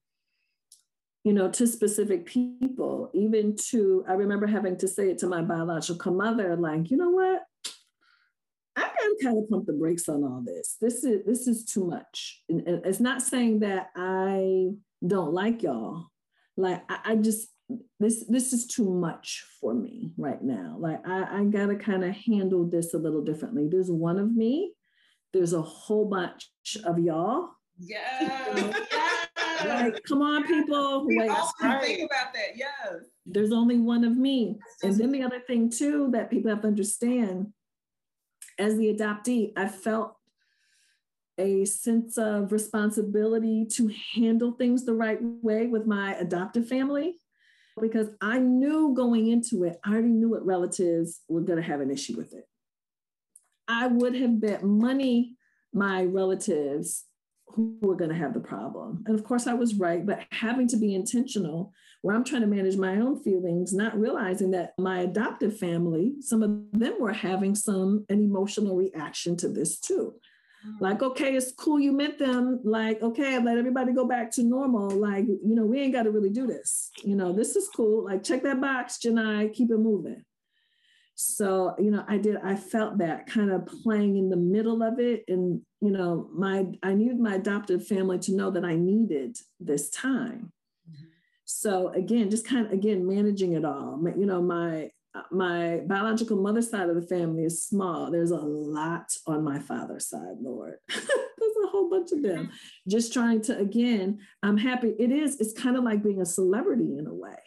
you 1.23 1.33
know, 1.33 1.49
to 1.49 1.65
specific 1.67 2.25
people, 2.25 3.09
even 3.13 3.55
to 3.69 4.03
I 4.07 4.13
remember 4.13 4.47
having 4.47 4.77
to 4.77 4.87
say 4.87 5.09
it 5.09 5.19
to 5.19 5.27
my 5.27 5.41
biological 5.41 6.13
mother, 6.13 6.55
like, 6.55 6.91
you 6.91 6.97
know 6.97 7.11
what, 7.11 7.43
I 8.75 8.81
gotta 8.81 9.15
kind 9.21 9.37
of 9.37 9.49
pump 9.49 9.65
the 9.65 9.73
brakes 9.73 10.09
on 10.09 10.23
all 10.23 10.43
this. 10.45 10.77
This 10.81 11.03
is 11.03 11.25
this 11.25 11.47
is 11.47 11.63
too 11.65 11.85
much. 11.85 12.41
And, 12.49 12.63
it's 12.67 12.99
not 12.99 13.21
saying 13.21 13.59
that 13.59 13.89
I 13.95 14.71
don't 15.05 15.33
like 15.33 15.63
y'all. 15.63 16.07
Like 16.57 16.83
I, 16.89 16.99
I 17.05 17.15
just 17.15 17.47
this 17.99 18.25
this 18.27 18.53
is 18.53 18.67
too 18.67 18.89
much 18.89 19.45
for 19.59 19.73
me 19.73 20.11
right 20.17 20.43
now 20.43 20.75
like 20.79 20.99
i, 21.07 21.39
I 21.39 21.43
gotta 21.45 21.75
kind 21.75 22.03
of 22.03 22.13
handle 22.13 22.65
this 22.65 22.93
a 22.93 22.97
little 22.97 23.21
differently 23.21 23.67
there's 23.71 23.89
one 23.89 24.19
of 24.19 24.35
me 24.35 24.73
there's 25.33 25.53
a 25.53 25.61
whole 25.61 26.05
bunch 26.05 26.49
of 26.85 26.99
y'all. 26.99 27.49
Yeah, 27.79 28.71
like 29.65 30.03
come 30.03 30.21
on 30.21 30.45
people. 30.45 31.05
We 31.07 31.27
all 31.27 31.51
think 31.59 32.11
about 32.11 32.33
that. 32.33 32.55
Yes. 32.55 33.03
There's 33.25 33.51
only 33.51 33.79
one 33.79 34.03
of 34.03 34.15
me. 34.15 34.59
And 34.83 34.95
then 34.95 35.11
the 35.11 35.23
other 35.23 35.39
thing 35.39 35.69
too 35.69 36.09
that 36.11 36.29
people 36.29 36.51
have 36.51 36.61
to 36.61 36.67
understand 36.67 37.51
as 38.59 38.77
the 38.77 38.93
adoptee 38.93 39.51
i 39.57 39.67
felt 39.67 40.15
a 41.39 41.65
sense 41.65 42.19
of 42.19 42.51
responsibility 42.51 43.65
to 43.65 43.91
handle 44.13 44.51
things 44.51 44.85
the 44.85 44.93
right 44.93 45.17
way 45.41 45.65
with 45.65 45.87
my 45.87 46.13
adoptive 46.15 46.67
family 46.67 47.15
because 47.81 48.09
I 48.21 48.39
knew 48.39 48.93
going 48.95 49.27
into 49.27 49.63
it, 49.63 49.79
I 49.83 49.93
already 49.93 50.09
knew 50.09 50.29
what 50.29 50.45
relatives 50.45 51.21
were 51.27 51.41
going 51.41 51.57
to 51.57 51.67
have 51.67 51.81
an 51.81 51.89
issue 51.89 52.15
with 52.15 52.33
it. 52.33 52.47
I 53.67 53.87
would 53.87 54.15
have 54.15 54.41
bet 54.41 54.63
money 54.63 55.37
my 55.73 56.03
relatives 56.03 57.05
who 57.47 57.77
were 57.81 57.95
going 57.95 58.09
to 58.09 58.17
have 58.17 58.33
the 58.33 58.39
problem. 58.39 59.03
And 59.05 59.17
of 59.17 59.23
course, 59.23 59.47
I 59.47 59.53
was 59.53 59.75
right, 59.75 60.05
but 60.05 60.23
having 60.31 60.67
to 60.69 60.77
be 60.77 60.95
intentional 60.95 61.71
where 62.01 62.15
I'm 62.15 62.23
trying 62.23 62.41
to 62.41 62.47
manage 62.47 62.75
my 62.75 62.97
own 62.97 63.23
feelings, 63.23 63.73
not 63.73 63.97
realizing 63.97 64.51
that 64.51 64.73
my 64.77 65.01
adoptive 65.01 65.57
family, 65.57 66.15
some 66.19 66.43
of 66.43 66.71
them 66.73 66.95
were 66.99 67.13
having 67.13 67.55
some 67.55 68.05
an 68.09 68.21
emotional 68.21 68.75
reaction 68.75 69.37
to 69.37 69.47
this 69.47 69.79
too. 69.79 70.13
Mm. 70.67 70.81
Like, 70.81 71.01
okay, 71.01 71.35
it's 71.35 71.53
cool 71.53 71.79
you 71.79 71.93
met 71.93 72.19
them. 72.19 72.59
Like, 72.63 73.01
okay, 73.01 73.39
let 73.39 73.57
everybody 73.57 73.93
go 73.93 74.05
back 74.05 74.31
to 74.31 74.43
normal. 74.43 74.89
Like, 74.89 75.25
you 75.27 75.55
know, 75.55 75.65
we 75.65 75.79
ain't 75.79 75.93
got 75.93 76.03
to 76.03 76.11
really 76.11 76.29
do 76.29 76.45
this. 76.45 76.91
You 77.03 77.15
know, 77.15 77.31
this 77.31 77.55
is 77.55 77.69
cool. 77.69 78.05
Like, 78.05 78.23
check 78.23 78.43
that 78.43 78.59
box, 78.59 78.97
Jini, 78.97 79.53
keep 79.53 79.71
it 79.71 79.77
moving. 79.77 80.25
So, 81.25 81.73
you 81.79 81.89
know, 81.89 82.03
I 82.07 82.17
did, 82.17 82.37
I 82.43 82.55
felt 82.55 82.97
that 82.97 83.27
kind 83.27 83.49
of 83.49 83.65
playing 83.65 84.17
in 84.17 84.29
the 84.29 84.35
middle 84.35 84.83
of 84.83 84.99
it. 84.99 85.23
And, 85.27 85.61
you 85.79 85.89
know, 85.89 86.29
my, 86.33 86.67
I 86.83 86.93
needed 86.93 87.19
my 87.19 87.35
adoptive 87.35 87.87
family 87.87 88.19
to 88.19 88.35
know 88.35 88.51
that 88.51 88.65
I 88.65 88.75
needed 88.75 89.37
this 89.59 89.89
time. 89.89 90.51
Mm-hmm. 90.89 91.05
So 91.45 91.89
again, 91.89 92.29
just 92.29 92.45
kind 92.45 92.65
of, 92.65 92.73
again, 92.73 93.07
managing 93.07 93.53
it 93.53 93.63
all. 93.63 94.03
You 94.17 94.25
know, 94.25 94.41
my, 94.41 94.91
my 95.31 95.81
biological 95.87 96.37
mother 96.37 96.61
side 96.61 96.89
of 96.89 96.95
the 96.95 97.07
family 97.07 97.45
is 97.45 97.63
small. 97.63 98.11
There's 98.11 98.31
a 98.31 98.37
lot 98.37 99.15
on 99.25 99.43
my 99.43 99.59
father's 99.59 100.07
side, 100.07 100.37
Lord. 100.41 100.75
There's 100.89 101.57
a 101.63 101.67
whole 101.69 101.89
bunch 101.89 102.11
of 102.11 102.21
them. 102.21 102.45
Mm-hmm. 102.45 102.89
Just 102.89 103.13
trying 103.13 103.41
to, 103.43 103.57
again, 103.57 104.19
I'm 104.43 104.57
happy. 104.57 104.93
It 104.99 105.11
is, 105.11 105.39
it's 105.39 105.53
kind 105.53 105.77
of 105.77 105.85
like 105.85 106.03
being 106.03 106.21
a 106.21 106.25
celebrity 106.25 106.97
in 106.97 107.07
a 107.07 107.13
way 107.13 107.37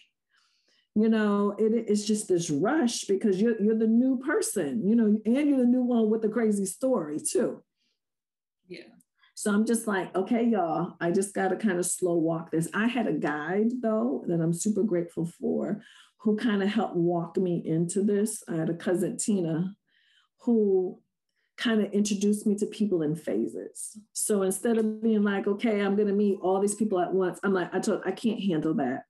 you 0.96 1.10
know 1.10 1.54
it, 1.58 1.72
it's 1.88 2.04
just 2.04 2.26
this 2.26 2.48
rush 2.50 3.04
because 3.04 3.40
you're, 3.40 3.60
you're 3.60 3.78
the 3.78 3.86
new 3.86 4.18
person 4.18 4.82
you 4.88 4.96
know 4.96 5.04
and 5.04 5.48
you're 5.48 5.58
the 5.58 5.64
new 5.64 5.82
one 5.82 6.10
with 6.10 6.22
the 6.22 6.28
crazy 6.28 6.64
story 6.64 7.18
too 7.20 7.62
yeah 8.66 8.80
so 9.34 9.52
i'm 9.52 9.66
just 9.66 9.86
like 9.86 10.14
okay 10.16 10.42
y'all 10.44 10.94
i 11.00 11.10
just 11.10 11.34
got 11.34 11.48
to 11.48 11.56
kind 11.56 11.78
of 11.78 11.84
slow 11.84 12.14
walk 12.14 12.50
this 12.50 12.68
i 12.72 12.86
had 12.86 13.06
a 13.06 13.12
guide 13.12 13.70
though 13.82 14.24
that 14.26 14.40
i'm 14.40 14.54
super 14.54 14.82
grateful 14.82 15.26
for 15.26 15.82
who 16.16 16.34
kind 16.36 16.62
of 16.62 16.68
helped 16.68 16.96
walk 16.96 17.36
me 17.36 17.62
into 17.64 18.02
this 18.02 18.42
i 18.48 18.54
had 18.54 18.70
a 18.70 18.74
cousin 18.74 19.18
tina 19.18 19.74
who 20.40 20.98
kind 21.58 21.80
of 21.80 21.92
introduced 21.92 22.46
me 22.46 22.54
to 22.54 22.66
people 22.66 23.00
in 23.00 23.16
phases. 23.16 23.98
So 24.12 24.42
instead 24.42 24.76
of 24.76 25.02
being 25.02 25.22
like, 25.22 25.46
okay, 25.46 25.80
I'm 25.80 25.96
going 25.96 26.08
to 26.08 26.12
meet 26.12 26.38
all 26.42 26.60
these 26.60 26.74
people 26.74 27.00
at 27.00 27.14
once, 27.14 27.40
I'm 27.42 27.54
like, 27.54 27.74
I 27.74 27.80
told 27.80 28.02
I 28.04 28.10
can't 28.10 28.42
handle 28.42 28.74
that. 28.74 29.04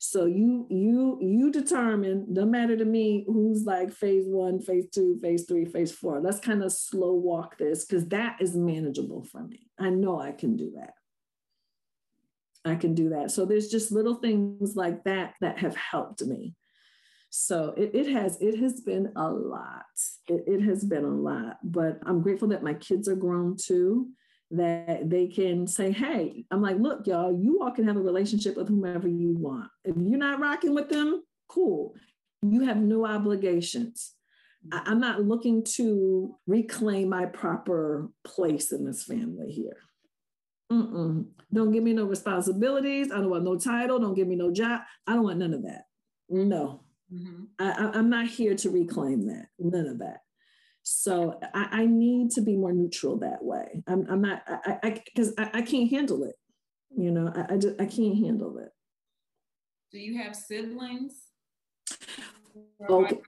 So 0.00 0.26
you 0.26 0.66
you 0.70 1.18
you 1.20 1.50
determine, 1.50 2.26
no 2.28 2.44
matter 2.44 2.76
to 2.76 2.84
me 2.84 3.24
who's 3.26 3.64
like 3.64 3.92
phase 3.92 4.26
one, 4.26 4.60
phase 4.60 4.86
two, 4.90 5.18
phase 5.20 5.44
three, 5.46 5.64
phase 5.64 5.90
four. 5.90 6.20
Let's 6.20 6.38
kind 6.38 6.62
of 6.62 6.72
slow 6.72 7.14
walk 7.14 7.58
this 7.58 7.84
because 7.84 8.06
that 8.08 8.36
is 8.40 8.54
manageable 8.54 9.24
for 9.24 9.42
me. 9.42 9.68
I 9.78 9.90
know 9.90 10.20
I 10.20 10.30
can 10.30 10.56
do 10.56 10.72
that. 10.76 10.94
I 12.64 12.76
can 12.76 12.94
do 12.94 13.10
that. 13.10 13.32
So 13.32 13.44
there's 13.44 13.68
just 13.68 13.90
little 13.90 14.14
things 14.14 14.76
like 14.76 15.02
that 15.04 15.34
that 15.40 15.58
have 15.58 15.74
helped 15.74 16.22
me. 16.22 16.54
So 17.30 17.74
it, 17.76 17.90
it 17.92 18.12
has 18.12 18.38
it 18.40 18.58
has 18.60 18.80
been 18.80 19.12
a 19.16 19.28
lot. 19.28 19.84
It, 20.28 20.44
it 20.46 20.62
has 20.62 20.84
been 20.84 21.04
a 21.04 21.08
lot, 21.08 21.58
but 21.64 21.98
I'm 22.06 22.22
grateful 22.22 22.48
that 22.48 22.62
my 22.62 22.74
kids 22.74 23.08
are 23.08 23.16
grown 23.16 23.56
too 23.56 24.10
that 24.50 25.10
they 25.10 25.26
can 25.26 25.66
say, 25.66 25.92
hey, 25.92 26.44
I'm 26.50 26.62
like, 26.62 26.78
look, 26.78 27.06
y'all, 27.06 27.38
you 27.38 27.60
all 27.62 27.70
can 27.70 27.86
have 27.86 27.96
a 27.96 28.00
relationship 28.00 28.56
with 28.56 28.68
whomever 28.68 29.06
you 29.06 29.36
want. 29.36 29.68
If 29.84 29.94
you're 29.96 30.18
not 30.18 30.40
rocking 30.40 30.74
with 30.74 30.88
them, 30.88 31.22
cool. 31.48 31.94
You 32.42 32.64
have 32.64 32.78
no 32.78 33.06
obligations. 33.06 34.14
I, 34.72 34.90
am 34.90 35.00
not 35.00 35.22
looking 35.22 35.64
to 35.76 36.36
reclaim 36.46 37.10
my 37.10 37.26
proper 37.26 38.10
place 38.24 38.72
in 38.72 38.84
this 38.84 39.04
family 39.04 39.50
here. 39.50 39.76
Mm-mm. 40.72 41.26
Don't 41.52 41.72
give 41.72 41.82
me 41.82 41.92
no 41.92 42.04
responsibilities. 42.04 43.10
I 43.10 43.16
don't 43.16 43.30
want 43.30 43.44
no 43.44 43.58
title. 43.58 43.98
Don't 43.98 44.14
give 44.14 44.28
me 44.28 44.36
no 44.36 44.52
job. 44.52 44.82
I 45.06 45.14
don't 45.14 45.24
want 45.24 45.38
none 45.38 45.54
of 45.54 45.62
that. 45.62 45.84
No. 46.28 46.82
Mm-hmm. 47.12 47.44
I, 47.58 47.98
I'm 47.98 48.10
not 48.10 48.26
here 48.26 48.54
to 48.56 48.70
reclaim 48.70 49.26
that. 49.26 49.46
None 49.58 49.86
of 49.86 49.98
that. 50.00 50.20
So 50.90 51.38
I, 51.54 51.68
I, 51.70 51.86
need 51.86 52.30
to 52.32 52.40
be 52.40 52.56
more 52.56 52.72
neutral 52.72 53.18
that 53.18 53.44
way. 53.44 53.82
I'm, 53.86 54.06
I'm 54.08 54.22
not, 54.22 54.42
I, 54.48 55.02
because 55.04 55.34
I, 55.36 55.44
I, 55.44 55.50
I, 55.58 55.62
can't 55.62 55.90
handle 55.90 56.24
it. 56.24 56.34
You 56.96 57.10
know, 57.10 57.30
I, 57.34 57.54
I 57.54 57.56
just, 57.58 57.78
I 57.78 57.84
can't 57.84 58.16
handle 58.16 58.56
it. 58.58 58.70
Do 59.92 59.98
you 59.98 60.16
have 60.22 60.34
siblings? 60.34 61.26
Okay. 62.88 63.18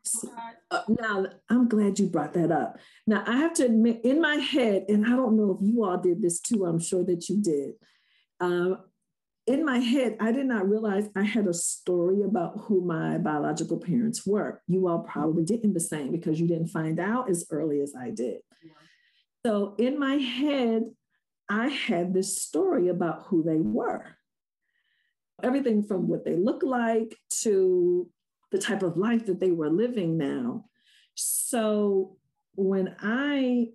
Uh, 0.70 0.82
now, 0.88 1.26
I'm 1.50 1.68
glad 1.68 1.98
you 1.98 2.06
brought 2.06 2.32
that 2.32 2.50
up. 2.50 2.78
Now, 3.06 3.24
I 3.26 3.36
have 3.36 3.52
to 3.54 3.66
admit, 3.66 4.00
in 4.04 4.22
my 4.22 4.36
head, 4.36 4.86
and 4.88 5.04
I 5.04 5.11
don't 5.11 5.36
know 5.36 5.58
if 5.61 5.66
you 5.66 5.84
all 5.84 5.98
did 5.98 6.22
this 6.22 6.40
too, 6.40 6.64
I'm 6.64 6.80
sure 6.80 7.04
that 7.04 7.28
you 7.28 7.42
did. 7.42 7.72
Um, 8.40 8.78
in 9.51 9.64
my 9.64 9.78
head, 9.78 10.16
I 10.20 10.30
did 10.30 10.46
not 10.46 10.68
realize 10.68 11.09
I 11.16 11.24
had 11.24 11.48
a 11.48 11.53
story 11.55 12.22
about 12.22 12.61
who 12.61 12.82
my 12.82 13.18
biological 13.18 13.78
parents 13.78 14.24
were. 14.24 14.62
You 14.68 14.86
all 14.86 15.01
probably 15.01 15.44
didn't 15.44 15.74
the 15.74 15.80
same 15.80 16.12
because 16.12 16.40
you 16.40 16.46
didn't 16.46 16.68
find 16.68 17.01
out 17.01 17.28
as 17.28 17.44
early 17.51 17.80
as 17.80 17.92
I 17.98 18.11
did. 18.11 18.38
Yeah. 18.62 18.72
So 19.44 19.74
in 19.76 19.98
my 19.98 20.14
head, 20.14 20.84
I 21.48 21.66
had 21.66 22.14
this 22.14 22.40
story 22.40 22.86
about 22.88 23.24
who 23.24 23.42
they 23.42 23.57
were. 23.57 24.07
Everything 25.42 25.82
from 25.82 26.07
what 26.07 26.24
they 26.24 26.36
look 26.36 26.62
like 26.62 27.16
to 27.40 28.09
the 28.53 28.59
type 28.59 28.84
of 28.84 28.96
life 28.96 29.26
that 29.26 29.40
they 29.40 29.51
were 29.51 29.70
living 29.70 30.16
now. 30.16 30.66
So 31.16 32.18
when 32.55 32.94
I 33.03 33.70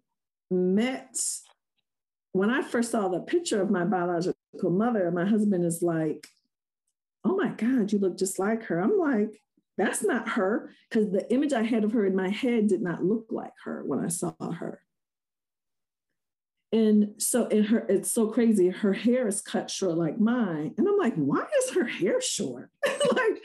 met, 0.49 1.17
when 2.31 2.49
I 2.49 2.61
first 2.61 2.91
saw 2.91 3.09
the 3.09 3.19
picture 3.19 3.61
of 3.61 3.69
my 3.69 3.83
biological 3.83 4.34
mother, 4.63 5.11
my 5.11 5.25
husband 5.25 5.65
is 5.65 5.81
like, 5.81 6.27
oh 7.23 7.35
my 7.35 7.49
God, 7.49 7.91
you 7.91 7.99
look 7.99 8.17
just 8.17 8.39
like 8.39 8.63
her. 8.63 8.79
I'm 8.79 8.97
like, 8.97 9.41
that's 9.77 10.03
not 10.03 10.29
her. 10.29 10.71
Because 10.89 11.11
the 11.11 11.31
image 11.33 11.53
I 11.53 11.63
had 11.63 11.83
of 11.83 11.91
her 11.93 12.05
in 12.05 12.15
my 12.15 12.29
head 12.29 12.67
did 12.67 12.81
not 12.81 13.03
look 13.03 13.27
like 13.31 13.53
her 13.65 13.83
when 13.85 13.99
I 13.99 14.07
saw 14.07 14.33
her. 14.39 14.81
And 16.71 17.13
so 17.21 17.45
in 17.47 17.63
her, 17.65 17.85
it's 17.87 18.11
so 18.11 18.27
crazy. 18.27 18.69
Her 18.69 18.91
hair 18.91 19.27
is 19.27 19.39
cut 19.39 19.71
short 19.71 19.97
like 19.97 20.19
mine. 20.19 20.73
And 20.77 20.87
I'm 20.87 20.97
like, 20.97 21.15
why 21.15 21.45
is 21.63 21.73
her 21.73 21.85
hair 21.85 22.19
short? 22.19 22.69
like 22.85 23.37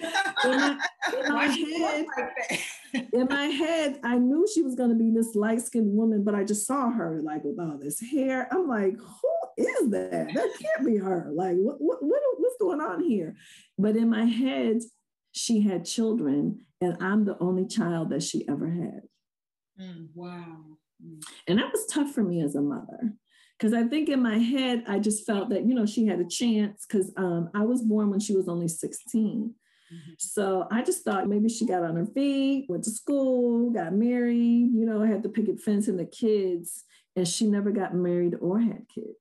in 0.45 0.51
my, 0.51 0.79
in 1.13 1.29
my 1.33 1.47
head, 1.47 2.07
like 2.17 3.09
in 3.13 3.27
my 3.29 3.45
head, 3.45 4.01
I 4.03 4.19
knew 4.19 4.49
she 4.53 4.63
was 4.63 4.75
going 4.75 4.91
to 4.91 4.97
be 4.97 5.11
this 5.11 5.37
light-skinned 5.37 5.97
woman, 5.97 6.25
but 6.25 6.35
I 6.35 6.43
just 6.43 6.67
saw 6.67 6.91
her 6.91 7.21
like 7.23 7.45
with 7.45 7.61
all 7.61 7.79
this 7.79 8.01
hair. 8.01 8.49
I'm 8.51 8.67
like, 8.67 8.97
who 8.97 9.40
is 9.57 9.91
that? 9.91 10.31
That 10.35 10.51
can't 10.61 10.87
be 10.87 10.97
her. 10.97 11.31
Like, 11.33 11.57
what, 11.57 11.81
what, 11.81 12.03
what 12.03 12.21
what's 12.39 12.57
going 12.61 12.81
on 12.81 13.03
here? 13.03 13.37
But 13.79 13.97
in 13.97 14.11
my 14.11 14.25
head, 14.25 14.81
she 15.33 15.61
had 15.61 15.85
children, 15.85 16.67
and 16.81 16.97
I'm 17.01 17.25
the 17.25 17.39
only 17.41 17.67
child 17.67 18.11
that 18.11 18.23
she 18.23 18.47
ever 18.49 18.69
had. 18.69 19.03
Mm, 19.81 20.09
wow. 20.15 20.57
And 21.47 21.59
that 21.59 21.73
was 21.73 21.87
tough 21.87 22.13
for 22.13 22.23
me 22.23 22.43
as 22.43 22.55
a 22.55 22.61
mother. 22.61 23.15
Because 23.59 23.75
I 23.75 23.85
think 23.85 24.09
in 24.09 24.23
my 24.23 24.39
head, 24.39 24.85
I 24.89 24.99
just 24.99 25.27
felt 25.27 25.51
that, 25.51 25.67
you 25.67 25.75
know, 25.75 25.85
she 25.85 26.07
had 26.07 26.19
a 26.19 26.29
chance 26.29 26.87
because 26.89 27.13
um, 27.17 27.51
I 27.55 27.63
was 27.63 27.83
born 27.83 28.11
when 28.11 28.21
she 28.21 28.35
was 28.35 28.49
only 28.49 28.69
16. 28.69 29.55
Mm-hmm. 29.93 30.13
So 30.19 30.67
I 30.71 30.83
just 30.83 31.05
thought 31.05 31.29
maybe 31.29 31.49
she 31.49 31.67
got 31.67 31.83
on 31.83 31.97
her 31.97 32.07
feet, 32.07 32.67
went 32.69 32.85
to 32.85 32.91
school, 32.91 33.71
got 33.71 33.93
married, 33.93 34.71
you 34.73 34.87
know, 34.87 35.03
had 35.03 35.23
the 35.23 35.29
picket 35.29 35.61
fence 35.61 35.89
and 35.89 35.99
the 35.99 36.07
kids, 36.07 36.85
and 37.17 37.29
she 37.29 37.47
never 37.47 37.71
got 37.71 37.95
married 37.95 38.37
or 38.41 38.61
had 38.61 38.87
kids. 38.95 39.20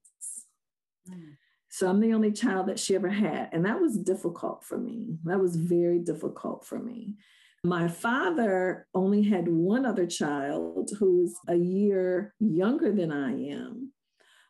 Mm. 1.09 1.35
So 1.69 1.87
I'm 1.87 1.99
the 1.99 2.13
only 2.13 2.31
child 2.31 2.67
that 2.67 2.79
she 2.79 2.95
ever 2.95 3.09
had. 3.09 3.49
And 3.51 3.65
that 3.65 3.79
was 3.79 3.97
difficult 3.97 4.63
for 4.63 4.77
me. 4.77 5.17
That 5.25 5.39
was 5.39 5.55
very 5.55 5.99
difficult 5.99 6.65
for 6.65 6.79
me. 6.79 7.15
My 7.63 7.87
father 7.87 8.87
only 8.95 9.23
had 9.23 9.47
one 9.47 9.85
other 9.85 10.07
child 10.07 10.89
who's 10.97 11.35
a 11.47 11.55
year 11.55 12.33
younger 12.39 12.91
than 12.91 13.11
I 13.11 13.49
am. 13.49 13.91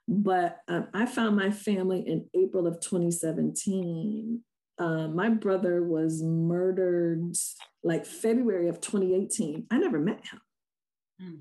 But 0.08 0.60
um, 0.68 0.88
I 0.94 1.06
found 1.06 1.36
my 1.36 1.52
family 1.52 2.02
in 2.02 2.30
April 2.34 2.68
of 2.68 2.80
2017. 2.80 4.42
Uh, 4.78 5.08
my 5.10 5.30
brother 5.30 5.84
was 5.84 6.24
murdered 6.24 7.36
like 7.84 8.06
February 8.06 8.70
of 8.70 8.80
2018. 8.80 9.68
I 9.70 9.78
never 9.78 10.00
met 10.00 10.26
him. 10.26 10.42
Mm. 11.22 11.40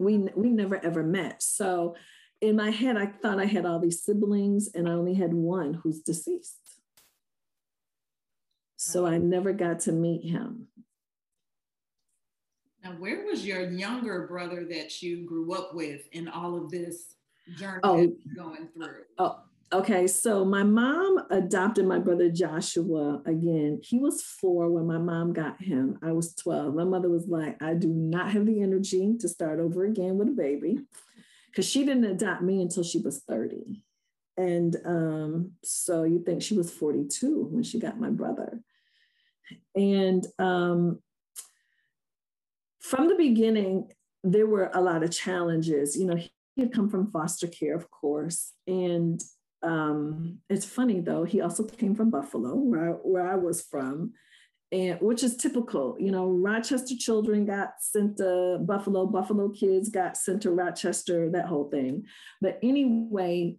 We, 0.00 0.18
we 0.34 0.50
never 0.50 0.82
ever 0.82 1.02
met. 1.02 1.42
So 1.42 1.96
in 2.40 2.56
my 2.56 2.70
head, 2.70 2.96
I 2.96 3.06
thought 3.06 3.40
I 3.40 3.46
had 3.46 3.66
all 3.66 3.78
these 3.78 4.02
siblings 4.02 4.68
and 4.74 4.88
I 4.88 4.92
only 4.92 5.14
had 5.14 5.34
one 5.34 5.74
who's 5.74 6.00
deceased. 6.00 6.56
So 8.76 9.06
I 9.06 9.18
never 9.18 9.52
got 9.52 9.80
to 9.80 9.92
meet 9.92 10.30
him. 10.30 10.68
Now, 12.84 12.92
where 12.92 13.24
was 13.24 13.44
your 13.44 13.68
younger 13.68 14.28
brother 14.28 14.64
that 14.70 15.02
you 15.02 15.26
grew 15.26 15.52
up 15.52 15.74
with 15.74 16.02
in 16.12 16.28
all 16.28 16.56
of 16.56 16.70
this 16.70 17.16
journey 17.56 17.80
oh, 17.82 18.12
going 18.36 18.68
through? 18.72 19.02
Oh, 19.18 19.40
okay. 19.72 20.06
So 20.06 20.44
my 20.44 20.62
mom 20.62 21.18
adopted 21.30 21.86
my 21.86 21.98
brother 21.98 22.30
Joshua 22.30 23.20
again. 23.26 23.80
He 23.82 23.98
was 23.98 24.22
four 24.22 24.70
when 24.70 24.86
my 24.86 24.98
mom 24.98 25.32
got 25.32 25.60
him. 25.60 25.98
I 26.04 26.12
was 26.12 26.36
12. 26.36 26.72
My 26.72 26.84
mother 26.84 27.08
was 27.08 27.26
like, 27.26 27.60
I 27.60 27.74
do 27.74 27.88
not 27.88 28.30
have 28.30 28.46
the 28.46 28.62
energy 28.62 29.16
to 29.18 29.28
start 29.28 29.58
over 29.58 29.84
again 29.84 30.16
with 30.16 30.28
a 30.28 30.32
baby 30.32 30.78
because 31.50 31.68
she 31.68 31.84
didn't 31.84 32.04
adopt 32.04 32.42
me 32.42 32.62
until 32.62 32.82
she 32.82 32.98
was 32.98 33.20
30. 33.28 33.82
And 34.36 34.76
um, 34.84 35.52
so 35.64 36.04
you 36.04 36.22
think 36.22 36.42
she 36.42 36.56
was 36.56 36.70
42 36.70 37.48
when 37.50 37.64
she 37.64 37.80
got 37.80 37.98
my 37.98 38.10
brother. 38.10 38.60
And 39.74 40.24
um, 40.38 41.00
from 42.80 43.08
the 43.08 43.16
beginning, 43.16 43.90
there 44.22 44.46
were 44.46 44.70
a 44.72 44.80
lot 44.80 45.02
of 45.02 45.10
challenges. 45.10 45.96
You 45.96 46.06
know, 46.06 46.16
he 46.16 46.30
had 46.56 46.72
come 46.72 46.88
from 46.88 47.10
foster 47.10 47.48
care, 47.48 47.74
of 47.74 47.90
course. 47.90 48.52
And 48.66 49.20
um, 49.62 50.38
it's 50.48 50.64
funny 50.64 51.00
though, 51.00 51.24
he 51.24 51.40
also 51.40 51.64
came 51.64 51.94
from 51.94 52.10
Buffalo, 52.10 52.54
where 52.54 52.90
I, 52.90 52.92
where 52.92 53.30
I 53.30 53.34
was 53.34 53.62
from, 53.62 54.12
and 54.70 55.00
which 55.00 55.22
is 55.22 55.36
typical. 55.36 55.96
You 55.98 56.10
know, 56.10 56.28
Rochester 56.28 56.94
children 56.96 57.46
got 57.46 57.74
sent 57.80 58.18
to 58.18 58.58
Buffalo, 58.60 59.06
Buffalo 59.06 59.48
kids 59.48 59.88
got 59.88 60.16
sent 60.16 60.42
to 60.42 60.50
Rochester, 60.50 61.30
that 61.30 61.46
whole 61.46 61.70
thing. 61.70 62.04
But 62.40 62.58
anyway, 62.62 63.56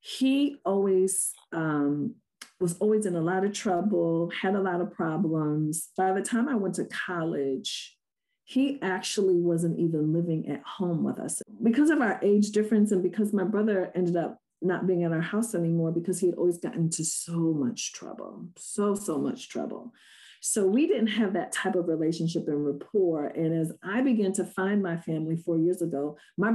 he 0.00 0.56
always 0.64 1.32
um, 1.52 2.14
was 2.60 2.76
always 2.78 3.06
in 3.06 3.16
a 3.16 3.20
lot 3.20 3.44
of 3.44 3.52
trouble, 3.52 4.30
had 4.30 4.54
a 4.54 4.60
lot 4.60 4.80
of 4.80 4.92
problems. 4.92 5.88
By 5.96 6.12
the 6.12 6.22
time 6.22 6.48
I 6.48 6.54
went 6.54 6.76
to 6.76 6.84
college, 6.86 7.96
he 8.44 8.78
actually 8.80 9.36
wasn't 9.36 9.78
even 9.78 10.12
living 10.12 10.48
at 10.48 10.62
home 10.62 11.04
with 11.04 11.18
us 11.18 11.42
because 11.62 11.90
of 11.90 12.00
our 12.00 12.18
age 12.22 12.50
difference 12.50 12.92
and 12.92 13.02
because 13.02 13.34
my 13.34 13.44
brother 13.44 13.92
ended 13.94 14.16
up 14.16 14.38
not 14.62 14.86
being 14.86 15.04
at 15.04 15.12
our 15.12 15.20
house 15.20 15.54
anymore 15.54 15.92
because 15.92 16.18
he 16.18 16.26
had 16.26 16.34
always 16.36 16.58
gotten 16.58 16.84
into 16.84 17.04
so 17.04 17.36
much 17.38 17.92
trouble, 17.92 18.48
so, 18.56 18.94
so 18.94 19.18
much 19.18 19.48
trouble. 19.48 19.92
So 20.40 20.66
we 20.66 20.86
didn't 20.86 21.08
have 21.08 21.32
that 21.34 21.52
type 21.52 21.74
of 21.74 21.88
relationship 21.88 22.48
and 22.48 22.64
rapport. 22.64 23.26
And 23.26 23.52
as 23.52 23.72
I 23.82 24.02
began 24.02 24.32
to 24.34 24.44
find 24.44 24.82
my 24.82 24.96
family 24.96 25.36
four 25.36 25.58
years 25.58 25.82
ago, 25.82 26.16
my 26.36 26.52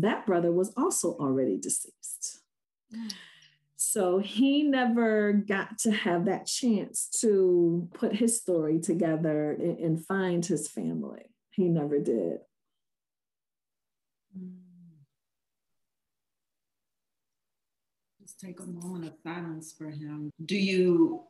that 0.00 0.26
brother 0.26 0.52
was 0.52 0.72
also 0.76 1.14
already 1.14 1.58
deceased. 1.58 2.40
So 3.76 4.18
he 4.18 4.62
never 4.62 5.32
got 5.32 5.78
to 5.80 5.90
have 5.90 6.24
that 6.26 6.46
chance 6.46 7.08
to 7.20 7.88
put 7.94 8.14
his 8.14 8.40
story 8.40 8.80
together 8.80 9.52
and, 9.52 9.78
and 9.78 10.06
find 10.06 10.44
his 10.44 10.68
family. 10.68 11.30
He 11.50 11.68
never 11.68 11.98
did. 11.98 12.38
Just 18.20 18.40
take 18.40 18.60
a 18.60 18.66
moment 18.66 19.06
of 19.06 19.14
silence 19.22 19.72
for 19.76 19.90
him. 19.90 20.30
Do 20.44 20.56
you, 20.56 21.24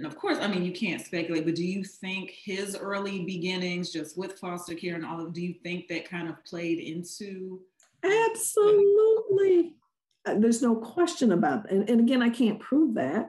and 0.00 0.06
of 0.06 0.16
course, 0.16 0.38
I 0.40 0.48
mean, 0.48 0.64
you 0.64 0.72
can't 0.72 1.04
speculate, 1.04 1.44
but 1.44 1.56
do 1.56 1.62
you 1.62 1.84
think 1.84 2.30
his 2.30 2.74
early 2.74 3.22
beginnings, 3.26 3.92
just 3.92 4.16
with 4.16 4.38
foster 4.38 4.74
care 4.74 4.94
and 4.94 5.04
all 5.04 5.20
of, 5.20 5.34
do 5.34 5.42
you 5.42 5.52
think 5.62 5.88
that 5.88 6.08
kind 6.08 6.26
of 6.26 6.42
played 6.42 6.78
into? 6.78 7.60
Absolutely. 8.02 9.74
Uh, 10.24 10.36
there's 10.38 10.62
no 10.62 10.74
question 10.74 11.32
about 11.32 11.64
that. 11.64 11.72
And, 11.72 11.90
and 11.90 12.00
again, 12.00 12.22
I 12.22 12.30
can't 12.30 12.58
prove 12.58 12.94
that, 12.94 13.28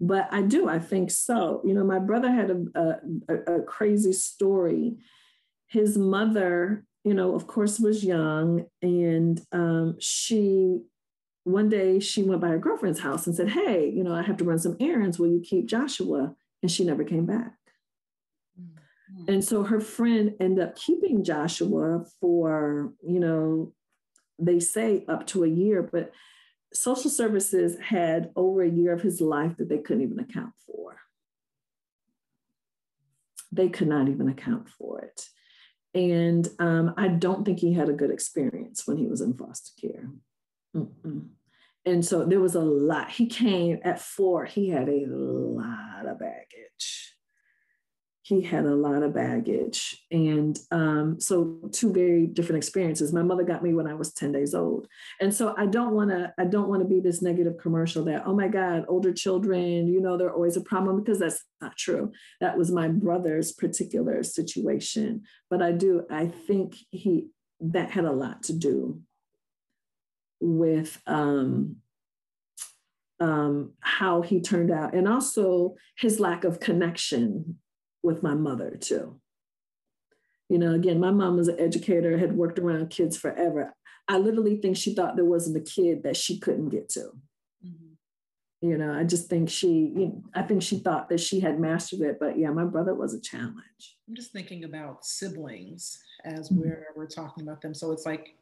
but 0.00 0.28
I 0.30 0.42
do. 0.42 0.68
I 0.68 0.78
think 0.78 1.10
so. 1.10 1.60
You 1.64 1.74
know, 1.74 1.82
my 1.82 1.98
brother 1.98 2.30
had 2.30 2.50
a, 2.52 3.00
a, 3.28 3.34
a 3.56 3.62
crazy 3.62 4.12
story. 4.12 4.98
His 5.66 5.98
mother, 5.98 6.84
you 7.02 7.14
know, 7.14 7.34
of 7.34 7.48
course, 7.48 7.80
was 7.80 8.04
young, 8.04 8.66
and 8.80 9.40
um, 9.50 9.96
she 9.98 10.82
one 11.44 11.68
day 11.68 11.98
she 11.98 12.22
went 12.22 12.40
by 12.40 12.48
her 12.48 12.58
girlfriend's 12.58 13.00
house 13.00 13.26
and 13.26 13.34
said, 13.34 13.50
Hey, 13.50 13.90
you 13.90 14.04
know, 14.04 14.14
I 14.14 14.22
have 14.22 14.36
to 14.38 14.44
run 14.44 14.58
some 14.58 14.76
errands. 14.80 15.18
Will 15.18 15.28
you 15.28 15.40
keep 15.40 15.66
Joshua? 15.66 16.34
And 16.62 16.70
she 16.70 16.84
never 16.84 17.02
came 17.02 17.26
back. 17.26 17.56
Mm-hmm. 18.60 19.32
And 19.32 19.44
so 19.44 19.64
her 19.64 19.80
friend 19.80 20.34
ended 20.38 20.64
up 20.64 20.76
keeping 20.76 21.24
Joshua 21.24 22.04
for, 22.20 22.92
you 23.04 23.18
know, 23.18 23.72
they 24.38 24.60
say 24.60 25.04
up 25.08 25.26
to 25.28 25.44
a 25.44 25.48
year, 25.48 25.82
but 25.82 26.12
social 26.72 27.10
services 27.10 27.78
had 27.80 28.30
over 28.36 28.62
a 28.62 28.70
year 28.70 28.92
of 28.92 29.02
his 29.02 29.20
life 29.20 29.56
that 29.58 29.68
they 29.68 29.78
couldn't 29.78 30.02
even 30.02 30.20
account 30.20 30.52
for. 30.66 30.96
They 33.50 33.68
could 33.68 33.88
not 33.88 34.08
even 34.08 34.28
account 34.28 34.68
for 34.68 35.00
it. 35.00 35.28
And 35.94 36.48
um, 36.58 36.94
I 36.96 37.08
don't 37.08 37.44
think 37.44 37.58
he 37.58 37.74
had 37.74 37.88
a 37.88 37.94
good 37.94 38.10
experience 38.10 38.86
when 38.86 38.96
he 38.96 39.06
was 39.06 39.20
in 39.20 39.34
foster 39.34 39.72
care. 39.78 40.08
Mm-mm. 40.76 41.28
And 41.84 42.04
so 42.04 42.24
there 42.24 42.40
was 42.40 42.54
a 42.54 42.60
lot. 42.60 43.10
He 43.10 43.26
came 43.26 43.80
at 43.82 44.00
four, 44.00 44.44
he 44.44 44.68
had 44.68 44.88
a 44.88 45.04
lot 45.06 46.06
of 46.06 46.18
baggage 46.18 47.12
he 48.24 48.40
had 48.40 48.64
a 48.64 48.74
lot 48.74 49.02
of 49.02 49.12
baggage. 49.12 50.04
And 50.12 50.56
um, 50.70 51.20
so 51.20 51.58
two 51.72 51.92
very 51.92 52.26
different 52.26 52.58
experiences. 52.58 53.12
My 53.12 53.22
mother 53.22 53.42
got 53.42 53.64
me 53.64 53.74
when 53.74 53.88
I 53.88 53.94
was 53.94 54.12
10 54.14 54.30
days 54.30 54.54
old. 54.54 54.86
And 55.20 55.34
so 55.34 55.54
I 55.58 55.66
don't 55.66 55.92
want 55.92 56.10
to, 56.10 56.32
I 56.38 56.44
don't 56.44 56.68
want 56.68 56.82
to 56.82 56.88
be 56.88 57.00
this 57.00 57.20
negative 57.20 57.58
commercial 57.60 58.04
that, 58.04 58.22
oh 58.24 58.34
my 58.34 58.46
God, 58.46 58.84
older 58.88 59.12
children, 59.12 59.88
you 59.88 60.00
know, 60.00 60.16
they're 60.16 60.32
always 60.32 60.56
a 60.56 60.60
problem 60.60 61.02
because 61.02 61.18
that's 61.18 61.42
not 61.60 61.76
true. 61.76 62.12
That 62.40 62.56
was 62.56 62.70
my 62.70 62.86
brother's 62.86 63.50
particular 63.50 64.22
situation. 64.22 65.24
But 65.50 65.60
I 65.60 65.72
do, 65.72 66.04
I 66.08 66.28
think 66.28 66.76
he, 66.90 67.26
that 67.60 67.90
had 67.90 68.04
a 68.04 68.12
lot 68.12 68.44
to 68.44 68.52
do 68.52 69.02
with 70.42 71.00
um, 71.06 71.76
um, 73.20 73.72
how 73.80 74.20
he 74.22 74.40
turned 74.40 74.70
out 74.70 74.94
and 74.94 75.06
also 75.06 75.76
his 75.96 76.18
lack 76.18 76.44
of 76.44 76.58
connection 76.58 77.58
with 78.02 78.22
my 78.22 78.34
mother 78.34 78.76
too. 78.76 79.20
You 80.48 80.58
know, 80.58 80.74
again, 80.74 81.00
my 81.00 81.12
mom 81.12 81.36
was 81.36 81.48
an 81.48 81.58
educator, 81.58 82.18
had 82.18 82.36
worked 82.36 82.58
around 82.58 82.90
kids 82.90 83.16
forever. 83.16 83.72
I 84.08 84.18
literally 84.18 84.56
think 84.56 84.76
she 84.76 84.94
thought 84.94 85.14
there 85.16 85.24
wasn't 85.24 85.56
a 85.56 85.60
kid 85.60 86.02
that 86.02 86.16
she 86.16 86.38
couldn't 86.38 86.70
get 86.70 86.88
to. 86.90 87.12
Mm-hmm. 87.64 88.66
You 88.68 88.76
know, 88.76 88.92
I 88.92 89.04
just 89.04 89.30
think 89.30 89.48
she, 89.48 89.68
you 89.68 90.06
know, 90.08 90.22
I 90.34 90.42
think 90.42 90.62
she 90.62 90.80
thought 90.80 91.08
that 91.08 91.20
she 91.20 91.40
had 91.40 91.60
mastered 91.60 92.00
it. 92.00 92.18
But 92.18 92.38
yeah, 92.38 92.50
my 92.50 92.64
brother 92.64 92.94
was 92.94 93.14
a 93.14 93.20
challenge. 93.20 93.96
I'm 94.08 94.16
just 94.16 94.32
thinking 94.32 94.64
about 94.64 95.06
siblings 95.06 95.98
as 96.24 96.50
mm-hmm. 96.50 96.60
we're 96.60 96.86
we're 96.96 97.06
talking 97.06 97.44
about 97.44 97.62
them. 97.62 97.72
So 97.72 97.92
it's 97.92 98.04
like 98.04 98.34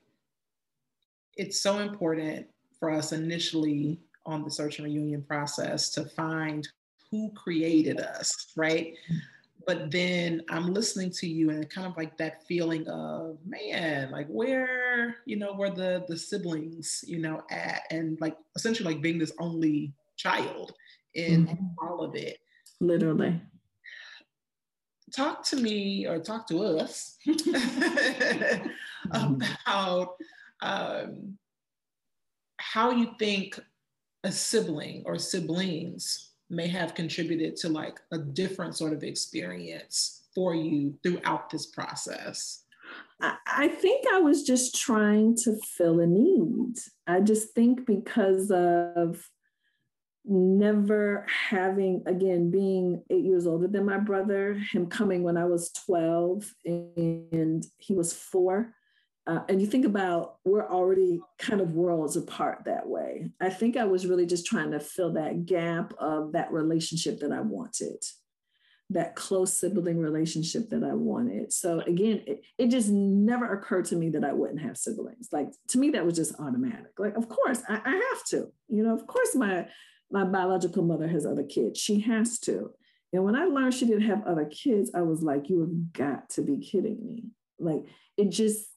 it's 1.41 1.59
so 1.63 1.79
important 1.79 2.47
for 2.79 2.91
us 2.91 3.13
initially 3.13 3.99
on 4.27 4.45
the 4.45 4.51
search 4.51 4.79
and 4.79 4.87
reunion 4.87 5.23
process 5.23 5.89
to 5.89 6.05
find 6.05 6.69
who 7.11 7.33
created 7.35 7.99
us, 7.99 8.53
right? 8.57 8.95
But 9.67 9.91
then 9.91 10.43
I'm 10.51 10.75
listening 10.75 11.11
to 11.13 11.27
you 11.27 11.49
and 11.49 11.69
kind 11.71 11.87
of 11.87 11.97
like 11.97 12.19
that 12.19 12.47
feeling 12.47 12.87
of 12.89 13.39
man, 13.47 14.11
like 14.11 14.27
where 14.29 15.17
you 15.25 15.37
know 15.37 15.55
where 15.55 15.71
the 15.71 16.05
the 16.09 16.17
siblings 16.17 17.03
you 17.07 17.19
know 17.19 17.43
at, 17.51 17.83
and 17.91 18.21
like 18.21 18.37
essentially 18.55 18.93
like 18.93 19.03
being 19.03 19.19
this 19.19 19.33
only 19.39 19.95
child 20.17 20.75
in 21.15 21.47
mm-hmm. 21.47 21.65
all 21.83 22.03
of 22.03 22.15
it. 22.15 22.39
Literally. 22.81 23.41
Talk 25.17 25.43
to 25.47 25.57
me 25.57 26.07
or 26.07 26.19
talk 26.21 26.47
to 26.49 26.63
us 26.63 27.17
about 29.11 30.17
um, 30.63 31.39
how 32.59 32.91
you 32.91 33.15
think 33.19 33.59
a 34.25 34.33
sibling 34.33 35.03
or 35.07 35.19
siblings 35.19 36.33
may 36.51 36.67
have 36.69 36.95
contributed 36.95 37.57
to 37.57 37.69
like 37.69 37.99
a 38.13 38.19
different 38.19 38.77
sort 38.77 38.93
of 38.93 39.03
experience 39.03 40.29
for 40.35 40.55
you 40.55 40.95
throughout 41.03 41.51
this 41.51 41.67
process? 41.67 42.65
I 43.21 43.69
think 43.69 44.07
I 44.13 44.19
was 44.19 44.43
just 44.43 44.81
trying 44.81 45.37
to 45.45 45.57
fill 45.77 46.01
a 46.01 46.07
need. 46.07 46.77
I 47.07 47.21
just 47.21 47.55
think 47.55 47.87
because 47.87 48.51
of 48.51 49.23
never 50.25 51.27
having, 51.29 52.03
again, 52.07 52.51
being 52.51 53.03
eight 53.11 53.25
years 53.25 53.47
older 53.47 53.69
than 53.69 53.85
my 53.85 53.99
brother, 53.99 54.55
him 54.73 54.87
coming 54.87 55.23
when 55.23 55.37
I 55.37 55.45
was 55.45 55.71
12 55.87 56.51
and 56.65 57.67
he 57.77 57.95
was 57.95 58.13
four, 58.13 58.75
uh, 59.27 59.41
and 59.49 59.61
you 59.61 59.67
think 59.67 59.85
about 59.85 60.37
we're 60.45 60.69
already 60.69 61.21
kind 61.39 61.61
of 61.61 61.73
worlds 61.73 62.17
apart 62.17 62.63
that 62.65 62.89
way. 62.89 63.31
I 63.41 63.51
think 63.51 63.77
I 63.77 63.85
was 63.85 64.07
really 64.07 64.27
just 64.27 64.47
trying 64.47 64.71
to 64.73 64.81
fill 64.81 65.13
that 65.15 65.47
gap 65.47 65.93
of 65.99 66.33
that 66.33 66.51
relationship 66.53 67.21
that 67.21 67.31
I 67.31 67.41
wanted, 67.41 68.03
that 68.91 69.15
close 69.15 69.53
sibling 69.53 69.99
relationship 69.99 70.71
that 70.71 70.83
I 70.83 70.95
wanted. 70.95 71.53
So 71.53 71.81
again, 71.81 72.23
it, 72.27 72.43
it 72.59 72.69
just 72.69 72.89
never 72.89 73.53
occurred 73.53 73.85
to 73.87 73.97
me 73.97 74.09
that 74.11 74.25
I 74.25 74.33
wouldn't 74.33 74.63
have 74.63 74.79
siblings. 74.79 75.29
Like 75.31 75.49
to 75.69 75.79
me, 75.79 75.91
that 75.91 76.07
was 76.07 76.17
just 76.17 76.35
automatic. 76.41 76.99
Like, 76.99 77.17
of 77.17 77.29
course, 77.29 77.63
I, 77.69 77.81
I 77.85 77.91
have 77.91 78.25
to. 78.31 78.47
You 78.69 78.83
know, 78.85 78.95
of 78.95 79.07
course, 79.07 79.35
my 79.35 79.67
my 80.11 80.25
biological 80.25 80.83
mother 80.83 81.07
has 81.07 81.27
other 81.27 81.45
kids. 81.45 81.79
She 81.79 82.01
has 82.01 82.39
to. 82.41 82.71
And 83.13 83.25
when 83.25 83.37
I 83.37 83.45
learned 83.45 83.75
she 83.75 83.87
didn't 83.87 84.09
have 84.09 84.25
other 84.25 84.47
kids, 84.47 84.91
I 84.95 85.03
was 85.03 85.23
like, 85.23 85.51
you 85.51 85.61
have 85.61 85.93
got 85.93 86.31
to 86.31 86.43
be 86.43 86.59
kidding 86.59 87.05
me. 87.05 87.25
Like 87.59 87.85
it 88.17 88.31
just 88.31 88.70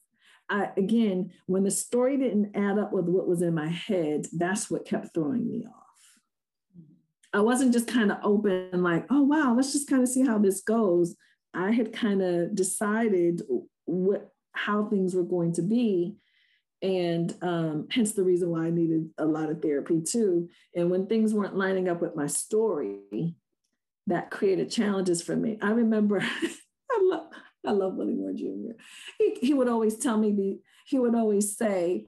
I, 0.48 0.70
again, 0.76 1.30
when 1.46 1.64
the 1.64 1.70
story 1.70 2.16
didn't 2.16 2.56
add 2.56 2.78
up 2.78 2.92
with 2.92 3.06
what 3.06 3.28
was 3.28 3.42
in 3.42 3.54
my 3.54 3.68
head, 3.68 4.26
that's 4.32 4.70
what 4.70 4.84
kept 4.84 5.14
throwing 5.14 5.46
me 5.46 5.66
off. 5.66 5.82
I 7.32 7.40
wasn't 7.40 7.72
just 7.72 7.88
kind 7.88 8.12
of 8.12 8.18
open, 8.22 8.82
like, 8.82 9.06
oh, 9.10 9.22
wow, 9.22 9.54
let's 9.56 9.72
just 9.72 9.88
kind 9.88 10.02
of 10.02 10.08
see 10.08 10.24
how 10.24 10.38
this 10.38 10.60
goes. 10.60 11.16
I 11.52 11.72
had 11.72 11.92
kind 11.92 12.22
of 12.22 12.54
decided 12.54 13.42
what 13.86 14.30
how 14.52 14.86
things 14.86 15.14
were 15.14 15.24
going 15.24 15.52
to 15.54 15.62
be. 15.62 16.16
And 16.82 17.34
um, 17.42 17.88
hence 17.90 18.12
the 18.12 18.22
reason 18.22 18.50
why 18.50 18.66
I 18.66 18.70
needed 18.70 19.10
a 19.18 19.24
lot 19.24 19.50
of 19.50 19.62
therapy 19.62 20.00
too. 20.02 20.48
And 20.76 20.90
when 20.90 21.06
things 21.06 21.32
weren't 21.32 21.56
lining 21.56 21.88
up 21.88 22.00
with 22.00 22.14
my 22.14 22.26
story, 22.26 23.34
that 24.06 24.30
created 24.30 24.70
challenges 24.70 25.22
for 25.22 25.34
me. 25.34 25.58
I 25.62 25.70
remember 25.70 26.22
I 27.66 27.72
love 27.72 27.94
Willie 27.94 28.14
Moore 28.14 28.32
Jr. 28.32 28.76
He, 29.18 29.34
he 29.40 29.54
would 29.54 29.68
always 29.68 29.96
tell 29.96 30.18
me 30.18 30.32
the, 30.32 30.60
he 30.86 30.98
would 30.98 31.14
always 31.14 31.56
say, 31.56 32.06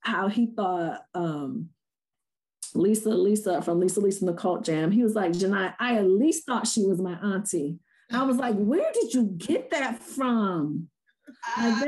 how 0.00 0.28
he 0.28 0.46
thought 0.46 1.02
um, 1.14 1.70
Lisa, 2.74 3.10
Lisa 3.10 3.62
from 3.62 3.80
Lisa 3.80 4.00
Lisa 4.00 4.24
and 4.24 4.34
the 4.34 4.40
Cult 4.40 4.64
Jam, 4.64 4.90
he 4.90 5.02
was 5.02 5.14
like, 5.14 5.32
Jini, 5.32 5.74
I 5.78 5.96
at 5.96 6.06
least 6.06 6.46
thought 6.46 6.66
she 6.66 6.84
was 6.84 7.00
my 7.00 7.14
auntie. 7.14 7.78
I 8.12 8.24
was 8.24 8.36
like, 8.36 8.56
where 8.56 8.92
did 8.92 9.14
you 9.14 9.26
get 9.36 9.70
that 9.70 10.02
from? 10.02 10.88
Uh, 11.56 11.84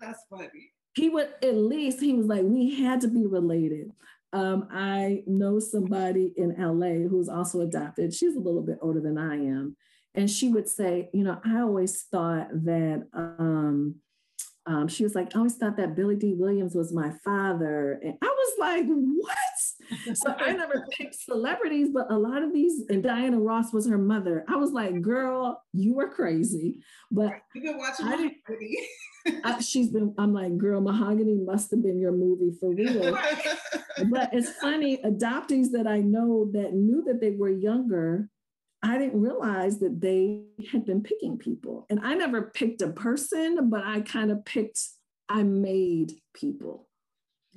that's 0.00 0.20
funny. 0.30 0.72
He 0.94 1.08
would 1.10 1.28
at 1.42 1.56
least, 1.56 2.00
he 2.00 2.14
was 2.14 2.26
like, 2.26 2.42
we 2.44 2.80
had 2.80 3.00
to 3.02 3.08
be 3.08 3.26
related. 3.26 3.90
Um, 4.32 4.68
I 4.72 5.22
know 5.26 5.58
somebody 5.58 6.32
in 6.36 6.54
LA 6.58 7.08
who's 7.08 7.28
also 7.28 7.60
adopted. 7.60 8.14
She's 8.14 8.36
a 8.36 8.40
little 8.40 8.62
bit 8.62 8.78
older 8.80 9.00
than 9.00 9.18
I 9.18 9.36
am. 9.36 9.76
And 10.14 10.30
she 10.30 10.48
would 10.48 10.68
say, 10.68 11.10
you 11.12 11.24
know, 11.24 11.40
I 11.44 11.60
always 11.60 12.02
thought 12.02 12.48
that 12.64 13.06
um, 13.12 13.96
um, 14.66 14.88
she 14.88 15.02
was 15.02 15.14
like, 15.14 15.34
I 15.34 15.38
always 15.38 15.56
thought 15.56 15.76
that 15.76 15.94
Billy 15.94 16.16
Dee 16.16 16.34
Williams 16.34 16.74
was 16.74 16.92
my 16.92 17.12
father. 17.24 18.00
And 18.02 18.14
I 18.22 18.26
was 18.26 18.52
like, 18.58 18.86
what? 18.86 20.16
so 20.16 20.34
I 20.38 20.52
never 20.52 20.86
picked 20.90 21.16
celebrities, 21.16 21.90
but 21.92 22.10
a 22.10 22.16
lot 22.16 22.42
of 22.42 22.52
these, 22.52 22.84
and 22.88 23.02
Diana 23.02 23.38
Ross 23.38 23.72
was 23.72 23.86
her 23.88 23.98
mother. 23.98 24.44
I 24.48 24.56
was 24.56 24.72
like, 24.72 25.02
girl, 25.02 25.62
you 25.72 25.94
were 25.94 26.08
crazy. 26.08 26.82
But 27.10 27.32
you've 27.54 27.64
been 27.64 27.78
watching 27.78 28.06
Mahogany. 28.06 28.88
I, 29.44 29.60
she's 29.60 29.88
been, 29.88 30.14
I'm 30.16 30.32
like, 30.32 30.56
girl, 30.56 30.80
Mahogany 30.80 31.34
must 31.34 31.70
have 31.70 31.82
been 31.82 32.00
your 32.00 32.12
movie 32.12 32.56
for 32.58 32.70
real. 32.70 33.18
but 34.10 34.30
it's 34.32 34.50
funny, 34.60 34.98
adoptees 35.04 35.72
that 35.72 35.86
I 35.86 35.98
know 35.98 36.50
that 36.52 36.72
knew 36.72 37.02
that 37.04 37.20
they 37.20 37.30
were 37.32 37.50
younger 37.50 38.30
I 38.84 38.98
didn't 38.98 39.20
realize 39.20 39.78
that 39.78 40.00
they 40.02 40.42
had 40.70 40.84
been 40.84 41.02
picking 41.02 41.38
people. 41.38 41.86
And 41.88 42.00
I 42.02 42.14
never 42.14 42.42
picked 42.42 42.82
a 42.82 42.88
person, 42.88 43.70
but 43.70 43.82
I 43.82 44.02
kind 44.02 44.30
of 44.30 44.44
picked, 44.44 44.78
I 45.28 45.42
made 45.42 46.12
people. 46.34 46.86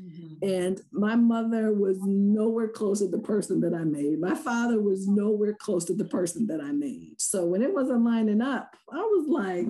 Mm-hmm. 0.01 0.47
And 0.47 0.81
my 0.91 1.15
mother 1.15 1.73
was 1.73 1.97
nowhere 2.01 2.69
close 2.69 2.99
to 2.99 3.09
the 3.09 3.19
person 3.19 3.59
that 3.61 3.73
I 3.73 3.83
made. 3.83 4.21
My 4.21 4.35
father 4.35 4.81
was 4.81 5.05
nowhere 5.07 5.53
close 5.59 5.83
to 5.85 5.93
the 5.93 6.05
person 6.05 6.47
that 6.47 6.61
I 6.61 6.71
made. 6.71 7.15
So 7.17 7.45
when 7.45 7.61
it 7.61 7.73
wasn't 7.73 8.05
lining 8.05 8.41
up, 8.41 8.77
I 8.89 8.97
was 8.99 9.27
like, 9.27 9.67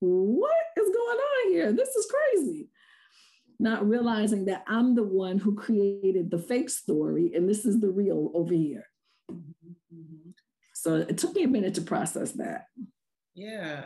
what 0.00 0.56
is 0.76 0.88
going 0.88 1.18
on 1.18 1.52
here? 1.52 1.72
This 1.72 1.90
is 1.90 2.10
crazy. 2.10 2.68
Not 3.60 3.88
realizing 3.88 4.46
that 4.46 4.64
I'm 4.66 4.96
the 4.96 5.04
one 5.04 5.38
who 5.38 5.54
created 5.54 6.32
the 6.32 6.38
fake 6.38 6.68
story 6.68 7.32
and 7.34 7.48
this 7.48 7.64
is 7.64 7.78
the 7.78 7.90
real 7.90 8.32
over 8.34 8.54
here. 8.54 8.86
So 10.86 10.94
it 10.94 11.18
took 11.18 11.34
me 11.34 11.42
a 11.42 11.48
minute 11.48 11.74
to 11.74 11.80
process 11.80 12.30
that. 12.32 12.66
Yeah. 13.34 13.82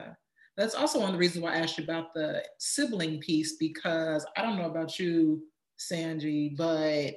That's 0.58 0.74
also 0.74 0.98
one 0.98 1.08
of 1.08 1.14
the 1.14 1.18
reasons 1.18 1.42
why 1.42 1.54
I 1.54 1.60
asked 1.60 1.78
you 1.78 1.84
about 1.84 2.12
the 2.12 2.44
sibling 2.58 3.20
piece 3.20 3.56
because 3.56 4.26
I 4.36 4.42
don't 4.42 4.58
know 4.58 4.68
about 4.68 4.98
you, 4.98 5.42
Sandria, 5.78 6.54
but 6.58 7.14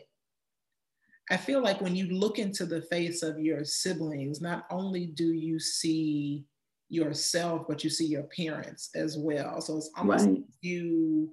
I 1.30 1.36
feel 1.36 1.62
like 1.62 1.82
when 1.82 1.98
you 1.98 2.18
look 2.18 2.40
into 2.40 2.66
the 2.66 2.84
face 2.84 3.24
of 3.24 3.42
your 3.42 3.66
siblings, 3.66 4.40
not 4.40 4.64
only 4.72 5.08
do 5.08 5.34
you 5.34 5.60
see 5.60 6.46
yourself, 6.88 7.64
but 7.68 7.84
you 7.84 7.90
see 7.90 8.06
your 8.06 8.30
parents 8.38 8.90
as 8.96 9.18
well. 9.18 9.60
So 9.60 9.76
it's 9.76 9.92
almost 9.98 10.28
right. 10.28 10.36
like 10.36 10.44
you 10.62 11.30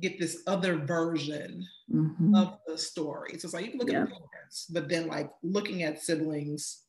get 0.00 0.18
this 0.18 0.42
other 0.48 0.78
version 0.78 1.64
mm-hmm. 1.88 2.34
of 2.34 2.58
the 2.66 2.76
story. 2.76 3.38
So 3.38 3.46
it's 3.46 3.54
like 3.54 3.66
you 3.66 3.70
can 3.70 3.78
look 3.78 3.92
yeah. 3.92 4.02
at 4.02 4.08
parents, 4.08 4.66
but 4.68 4.88
then 4.88 5.06
like 5.06 5.30
looking 5.44 5.84
at 5.84 6.02
siblings 6.02 6.86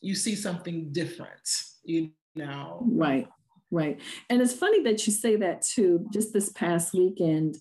you 0.00 0.14
see 0.14 0.34
something 0.34 0.92
different, 0.92 1.48
you 1.84 2.10
know. 2.34 2.82
Right, 2.86 3.28
right. 3.70 4.00
And 4.28 4.40
it's 4.40 4.54
funny 4.54 4.82
that 4.84 5.06
you 5.06 5.12
say 5.12 5.36
that 5.36 5.62
too. 5.62 6.06
Just 6.12 6.32
this 6.32 6.50
past 6.50 6.94
weekend, 6.94 7.56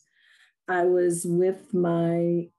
I 0.68 0.84
was 0.86 1.26
with 1.26 1.74
my 1.74 2.50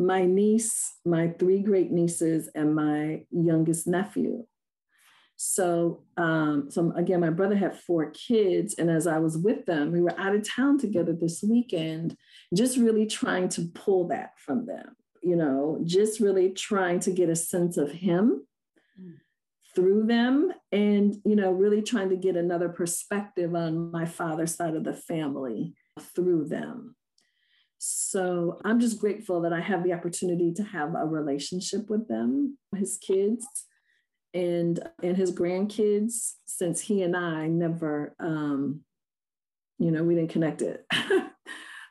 my 0.00 0.24
niece, 0.24 0.94
my 1.04 1.28
three 1.40 1.60
great 1.60 1.90
nieces, 1.90 2.48
and 2.54 2.74
my 2.74 3.24
youngest 3.30 3.86
nephew. 3.86 4.44
So, 5.40 6.02
um, 6.16 6.68
so 6.68 6.92
again, 6.96 7.20
my 7.20 7.30
brother 7.30 7.56
had 7.56 7.78
four 7.78 8.10
kids, 8.10 8.74
and 8.78 8.90
as 8.90 9.06
I 9.06 9.18
was 9.18 9.38
with 9.38 9.66
them, 9.66 9.92
we 9.92 10.00
were 10.00 10.18
out 10.18 10.34
of 10.34 10.48
town 10.48 10.78
together 10.78 11.12
this 11.12 11.42
weekend, 11.42 12.16
just 12.54 12.76
really 12.76 13.06
trying 13.06 13.48
to 13.50 13.68
pull 13.74 14.08
that 14.08 14.32
from 14.38 14.66
them. 14.66 14.96
You 15.22 15.36
know, 15.36 15.80
just 15.84 16.20
really 16.20 16.50
trying 16.50 17.00
to 17.00 17.10
get 17.10 17.28
a 17.28 17.36
sense 17.36 17.76
of 17.76 17.90
him 17.90 18.46
through 19.74 20.06
them 20.06 20.52
and 20.72 21.16
you 21.24 21.36
know 21.36 21.52
really 21.52 21.82
trying 21.82 22.08
to 22.08 22.16
get 22.16 22.36
another 22.36 22.68
perspective 22.68 23.54
on 23.54 23.90
my 23.90 24.04
father's 24.04 24.54
side 24.54 24.74
of 24.74 24.84
the 24.84 24.94
family 24.94 25.74
through 26.14 26.46
them. 26.46 26.96
So 27.78 28.60
i'm 28.64 28.80
just 28.80 28.98
grateful 28.98 29.42
that 29.42 29.52
i 29.52 29.60
have 29.60 29.84
the 29.84 29.92
opportunity 29.92 30.52
to 30.54 30.64
have 30.64 30.94
a 30.96 31.06
relationship 31.06 31.88
with 31.88 32.08
them 32.08 32.58
his 32.74 32.98
kids 33.00 33.46
and 34.34 34.80
and 35.00 35.16
his 35.16 35.30
grandkids 35.32 36.32
since 36.46 36.80
he 36.80 37.02
and 37.02 37.16
i 37.16 37.46
never 37.46 38.16
um 38.18 38.80
you 39.78 39.92
know 39.92 40.02
we 40.02 40.14
didn't 40.14 40.30
connect 40.30 40.62
it. 40.62 40.84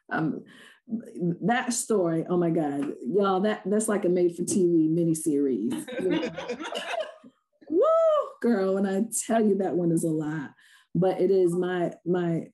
Um 0.09 0.45
that 1.41 1.73
story 1.73 2.25
oh 2.29 2.38
my 2.38 2.49
god. 2.49 2.93
Y'all 3.05 3.41
that 3.41 3.61
that's 3.65 3.88
like 3.88 4.05
a 4.05 4.09
made 4.09 4.35
for 4.35 4.43
tv 4.43 4.89
miniseries. 4.89 5.73
Woo 7.69 7.83
girl 8.41 8.75
when 8.75 8.85
i 8.85 9.03
tell 9.25 9.45
you 9.45 9.57
that 9.57 9.75
one 9.75 9.91
is 9.91 10.03
a 10.03 10.09
lot. 10.09 10.51
But 10.95 11.19
it 11.19 11.31
is 11.31 11.53
my 11.53 11.93
my 12.05 12.47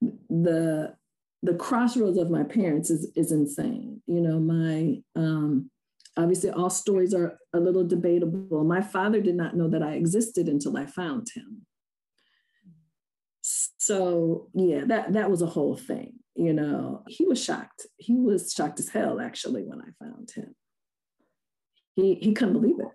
the 0.00 0.94
the 1.42 1.54
crossroads 1.54 2.18
of 2.18 2.30
my 2.30 2.44
parents 2.44 2.90
is 2.90 3.10
is 3.14 3.30
insane. 3.30 4.02
You 4.06 4.20
know 4.20 4.38
my 4.38 5.02
um 5.14 5.70
obviously 6.16 6.50
all 6.50 6.70
stories 6.70 7.12
are 7.14 7.38
a 7.52 7.60
little 7.60 7.84
debatable. 7.84 8.64
My 8.64 8.80
father 8.80 9.20
did 9.20 9.34
not 9.34 9.56
know 9.56 9.68
that 9.68 9.82
i 9.82 9.92
existed 9.92 10.48
until 10.48 10.78
i 10.78 10.86
found 10.86 11.28
him. 11.34 11.66
So 13.42 14.48
yeah 14.54 14.84
that 14.86 15.12
that 15.12 15.30
was 15.30 15.42
a 15.42 15.46
whole 15.46 15.76
thing 15.76 16.21
you 16.34 16.52
know 16.52 17.02
he 17.08 17.24
was 17.24 17.42
shocked 17.42 17.86
he 17.96 18.14
was 18.14 18.52
shocked 18.52 18.80
as 18.80 18.88
hell 18.88 19.20
actually 19.20 19.62
when 19.62 19.80
i 19.80 20.04
found 20.04 20.30
him 20.30 20.54
he 21.94 22.14
he 22.14 22.32
couldn't 22.32 22.54
believe 22.54 22.80
it 22.80 22.92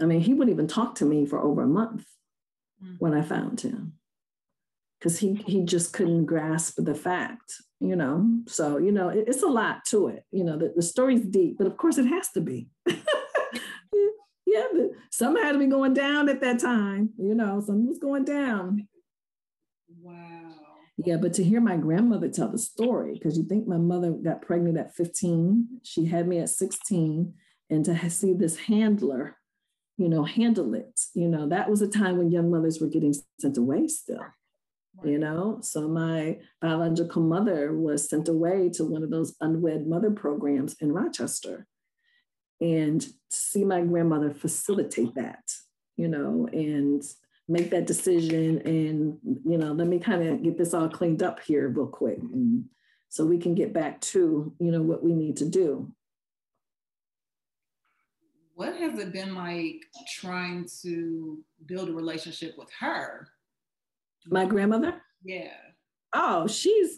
I 0.00 0.06
mean, 0.06 0.20
he 0.20 0.34
wouldn't 0.34 0.54
even 0.54 0.66
talk 0.66 0.96
to 0.96 1.04
me 1.04 1.26
for 1.26 1.40
over 1.40 1.62
a 1.62 1.68
month 1.68 2.06
mm-hmm. 2.82 2.94
when 2.98 3.14
I 3.14 3.22
found 3.22 3.60
him 3.60 3.94
because 4.98 5.18
he 5.18 5.34
he 5.34 5.62
just 5.62 5.92
couldn't 5.92 6.24
grasp 6.26 6.76
the 6.78 6.94
fact, 6.94 7.54
you 7.80 7.94
know. 7.94 8.28
So 8.46 8.78
you 8.78 8.90
know, 8.90 9.08
it, 9.08 9.24
it's 9.28 9.42
a 9.42 9.48
lot 9.48 9.84
to 9.86 10.08
it. 10.08 10.24
You 10.32 10.44
know, 10.44 10.58
the, 10.58 10.72
the 10.74 10.82
story's 10.82 11.24
deep, 11.24 11.58
but 11.58 11.66
of 11.66 11.76
course 11.76 11.98
it 11.98 12.06
has 12.06 12.30
to 12.30 12.40
be. 12.40 12.68
yeah, 14.46 14.66
something 15.10 15.42
had 15.42 15.52
to 15.52 15.58
be 15.58 15.66
going 15.66 15.94
down 15.94 16.28
at 16.28 16.40
that 16.40 16.58
time. 16.58 17.10
You 17.18 17.34
know, 17.34 17.60
something 17.60 17.86
was 17.86 17.98
going 17.98 18.24
down. 18.24 18.88
Wow. 20.00 20.43
Yeah, 20.96 21.16
but 21.16 21.32
to 21.34 21.44
hear 21.44 21.60
my 21.60 21.76
grandmother 21.76 22.28
tell 22.28 22.48
the 22.48 22.58
story, 22.58 23.14
because 23.14 23.36
you 23.36 23.44
think 23.44 23.66
my 23.66 23.78
mother 23.78 24.12
got 24.12 24.42
pregnant 24.42 24.78
at 24.78 24.94
15, 24.94 25.80
she 25.82 26.06
had 26.06 26.28
me 26.28 26.38
at 26.38 26.50
16, 26.50 27.34
and 27.70 27.84
to 27.84 28.10
see 28.10 28.32
this 28.32 28.56
handler 28.56 29.38
you 29.96 30.08
know, 30.08 30.24
handle 30.24 30.74
it. 30.74 31.00
You 31.14 31.28
know, 31.28 31.48
that 31.48 31.70
was 31.70 31.82
a 31.82 31.88
time 31.88 32.18
when 32.18 32.30
young 32.30 32.50
mothers 32.50 32.80
were 32.80 32.88
getting 32.88 33.14
sent 33.38 33.56
away 33.56 33.88
still. 33.88 34.24
Right. 34.96 35.12
You 35.12 35.18
know, 35.18 35.58
so 35.60 35.88
my 35.88 36.38
biological 36.60 37.22
mother 37.22 37.72
was 37.72 38.08
sent 38.08 38.28
away 38.28 38.70
to 38.74 38.84
one 38.84 39.02
of 39.02 39.10
those 39.10 39.34
unwed 39.40 39.86
mother 39.86 40.10
programs 40.10 40.76
in 40.80 40.92
Rochester. 40.92 41.66
And 42.60 43.00
to 43.00 43.12
see 43.30 43.64
my 43.64 43.82
grandmother 43.82 44.30
facilitate 44.30 45.14
that, 45.16 45.42
you 45.96 46.08
know, 46.08 46.48
and 46.52 47.02
make 47.48 47.70
that 47.70 47.86
decision 47.86 48.60
and, 48.64 49.18
you 49.44 49.58
know, 49.58 49.72
let 49.72 49.86
me 49.86 49.98
kind 49.98 50.26
of 50.26 50.42
get 50.42 50.56
this 50.56 50.72
all 50.72 50.88
cleaned 50.88 51.22
up 51.22 51.40
here 51.40 51.68
real 51.68 51.86
quick. 51.86 52.18
And 52.18 52.64
so 53.10 53.26
we 53.26 53.38
can 53.38 53.54
get 53.54 53.72
back 53.72 54.00
to, 54.00 54.52
you 54.58 54.70
know, 54.70 54.82
what 54.82 55.04
we 55.04 55.12
need 55.12 55.36
to 55.38 55.48
do 55.48 55.92
what 58.54 58.76
has 58.76 58.98
it 58.98 59.12
been 59.12 59.34
like 59.34 59.82
trying 60.08 60.66
to 60.82 61.38
build 61.66 61.88
a 61.88 61.92
relationship 61.92 62.54
with 62.56 62.68
her? 62.80 63.28
My 64.26 64.44
grandmother? 64.44 65.02
Yeah. 65.24 65.52
Oh, 66.14 66.46
she's, 66.46 66.96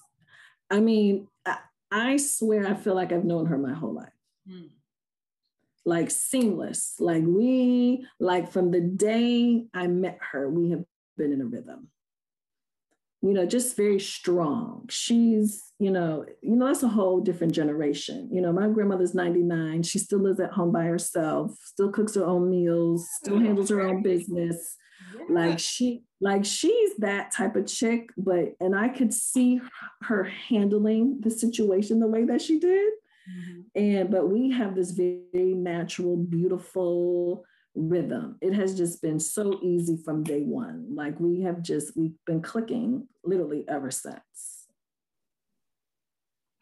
I 0.71 0.81
mean, 0.81 1.29
I, 1.47 1.59
I 1.91 2.17
swear 2.19 2.67
I 2.67 2.75
feel 2.75 2.95
like 2.95 3.13
I've 3.13 3.25
known 3.25 3.47
her 3.47 3.59
my 3.59 3.73
whole 3.73 3.95
life. 3.95 4.13
Hmm. 4.49 4.67
Like 5.87 6.11
seamless. 6.11 6.97
Like 6.99 7.23
we, 7.25 8.07
like 8.21 8.53
from 8.53 8.71
the 8.71 8.83
day 8.83 9.65
I 9.73 9.87
met 9.87 10.19
her, 10.33 10.51
we 10.51 10.71
have 10.71 10.85
been 11.17 11.33
in 11.33 11.41
a 11.41 11.47
rhythm 11.47 11.89
you 13.27 13.33
know, 13.33 13.45
just 13.45 13.77
very 13.77 13.99
strong. 13.99 14.87
She's, 14.89 15.73
you 15.79 15.91
know, 15.91 16.25
you 16.43 16.55
know, 16.55 16.67
that's 16.67 16.85
a 16.85 16.89
whole 16.89 17.21
different 17.21 17.55
generation. 17.55 18.29
You 18.31 18.41
know, 18.41 18.53
my 18.53 18.69
grandmother's 18.69 19.15
99. 19.15 19.83
She 19.83 19.99
still 19.99 20.21
lives 20.21 20.39
at 20.39 20.53
home 20.53 20.71
by 20.71 20.85
herself, 20.85 21.57
still 21.65 21.91
cooks 21.91 22.15
her 22.15 22.25
own 22.25 22.49
meals, 22.49 23.09
still 23.21 23.37
oh, 23.37 23.41
handles 23.41 23.71
her 23.71 23.81
own 23.81 24.03
business. 24.03 24.77
like 25.29 25.59
she 25.59 26.03
like 26.21 26.45
she's 26.45 26.97
that 26.99 27.31
type 27.31 27.55
of 27.55 27.67
chick 27.67 28.09
but 28.17 28.55
and 28.61 28.75
i 28.75 28.89
could 28.89 29.13
see 29.13 29.61
her 30.01 30.25
handling 30.25 31.21
the 31.21 31.31
situation 31.31 32.01
the 32.01 32.07
way 32.07 32.25
that 32.25 32.41
she 32.41 32.59
did 32.59 32.93
mm-hmm. 33.29 33.61
and 33.75 34.11
but 34.11 34.29
we 34.29 34.51
have 34.51 34.75
this 34.75 34.93
very 34.93 35.55
natural 35.55 36.17
beautiful 36.17 37.45
rhythm 37.75 38.37
it 38.41 38.55
has 38.55 38.77
just 38.77 39.03
been 39.03 39.21
so 39.21 39.59
easy 39.63 39.99
from 40.05 40.23
day 40.23 40.43
one 40.43 40.87
like 40.95 41.19
we 41.21 41.43
have 41.43 41.63
just 41.63 41.97
we've 41.97 42.17
been 42.25 42.41
clicking 42.41 43.07
literally 43.25 43.65
ever 43.69 43.91
since 43.91 44.67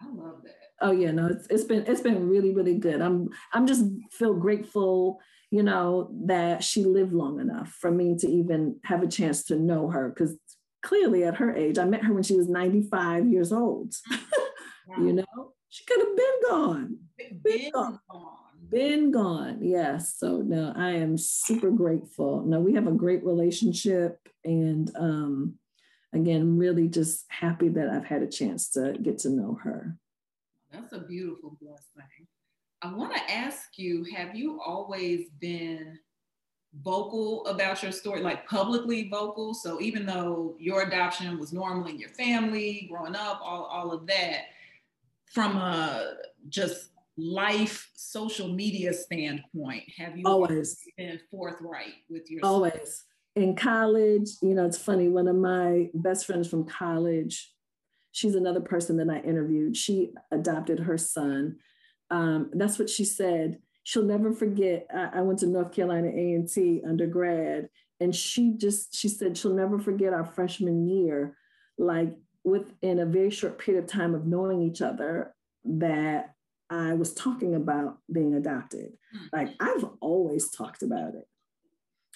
i 0.03 0.07
love 0.07 0.43
that 0.43 0.55
oh 0.81 0.91
yeah 0.91 1.13
no 1.13 1.27
it's, 1.27 1.47
it's 1.49 1.65
been 1.65 1.85
it's 1.87 2.01
been 2.01 2.29
really 2.29 2.53
really 2.53 2.77
good 2.79 3.01
i'm 3.01 3.29
i'm 3.53 3.67
just 3.67 3.85
feel 4.11 4.35
grateful 4.35 5.21
you 5.55 5.63
know, 5.63 6.11
that 6.27 6.65
she 6.65 6.83
lived 6.83 7.13
long 7.13 7.39
enough 7.39 7.69
for 7.69 7.89
me 7.89 8.17
to 8.19 8.29
even 8.29 8.77
have 8.83 9.05
a 9.05 9.07
chance 9.07 9.45
to 9.45 9.55
know 9.55 9.89
her. 9.89 10.09
Because 10.09 10.37
clearly 10.83 11.23
at 11.23 11.37
her 11.37 11.55
age, 11.55 11.79
I 11.79 11.85
met 11.85 12.03
her 12.03 12.13
when 12.13 12.25
she 12.25 12.35
was 12.35 12.49
95 12.49 13.29
years 13.29 13.53
old. 13.53 13.95
you 14.99 15.13
know, 15.13 15.53
she 15.75 15.85
could 15.87 15.99
have 15.99 16.17
been 16.17 16.51
gone. 16.51 16.99
Been, 17.19 17.41
been 17.43 17.71
gone. 17.73 17.99
gone. 18.09 18.37
Been 18.71 19.11
gone. 19.11 19.59
Yes. 19.61 20.15
So 20.17 20.37
no, 20.37 20.73
I 20.77 20.91
am 20.91 21.19
super 21.19 21.73
grateful. 21.73 22.45
No, 22.47 22.61
we 22.61 22.75
have 22.75 22.87
a 22.87 22.93
great 22.93 23.25
relationship. 23.25 24.21
And 24.45 24.89
um, 24.97 25.55
again, 26.13 26.57
really 26.57 26.87
just 26.87 27.25
happy 27.29 27.69
that 27.71 27.89
I've 27.89 28.05
had 28.05 28.23
a 28.23 28.29
chance 28.29 28.71
to 28.71 28.97
get 29.03 29.19
to 29.21 29.31
know 29.31 29.59
her. 29.65 29.97
That's 30.71 30.93
a 30.93 31.01
beautiful 31.01 31.59
blessing. 31.61 32.29
I 32.81 32.95
want 32.95 33.17
to 33.17 33.33
ask 33.33 33.77
you 33.77 34.05
have 34.17 34.37
you 34.37 34.61
always 34.65 35.29
been 35.41 35.99
vocal 36.85 37.45
about 37.47 37.83
your 37.83 37.91
story, 37.91 38.21
like 38.21 38.47
publicly 38.47 39.09
vocal? 39.09 39.55
So 39.55 39.81
even 39.81 40.07
though 40.07 40.55
your 40.61 40.83
adoption 40.83 41.37
was 41.41 41.53
normal 41.53 41.89
in 41.89 41.99
your 41.99 42.11
family, 42.11 42.87
growing 42.89 43.17
up, 43.17 43.41
all, 43.43 43.65
all 43.65 43.91
of 43.91 44.07
that, 44.07 44.43
from 45.33 45.57
a 45.57 46.15
just 46.49 46.91
life 47.17 47.91
social 47.95 48.49
media 48.49 48.93
standpoint, 48.93 49.85
have 49.97 50.17
you 50.17 50.25
always 50.27 50.79
been 50.97 51.19
forthright 51.31 51.95
with 52.09 52.31
your 52.31 52.41
always 52.45 53.05
in 53.37 53.57
college? 53.57 54.31
You 54.43 54.55
know, 54.55 54.67
it's 54.67 54.79
funny. 54.79 55.09
One 55.09 55.29
of 55.29 55.37
my 55.37 55.89
best 55.95 56.27
friends 56.27 56.49
from 56.49 56.67
college, 56.67 57.53
she's 58.13 58.35
another 58.35 58.61
person 58.61 58.97
that 58.99 59.09
I 59.09 59.27
interviewed. 59.27 59.77
She 59.77 60.13
adopted 60.31 60.81
her 60.81 60.99
son 60.99 61.57
um, 62.11 62.51
that's 62.53 62.79
what 62.79 62.91
she 62.91 63.05
said. 63.05 63.59
She'll 63.83 64.05
never 64.05 64.33
forget. 64.33 64.87
I, 64.95 65.19
I 65.19 65.21
went 65.23 65.41
to 65.41 65.47
North 65.47 65.73
Carolina 65.73 66.09
A 66.09 66.33
and 66.35 66.49
T 66.49 66.83
undergrad, 66.87 67.69
and 68.01 68.15
she 68.15 68.55
just 68.57 68.95
she 68.95 69.09
said 69.09 69.37
she'll 69.37 69.55
never 69.55 69.79
forget 69.79 70.13
our 70.13 70.25
freshman 70.25 70.89
year. 70.89 71.37
Like 71.77 72.15
within 72.45 72.99
a 72.99 73.07
very 73.07 73.31
short 73.31 73.59
period 73.59 73.85
of 73.85 73.91
time 73.91 74.15
of 74.15 74.27
knowing 74.27 74.63
each 74.63 74.83
other, 74.83 75.35
that 75.65 76.35
I 76.71 76.95
was 76.95 77.15
talking 77.15 77.55
about 77.55 77.99
being 78.13 78.35
adopted. 78.35 78.93
Like 79.33 79.55
I've 79.61 79.85
always 80.01 80.51
talked 80.51 80.83
about 80.83 81.15
it, 81.15 81.27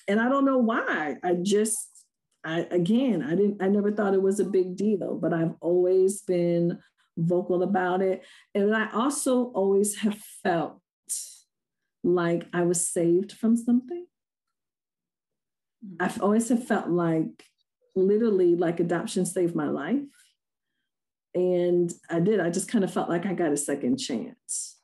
and 0.07 0.21
I 0.21 0.29
don't 0.29 0.45
know 0.45 0.59
why. 0.59 1.17
I 1.23 1.35
just 1.35 1.89
I 2.45 2.67
again 2.71 3.23
I 3.23 3.35
didn't 3.35 3.63
I 3.63 3.69
never 3.69 3.91
thought 3.91 4.15
it 4.15 4.23
was 4.23 4.41
a 4.41 4.45
big 4.45 4.77
deal, 4.77 5.19
but 5.21 5.33
I've 5.33 5.55
always 5.61 6.23
been 6.23 6.79
vocal 7.17 7.63
about 7.63 8.01
it. 8.03 8.25
And 8.55 8.75
I 8.75 8.91
also 8.93 9.47
always 9.47 9.97
have 9.97 10.19
felt 10.43 10.81
like 12.05 12.47
I 12.53 12.63
was 12.63 12.89
saved 12.89 13.33
from 13.33 13.57
something. 13.57 14.07
Mm-hmm. 15.85 15.97
I've 16.05 16.23
always 16.23 16.49
have 16.49 16.67
felt 16.67 16.89
like 16.89 17.45
literally 17.95 18.55
like 18.55 18.81
adoption 18.81 19.27
saved 19.27 19.55
my 19.55 19.69
life. 19.69 20.03
And 21.35 21.93
I 22.11 22.21
did. 22.21 22.41
I 22.41 22.51
just 22.51 22.69
kind 22.71 22.85
of 22.85 22.93
felt 22.93 23.09
like 23.09 23.27
I 23.27 23.35
got 23.35 23.53
a 23.53 23.57
second 23.57 23.99
chance. 23.99 24.77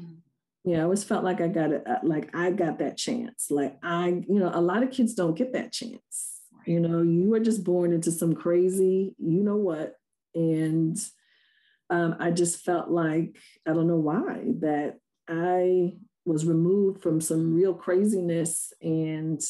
Mm-hmm. 0.00 0.14
Yeah, 0.66 0.78
I 0.78 0.82
always 0.82 1.04
felt 1.04 1.24
like 1.24 1.42
I 1.42 1.48
got 1.48 1.72
it, 1.72 1.86
uh, 1.86 1.98
like 2.02 2.34
I 2.34 2.50
got 2.50 2.78
that 2.78 2.96
chance. 2.96 3.48
Like 3.50 3.76
I, 3.82 4.08
you 4.08 4.38
know, 4.38 4.50
a 4.52 4.62
lot 4.62 4.82
of 4.82 4.90
kids 4.90 5.12
don't 5.14 5.36
get 5.36 5.52
that 5.52 5.72
chance. 5.72 6.40
Right. 6.52 6.68
You 6.68 6.80
know, 6.80 7.02
you 7.02 7.28
were 7.28 7.40
just 7.40 7.64
born 7.64 7.92
into 7.92 8.10
some 8.10 8.34
crazy, 8.34 9.14
you 9.18 9.42
know 9.42 9.56
what, 9.56 9.94
and 10.34 10.96
um, 11.90 12.16
I 12.18 12.30
just 12.30 12.64
felt 12.64 12.88
like, 12.88 13.36
I 13.68 13.74
don't 13.74 13.88
know 13.88 13.96
why, 13.96 14.40
that 14.60 14.96
I 15.28 15.94
was 16.24 16.46
removed 16.46 17.02
from 17.02 17.20
some 17.20 17.52
real 17.52 17.74
craziness 17.74 18.72
and 18.80 19.40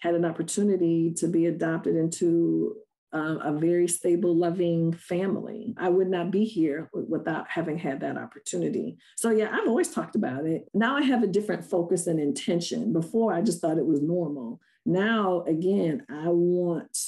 had 0.00 0.14
an 0.14 0.24
opportunity 0.24 1.12
to 1.18 1.28
be 1.28 1.44
adopted 1.44 1.94
into 1.94 2.76
um, 3.14 3.40
a 3.42 3.52
very 3.52 3.86
stable, 3.86 4.36
loving 4.36 4.92
family. 4.92 5.72
I 5.78 5.88
would 5.88 6.08
not 6.08 6.32
be 6.32 6.44
here 6.44 6.90
without 6.92 7.48
having 7.48 7.78
had 7.78 8.00
that 8.00 8.18
opportunity. 8.18 8.98
So, 9.16 9.30
yeah, 9.30 9.50
I've 9.52 9.68
always 9.68 9.92
talked 9.92 10.16
about 10.16 10.46
it. 10.46 10.68
Now 10.74 10.96
I 10.96 11.02
have 11.02 11.22
a 11.22 11.28
different 11.28 11.64
focus 11.64 12.08
and 12.08 12.18
intention. 12.18 12.92
Before, 12.92 13.32
I 13.32 13.40
just 13.40 13.60
thought 13.60 13.78
it 13.78 13.86
was 13.86 14.02
normal. 14.02 14.60
Now, 14.84 15.44
again, 15.46 16.04
I 16.10 16.28
want 16.28 16.98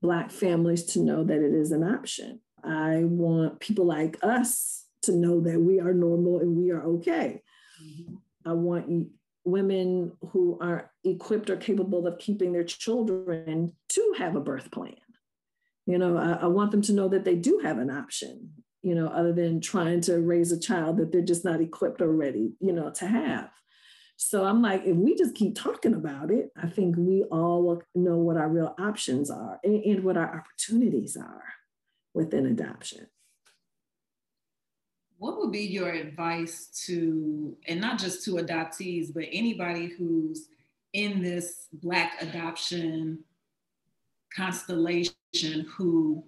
Black 0.00 0.30
families 0.30 0.84
to 0.92 1.00
know 1.00 1.24
that 1.24 1.42
it 1.42 1.52
is 1.52 1.72
an 1.72 1.82
option. 1.82 2.40
I 2.62 3.02
want 3.04 3.58
people 3.58 3.86
like 3.86 4.18
us 4.22 4.84
to 5.02 5.12
know 5.12 5.40
that 5.40 5.60
we 5.60 5.80
are 5.80 5.92
normal 5.92 6.38
and 6.38 6.56
we 6.56 6.70
are 6.70 6.82
okay. 6.82 7.42
Mm-hmm. 7.82 8.14
I 8.46 8.52
want 8.52 9.08
women 9.44 10.12
who 10.30 10.58
are 10.60 10.90
equipped 11.02 11.50
or 11.50 11.56
capable 11.56 12.06
of 12.06 12.18
keeping 12.18 12.52
their 12.52 12.64
children 12.64 13.72
to 13.88 14.14
have 14.18 14.36
a 14.36 14.40
birth 14.40 14.70
plan. 14.70 14.94
You 15.86 15.98
know, 15.98 16.16
I, 16.16 16.44
I 16.44 16.46
want 16.46 16.70
them 16.70 16.82
to 16.82 16.92
know 16.92 17.08
that 17.08 17.24
they 17.24 17.34
do 17.34 17.60
have 17.62 17.78
an 17.78 17.90
option, 17.90 18.50
you 18.82 18.94
know, 18.94 19.08
other 19.08 19.32
than 19.32 19.60
trying 19.60 20.00
to 20.02 20.20
raise 20.20 20.52
a 20.52 20.60
child 20.60 20.98
that 20.98 21.12
they're 21.12 21.22
just 21.22 21.44
not 21.44 21.60
equipped 21.60 22.00
or 22.00 22.12
ready, 22.12 22.52
you 22.60 22.72
know, 22.72 22.90
to 22.90 23.06
have. 23.06 23.50
So 24.16 24.44
I'm 24.44 24.60
like, 24.60 24.82
if 24.84 24.94
we 24.96 25.16
just 25.16 25.34
keep 25.34 25.54
talking 25.54 25.94
about 25.94 26.30
it, 26.30 26.50
I 26.54 26.66
think 26.68 26.96
we 26.98 27.24
all 27.24 27.82
know 27.94 28.18
what 28.18 28.36
our 28.36 28.50
real 28.50 28.74
options 28.78 29.30
are 29.30 29.58
and, 29.64 29.82
and 29.82 30.04
what 30.04 30.18
our 30.18 30.40
opportunities 30.40 31.16
are 31.16 31.42
within 32.12 32.44
adoption. 32.44 33.06
What 35.16 35.38
would 35.38 35.52
be 35.52 35.62
your 35.62 35.90
advice 35.90 36.68
to, 36.86 37.56
and 37.66 37.80
not 37.80 37.98
just 37.98 38.24
to 38.26 38.32
adoptees, 38.32 39.12
but 39.12 39.24
anybody 39.32 39.86
who's 39.86 40.48
in 40.92 41.22
this 41.22 41.68
Black 41.72 42.20
adoption 42.20 43.24
constellation 44.34 45.14
who 45.68 46.24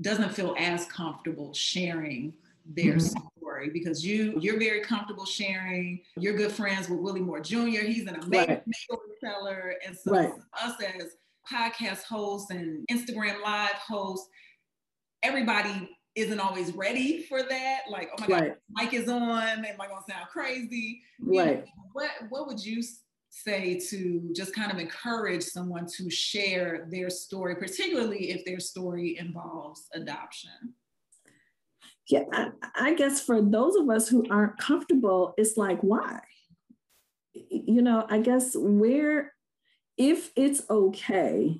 doesn't 0.00 0.30
feel 0.32 0.54
as 0.58 0.86
comfortable 0.86 1.52
sharing 1.54 2.34
their 2.74 2.94
mm-hmm. 2.94 3.28
story 3.38 3.70
because 3.72 4.04
you 4.04 4.36
you're 4.40 4.58
very 4.58 4.80
comfortable 4.80 5.24
sharing. 5.24 6.00
You're 6.16 6.36
good 6.36 6.52
friends 6.52 6.88
with 6.88 7.00
Willie 7.00 7.20
Moore 7.20 7.40
Jr. 7.40 7.84
He's 7.84 8.06
an 8.06 8.16
amazing 8.16 8.48
right. 8.48 8.62
storyteller, 8.74 9.74
and 9.86 9.96
so 9.96 10.12
right. 10.12 10.32
us 10.62 10.74
as 10.82 11.16
podcast 11.50 12.02
hosts 12.02 12.50
and 12.50 12.84
Instagram 12.90 13.40
live 13.42 13.74
hosts, 13.74 14.28
everybody 15.22 15.88
isn't 16.16 16.40
always 16.40 16.72
ready 16.72 17.22
for 17.22 17.42
that. 17.42 17.82
Like, 17.90 18.10
oh 18.18 18.26
my 18.26 18.34
right. 18.34 18.48
God, 18.48 18.84
mic 18.84 18.94
is 18.94 19.08
on. 19.08 19.64
Am 19.64 19.80
I 19.80 19.86
gonna 19.86 20.00
sound 20.08 20.28
crazy? 20.32 21.02
Right. 21.20 21.48
You 21.48 21.54
know, 21.56 21.64
what 21.92 22.10
What 22.30 22.46
would 22.48 22.64
you 22.64 22.82
say 23.44 23.78
to 23.90 24.30
just 24.34 24.54
kind 24.54 24.72
of 24.72 24.78
encourage 24.78 25.42
someone 25.42 25.86
to 25.96 26.08
share 26.10 26.88
their 26.90 27.10
story, 27.10 27.56
particularly 27.56 28.30
if 28.30 28.44
their 28.44 28.60
story 28.60 29.18
involves 29.18 29.88
adoption? 29.94 30.74
Yeah, 32.08 32.22
I, 32.32 32.48
I 32.74 32.94
guess 32.94 33.20
for 33.20 33.42
those 33.42 33.76
of 33.76 33.90
us 33.90 34.08
who 34.08 34.24
aren't 34.30 34.58
comfortable, 34.58 35.34
it's 35.36 35.56
like, 35.56 35.80
why? 35.80 36.20
You 37.32 37.82
know, 37.82 38.06
I 38.08 38.20
guess 38.20 38.54
where, 38.56 39.32
if 39.98 40.30
it's 40.36 40.62
okay, 40.70 41.58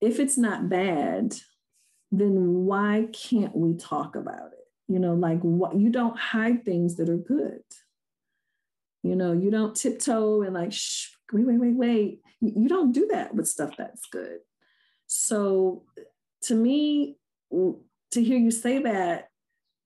if 0.00 0.20
it's 0.20 0.36
not 0.36 0.68
bad, 0.68 1.34
then 2.12 2.64
why 2.66 3.08
can't 3.12 3.56
we 3.56 3.74
talk 3.74 4.14
about 4.14 4.52
it? 4.52 4.68
You 4.88 4.98
know, 4.98 5.14
like 5.14 5.40
what 5.40 5.76
you 5.76 5.90
don't 5.90 6.18
hide 6.18 6.64
things 6.64 6.96
that 6.96 7.08
are 7.08 7.16
good. 7.16 7.62
You 9.04 9.16
know, 9.16 9.32
you 9.32 9.50
don't 9.50 9.76
tiptoe 9.76 10.42
and 10.42 10.54
like, 10.54 10.72
shh, 10.72 11.10
wait, 11.30 11.46
wait, 11.46 11.60
wait, 11.60 11.76
wait. 11.76 12.20
You 12.40 12.68
don't 12.68 12.90
do 12.90 13.06
that 13.12 13.34
with 13.34 13.46
stuff 13.46 13.76
that's 13.76 14.06
good. 14.06 14.38
So 15.06 15.84
to 16.44 16.54
me, 16.54 17.18
to 17.52 18.24
hear 18.24 18.38
you 18.38 18.50
say 18.50 18.78
that, 18.78 19.28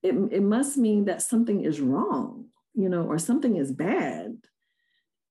it, 0.04 0.14
it 0.30 0.42
must 0.42 0.78
mean 0.78 1.06
that 1.06 1.22
something 1.22 1.64
is 1.64 1.80
wrong, 1.80 2.46
you 2.74 2.88
know, 2.88 3.02
or 3.02 3.18
something 3.18 3.56
is 3.56 3.72
bad. 3.72 4.38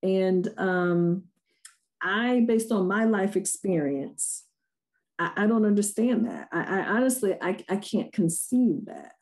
And 0.02 0.46
um, 0.58 1.24
I, 2.02 2.44
based 2.46 2.70
on 2.70 2.88
my 2.88 3.04
life 3.04 3.36
experience, 3.36 4.44
I, 5.18 5.32
I 5.34 5.46
don't 5.46 5.64
understand 5.64 6.26
that. 6.26 6.48
I, 6.52 6.80
I 6.80 6.80
honestly, 6.88 7.34
I, 7.40 7.58
I 7.70 7.76
can't 7.76 8.12
conceive 8.12 8.84
that. 8.84 9.12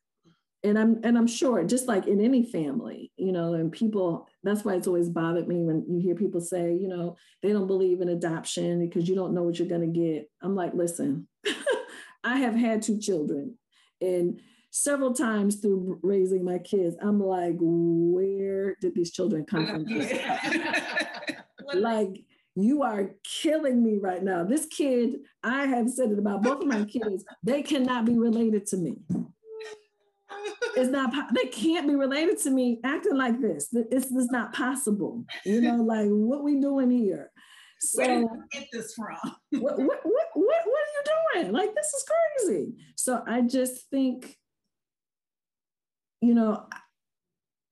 And 0.66 0.78
I'm 0.78 1.00
and 1.04 1.16
I'm 1.16 1.26
sure, 1.28 1.62
just 1.64 1.86
like 1.86 2.06
in 2.06 2.20
any 2.20 2.42
family, 2.42 3.12
you 3.16 3.30
know, 3.30 3.54
and 3.54 3.70
people, 3.70 4.28
that's 4.42 4.64
why 4.64 4.74
it's 4.74 4.88
always 4.88 5.08
bothered 5.08 5.46
me 5.46 5.62
when 5.62 5.84
you 5.88 6.00
hear 6.00 6.14
people 6.14 6.40
say, 6.40 6.74
you 6.74 6.88
know, 6.88 7.16
they 7.42 7.52
don't 7.52 7.68
believe 7.68 8.00
in 8.00 8.08
adoption 8.08 8.84
because 8.84 9.08
you 9.08 9.14
don't 9.14 9.32
know 9.32 9.42
what 9.42 9.58
you're 9.58 9.68
gonna 9.68 9.86
get. 9.86 10.28
I'm 10.42 10.56
like, 10.56 10.74
listen, 10.74 11.28
I 12.24 12.38
have 12.38 12.54
had 12.54 12.82
two 12.82 12.98
children, 12.98 13.56
and 14.00 14.40
several 14.70 15.14
times 15.14 15.56
through 15.56 16.00
raising 16.02 16.44
my 16.44 16.58
kids, 16.58 16.96
I'm 17.00 17.22
like, 17.22 17.56
where 17.58 18.74
did 18.80 18.94
these 18.94 19.12
children 19.12 19.46
come 19.46 19.66
from? 19.66 19.86
like 21.80 22.24
you 22.56 22.82
are 22.82 23.10
killing 23.22 23.84
me 23.84 23.98
right 23.98 24.22
now. 24.22 24.42
This 24.42 24.66
kid, 24.66 25.20
I 25.44 25.66
have 25.66 25.88
said 25.90 26.10
it 26.10 26.18
about 26.18 26.42
both 26.42 26.62
of 26.62 26.66
my 26.66 26.84
kids, 26.84 27.24
they 27.42 27.62
cannot 27.62 28.04
be 28.04 28.18
related 28.18 28.66
to 28.66 28.78
me. 28.78 28.96
It's 30.76 30.90
not, 30.90 31.12
they 31.34 31.46
can't 31.46 31.88
be 31.88 31.94
related 31.94 32.38
to 32.40 32.50
me 32.50 32.80
acting 32.84 33.16
like 33.16 33.40
this. 33.40 33.68
It's, 33.72 34.06
it's 34.10 34.30
not 34.30 34.52
possible. 34.52 35.24
You 35.44 35.60
know, 35.60 35.76
like 35.82 36.08
what 36.08 36.44
we 36.44 36.60
doing 36.60 36.90
here? 36.90 37.30
So, 37.80 38.02
Where 38.02 38.20
did 38.20 38.28
get 38.52 38.68
this 38.72 38.94
from? 38.94 39.16
what, 39.60 39.78
what, 39.78 39.78
what, 39.78 40.26
what, 40.34 40.34
what 40.34 40.54
are 40.54 41.40
you 41.40 41.42
doing? 41.42 41.52
Like, 41.52 41.74
this 41.74 41.92
is 41.92 42.04
crazy. 42.04 42.72
So 42.96 43.22
I 43.26 43.42
just 43.42 43.90
think, 43.90 44.36
you 46.20 46.34
know, 46.34 46.66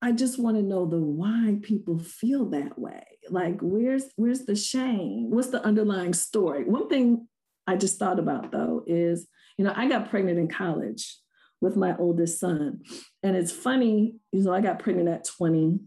I 0.03 0.13
just 0.13 0.39
want 0.39 0.59
to 0.59 0.63
know 0.63 0.85
the 0.85 0.99
why 0.99 1.57
people 1.63 1.99
feel 1.99 2.51
that 2.51 2.79
way. 2.79 3.05
Like, 3.31 3.61
where's 3.63 4.05
where's 4.17 4.45
the 4.45 4.55
shame? 4.55 5.31
What's 5.31 5.49
the 5.49 5.65
underlying 5.65 6.13
story? 6.13 6.65
One 6.65 6.91
thing 6.91 7.27
I 7.67 7.77
just 7.77 7.99
thought 7.99 8.19
about 8.19 8.53
though 8.53 8.85
is, 8.87 9.27
you 9.57 9.65
know, 9.65 9.73
I 9.75 9.89
got 9.89 10.11
pregnant 10.11 10.39
in 10.39 10.49
college 10.49 11.17
with 11.65 11.77
my 11.77 11.97
oldest 11.97 12.39
son, 12.39 12.83
and 13.23 13.35
it's 13.35 13.51
funny. 13.51 14.17
You 14.33 14.43
know, 14.43 14.53
I 14.53 14.61
got 14.61 14.79
pregnant 14.79 15.09
at 15.09 15.25
20, 15.25 15.81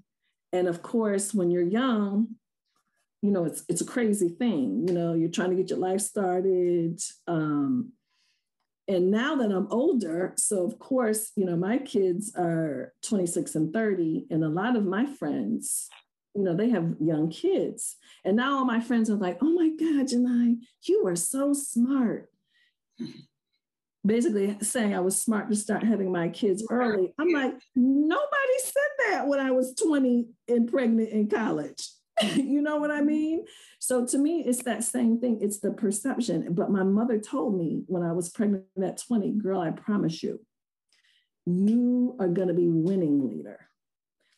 and 0.52 0.68
of 0.68 0.82
course, 0.82 1.36
when 1.36 1.52
you're 1.52 1.62
young, 1.62 2.36
you 3.22 3.32
know, 3.32 3.46
it's 3.46 3.64
it's 3.70 3.82
a 3.82 3.86
crazy 3.86 4.30
thing. 4.30 4.86
You 4.88 4.94
know, 4.94 5.14
you're 5.14 5.30
trying 5.30 5.52
to 5.52 5.56
get 5.56 5.70
your 5.70 5.80
life 5.80 6.02
started. 6.02 7.00
Um, 7.28 7.94
and 8.88 9.12
now 9.12 9.36
that 9.36 9.52
I'm 9.52 9.68
older, 9.70 10.34
so 10.38 10.66
of 10.66 10.80
course, 10.80 11.32
you 11.36 11.46
know, 11.46 11.58
my 11.58 11.78
kids 11.78 12.34
are 12.36 12.94
26 13.04 13.54
and 13.56 13.72
30, 13.72 14.28
and 14.32 14.44
a 14.44 14.50
lot 14.50 14.76
of 14.76 14.86
my 14.86 15.06
friends, 15.06 15.90
you 16.34 16.44
know, 16.44 16.56
they 16.56 16.70
have 16.70 16.96
young 17.00 17.30
kids. 17.30 17.98
And 18.26 18.36
now 18.36 18.58
all 18.58 18.66
my 18.66 18.80
friends 18.80 19.10
are 19.10 19.16
like, 19.16 19.38
oh 19.42 19.54
my 19.54 19.70
God, 19.70 20.08
Jini, 20.08 20.58
you 20.88 21.06
are 21.06 21.16
so 21.16 21.54
smart. 21.54 22.30
Basically 24.06 24.58
saying 24.62 24.96
I 24.96 25.00
was 25.00 25.22
smart 25.22 25.50
to 25.50 25.56
start 25.56 25.84
having 25.84 26.12
my 26.12 26.30
kids 26.30 26.66
early. 26.70 27.14
I'm 27.20 27.30
like, 27.30 27.54
nobody 27.76 28.58
said 28.60 29.10
that 29.10 29.28
when 29.28 29.40
I 29.40 29.52
was 29.52 29.74
20 29.76 30.28
and 30.48 30.70
pregnant 30.70 31.10
in 31.10 31.30
college. 31.30 31.90
you 32.36 32.62
know 32.62 32.78
what 32.78 32.92
I 32.92 33.00
mm-hmm. 33.00 33.08
mean? 33.08 33.46
So 33.80 34.06
to 34.06 34.18
me, 34.18 34.44
it's 34.46 34.64
that 34.64 34.84
same 34.84 35.20
thing. 35.20 35.40
It's 35.42 35.60
the 35.60 35.72
perception. 35.72 36.54
But 36.54 36.72
my 36.72 36.84
mother 36.84 37.20
told 37.20 37.58
me 37.58 37.84
when 37.88 38.04
I 38.04 38.12
was 38.14 38.30
pregnant 38.30 38.66
at 38.82 39.02
20, 39.08 39.32
girl, 39.34 39.62
I 39.62 39.72
promise 39.72 40.24
you, 40.24 40.40
you 41.46 42.16
are 42.20 42.28
going 42.28 42.48
to 42.50 42.54
be 42.54 42.68
winning 42.68 43.28
leader. 43.28 43.60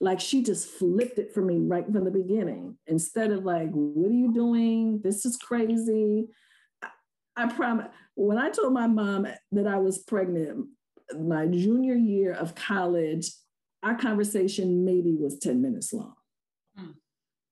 Like 0.01 0.19
she 0.19 0.43
just 0.43 0.67
flipped 0.67 1.19
it 1.19 1.33
for 1.33 1.41
me 1.41 1.59
right 1.59 1.85
from 1.85 2.05
the 2.05 2.11
beginning. 2.11 2.77
Instead 2.87 3.31
of 3.31 3.43
like, 3.43 3.69
what 3.71 4.09
are 4.09 4.13
you 4.13 4.33
doing? 4.33 5.01
This 5.03 5.25
is 5.25 5.37
crazy. 5.37 6.27
I, 7.39 7.53
promise. 7.53 7.87
When 8.15 8.37
I 8.37 8.49
told 8.49 8.73
my 8.73 8.87
mom 8.87 9.27
that 9.51 9.67
I 9.67 9.77
was 9.77 9.99
pregnant, 9.99 10.67
my 11.17 11.47
junior 11.47 11.95
year 11.95 12.33
of 12.33 12.55
college, 12.55 13.31
our 13.83 13.95
conversation 13.95 14.85
maybe 14.85 15.15
was 15.15 15.39
10 15.39 15.61
minutes 15.61 15.93
long 15.93 16.13
hmm. 16.77 16.91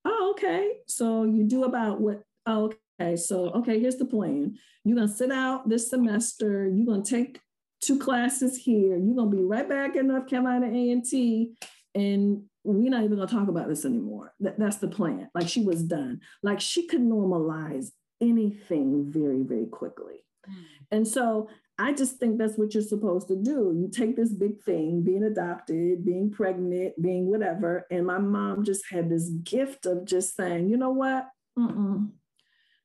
oh, 0.06 0.34
okay. 0.36 0.74
So 0.88 1.24
you 1.24 1.44
do 1.46 1.64
about 1.64 2.02
what? 2.02 2.24
Oh, 2.46 2.74
okay. 3.00 3.16
So, 3.16 3.50
okay, 3.52 3.80
here's 3.80 3.98
the 3.98 4.06
plan. 4.06 4.58
You're 4.84 4.96
going 4.96 5.08
to 5.08 5.14
sit 5.14 5.32
out 5.32 5.70
this 5.70 5.90
semester. 5.90 6.68
You're 6.68 6.86
going 6.86 7.04
to 7.04 7.10
take 7.10 7.40
two 7.82 8.00
classes 8.00 8.58
here. 8.58 8.98
You're 8.98 9.16
going 9.16 9.32
to 9.32 9.38
be 9.38 9.44
right 9.44 9.68
back 9.68 9.96
in 9.96 10.08
North 10.08 10.28
Carolina 10.28 10.68
A&T. 10.68 11.54
And 11.94 12.44
we're 12.64 12.90
not 12.90 13.04
even 13.04 13.18
going 13.18 13.28
to 13.28 13.34
talk 13.34 13.48
about 13.48 13.68
this 13.68 13.86
anymore. 13.86 14.34
That, 14.40 14.60
that's 14.60 14.78
the 14.78 14.88
plan. 14.88 15.30
Like 15.34 15.48
she 15.48 15.64
was 15.64 15.84
done. 15.84 16.22
Like 16.44 16.60
she 16.60 16.88
could 16.88 17.02
normalize 17.02 17.92
anything 18.22 19.12
very, 19.12 19.44
very 19.44 19.66
quickly. 19.68 20.24
Mm. 20.50 20.54
And 20.92 21.08
so 21.08 21.50
I 21.80 21.94
just 21.94 22.18
think 22.18 22.38
that's 22.38 22.58
what 22.58 22.74
you're 22.74 22.84
supposed 22.84 23.28
to 23.28 23.36
do. 23.36 23.76
You 23.80 23.90
take 23.92 24.16
this 24.16 24.32
big 24.32 24.62
thing, 24.64 25.04
being 25.04 25.24
adopted, 25.24 26.04
being 26.04 26.32
pregnant, 26.32 27.00
being 27.02 27.30
whatever. 27.30 27.86
And 27.92 28.06
my 28.06 28.18
mom 28.18 28.64
just 28.64 28.84
had 28.90 29.10
this 29.10 29.30
gift 29.30 29.86
of 29.86 30.06
just 30.06 30.36
saying, 30.36 30.70
you 30.70 30.78
know 30.78 30.90
what? 30.90 31.28
Mm-mm. 31.58 32.10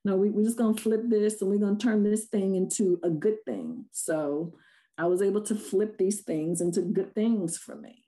No, 0.05 0.17
we, 0.17 0.31
we're 0.31 0.45
just 0.45 0.59
going 0.59 0.75
to 0.75 0.83
flip 0.83 1.03
this 1.07 1.41
and 1.41 1.51
we're 1.51 1.59
going 1.59 1.79
to 1.79 1.85
turn 1.85 2.03
this 2.03 2.27
thing 2.27 2.55
into 2.55 2.99
a 3.03 3.09
good 3.09 3.43
thing. 3.47 3.87
So 3.93 4.55
I 4.99 5.07
was 5.07 5.23
able 5.23 5.43
to 5.43 5.55
flip 5.55 5.97
these 5.97 6.21
things 6.21 6.61
into 6.61 6.83
good 6.83 7.15
things 7.15 7.57
for 7.57 7.77
me. 7.77 8.05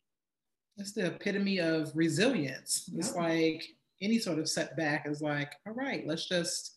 That's 0.76 0.92
the 0.92 1.06
epitome 1.06 1.60
of 1.60 1.92
resilience. 1.94 2.90
It's 2.94 3.14
like 3.14 3.64
any 4.02 4.18
sort 4.18 4.38
of 4.38 4.48
setback 4.48 5.06
is 5.08 5.22
like, 5.22 5.54
all 5.66 5.72
right, 5.72 6.06
let's 6.06 6.28
just 6.28 6.73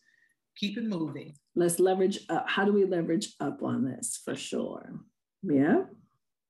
keep 0.58 0.76
it 0.76 0.84
moving 0.84 1.34
let's 1.58 1.80
leverage 1.80 2.20
up. 2.28 2.48
How 2.48 2.64
do 2.64 2.72
we 2.72 2.84
leverage 2.84 3.34
up 3.40 3.62
on 3.62 3.84
this 3.84 4.20
for 4.24 4.34
sure? 4.34 4.94
Yeah. 5.42 5.82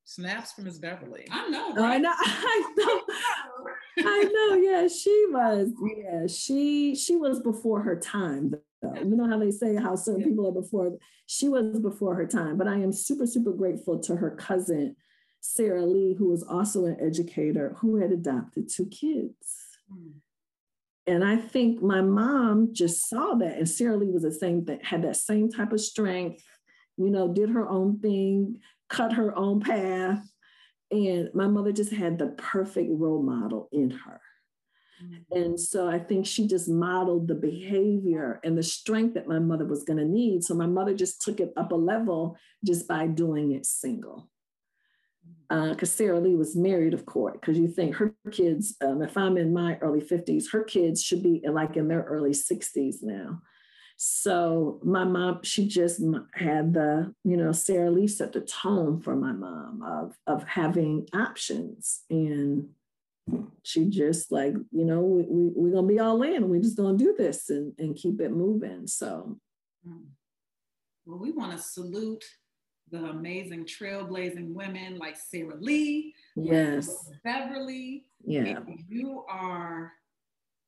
Snaps 0.04 0.52
from 0.52 0.64
Miss 0.64 0.78
Beverly. 0.78 1.26
I 1.30 1.48
know. 1.48 1.74
Right? 1.74 1.94
I 1.94 1.98
know. 1.98 2.12
I 2.20 2.72
know. 2.76 3.02
I 3.98 4.22
know. 4.32 4.56
Yeah, 4.56 4.88
she 4.88 5.26
was. 5.30 5.70
Yeah, 5.96 6.26
she 6.26 6.94
she 6.94 7.16
was 7.16 7.40
before 7.40 7.82
her 7.82 7.98
time. 7.98 8.54
Though. 8.80 8.94
You 8.94 9.16
know 9.16 9.28
how 9.28 9.38
they 9.38 9.50
say 9.50 9.74
how 9.74 9.96
certain 9.96 10.22
people 10.22 10.46
are 10.46 10.62
before. 10.62 10.96
She 11.26 11.48
was 11.48 11.80
before 11.80 12.14
her 12.14 12.26
time. 12.26 12.56
But 12.56 12.68
I 12.68 12.76
am 12.76 12.92
super 12.92 13.26
super 13.26 13.52
grateful 13.52 13.98
to 14.00 14.16
her 14.16 14.30
cousin 14.30 14.96
Sarah 15.40 15.84
Lee, 15.84 16.14
who 16.14 16.30
was 16.30 16.42
also 16.42 16.84
an 16.86 16.96
educator 17.00 17.74
who 17.78 17.96
had 17.96 18.12
adopted 18.12 18.70
two 18.70 18.86
kids. 18.86 19.58
Mm. 19.92 20.12
And 21.08 21.24
I 21.24 21.36
think 21.36 21.82
my 21.82 22.02
mom 22.02 22.74
just 22.74 23.08
saw 23.08 23.34
that. 23.36 23.56
And 23.56 23.68
Sarah 23.68 23.96
Lee 23.96 24.10
was 24.10 24.24
the 24.24 24.32
same 24.32 24.66
thing, 24.66 24.80
had 24.82 25.02
that 25.02 25.16
same 25.16 25.50
type 25.50 25.72
of 25.72 25.80
strength, 25.80 26.44
you 26.98 27.08
know, 27.08 27.32
did 27.32 27.48
her 27.48 27.66
own 27.66 27.98
thing, 27.98 28.60
cut 28.90 29.14
her 29.14 29.34
own 29.34 29.60
path. 29.60 30.20
And 30.90 31.30
my 31.32 31.46
mother 31.46 31.72
just 31.72 31.92
had 31.92 32.18
the 32.18 32.26
perfect 32.26 32.90
role 32.92 33.22
model 33.22 33.70
in 33.72 33.90
her. 33.90 34.20
Mm-hmm. 35.02 35.38
And 35.42 35.60
so 35.60 35.88
I 35.88 35.98
think 35.98 36.26
she 36.26 36.46
just 36.46 36.68
modeled 36.68 37.26
the 37.26 37.34
behavior 37.34 38.38
and 38.44 38.58
the 38.58 38.62
strength 38.62 39.14
that 39.14 39.28
my 39.28 39.38
mother 39.38 39.64
was 39.64 39.84
going 39.84 39.98
to 39.98 40.04
need. 40.04 40.44
So 40.44 40.54
my 40.54 40.66
mother 40.66 40.94
just 40.94 41.22
took 41.22 41.40
it 41.40 41.54
up 41.56 41.72
a 41.72 41.76
level 41.76 42.36
just 42.66 42.86
by 42.86 43.06
doing 43.06 43.52
it 43.52 43.64
single 43.64 44.28
because 45.48 45.92
uh, 45.92 45.96
Sarah 45.96 46.20
Lee 46.20 46.34
was 46.34 46.54
married, 46.54 46.92
of 46.92 47.06
course, 47.06 47.36
because 47.40 47.58
you 47.58 47.68
think 47.68 47.94
her 47.96 48.14
kids, 48.30 48.76
um, 48.82 49.00
if 49.00 49.16
I'm 49.16 49.38
in 49.38 49.52
my 49.52 49.78
early 49.78 50.00
50s, 50.00 50.50
her 50.52 50.62
kids 50.62 51.02
should 51.02 51.22
be 51.22 51.42
like 51.50 51.76
in 51.76 51.88
their 51.88 52.02
early 52.02 52.32
60s 52.32 52.96
now. 53.02 53.40
So 53.96 54.78
my 54.84 55.04
mom, 55.04 55.40
she 55.42 55.66
just 55.66 56.00
had 56.34 56.74
the, 56.74 57.14
you 57.24 57.36
know, 57.36 57.52
Sarah 57.52 57.90
Lee 57.90 58.06
set 58.06 58.32
the 58.32 58.42
tone 58.42 59.00
for 59.00 59.16
my 59.16 59.32
mom 59.32 59.82
of, 59.82 60.16
of 60.26 60.46
having 60.46 61.08
options. 61.14 62.02
And 62.10 62.68
she 63.64 63.86
just 63.86 64.30
like, 64.30 64.54
you 64.70 64.84
know, 64.84 65.00
we, 65.00 65.22
we, 65.22 65.50
we're 65.54 65.72
going 65.72 65.88
to 65.88 65.94
be 65.94 65.98
all 65.98 66.22
in. 66.22 66.48
We're 66.48 66.62
just 66.62 66.76
going 66.76 66.96
to 66.96 67.04
do 67.04 67.14
this 67.16 67.50
and, 67.50 67.72
and 67.78 67.96
keep 67.96 68.20
it 68.20 68.30
moving. 68.30 68.86
So. 68.86 69.38
Hmm. 69.84 70.04
Well, 71.04 71.18
we 71.18 71.32
want 71.32 71.52
to 71.52 71.58
salute 71.58 72.24
the 72.90 73.04
amazing 73.06 73.64
trailblazing 73.64 74.52
women 74.52 74.98
like 74.98 75.16
Sarah 75.16 75.56
Lee, 75.58 76.14
yes, 76.36 77.10
Beverly. 77.24 78.04
Yeah, 78.24 78.60
you 78.88 79.24
are 79.28 79.92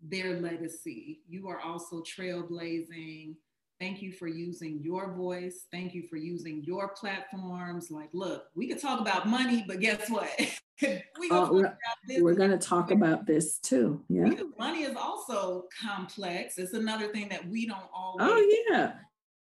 their 0.02 0.40
legacy. 0.40 1.20
You 1.28 1.48
are 1.48 1.60
also 1.60 2.02
trailblazing. 2.02 3.34
Thank 3.78 4.02
you 4.02 4.12
for 4.12 4.28
using 4.28 4.80
your 4.82 5.14
voice. 5.14 5.64
Thank 5.72 5.94
you 5.94 6.06
for 6.08 6.16
using 6.16 6.62
your 6.64 6.88
platforms. 6.88 7.90
Like, 7.90 8.10
look, 8.12 8.44
we 8.54 8.68
could 8.68 8.80
talk 8.80 9.00
about 9.00 9.26
money, 9.26 9.64
but 9.66 9.80
guess 9.80 10.10
what? 10.10 10.28
we 10.82 11.30
uh, 11.30 11.50
we're, 11.50 11.78
we're 12.18 12.34
going 12.34 12.50
to 12.50 12.58
talk 12.58 12.90
about 12.90 13.26
this 13.26 13.58
too. 13.58 14.02
Yeah. 14.10 14.28
Because 14.28 14.48
money 14.58 14.82
is 14.82 14.96
also 14.96 15.64
complex. 15.82 16.58
It's 16.58 16.74
another 16.74 17.08
thing 17.08 17.30
that 17.30 17.48
we 17.48 17.66
don't 17.66 17.88
always. 17.94 18.28
Oh, 18.30 18.64
yeah. 18.68 18.92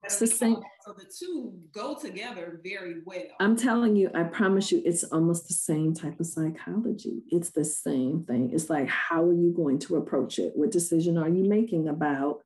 Same. 0.07 0.57
So 0.85 0.93
the 0.93 1.05
two 1.05 1.53
go 1.73 1.95
together 1.95 2.59
very 2.63 2.97
well. 3.05 3.23
I'm 3.39 3.55
telling 3.55 3.95
you, 3.95 4.11
I 4.13 4.23
promise 4.23 4.71
you, 4.71 4.81
it's 4.85 5.03
almost 5.05 5.47
the 5.47 5.53
same 5.53 5.93
type 5.93 6.19
of 6.19 6.25
psychology. 6.27 7.23
It's 7.29 7.51
the 7.51 7.65
same 7.65 8.25
thing. 8.25 8.51
It's 8.53 8.69
like, 8.69 8.89
how 8.89 9.23
are 9.23 9.33
you 9.33 9.53
going 9.55 9.79
to 9.79 9.95
approach 9.95 10.39
it? 10.39 10.53
What 10.55 10.71
decision 10.71 11.17
are 11.17 11.29
you 11.29 11.43
making 11.43 11.87
about 11.87 12.39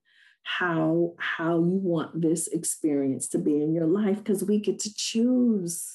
how 0.43 1.13
how 1.19 1.55
you 1.59 1.79
want 1.83 2.21
this 2.21 2.47
experience 2.47 3.27
to 3.29 3.37
be 3.39 3.61
in 3.61 3.73
your 3.73 3.87
life? 3.87 4.17
Because 4.19 4.43
we 4.43 4.59
get 4.59 4.79
to 4.79 4.93
choose. 4.93 5.93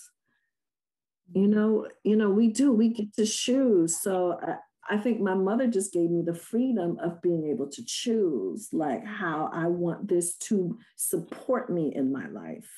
you 1.35 1.47
know 1.49 1.89
you 2.05 2.17
know 2.17 2.31
we 2.31 2.49
do 2.49 2.73
we 2.73 2.89
get 2.89 3.13
to 3.15 3.27
choose 3.27 4.01
so 4.01 4.39
I, 4.43 4.57
I 4.91 4.99
think 4.99 5.21
my 5.21 5.35
mother 5.35 5.69
just 5.69 5.93
gave 5.93 6.11
me 6.11 6.23
the 6.23 6.35
freedom 6.35 6.99
of 7.03 7.23
being 7.23 7.49
able 7.51 7.69
to 7.69 7.85
choose 7.85 8.69
like 8.73 9.05
how 9.07 9.49
i 9.53 9.67
want 9.67 10.09
this 10.09 10.35
to 10.37 10.77
support 10.97 11.71
me 11.71 11.93
in 11.95 12.13
my 12.13 12.27
life 12.29 12.69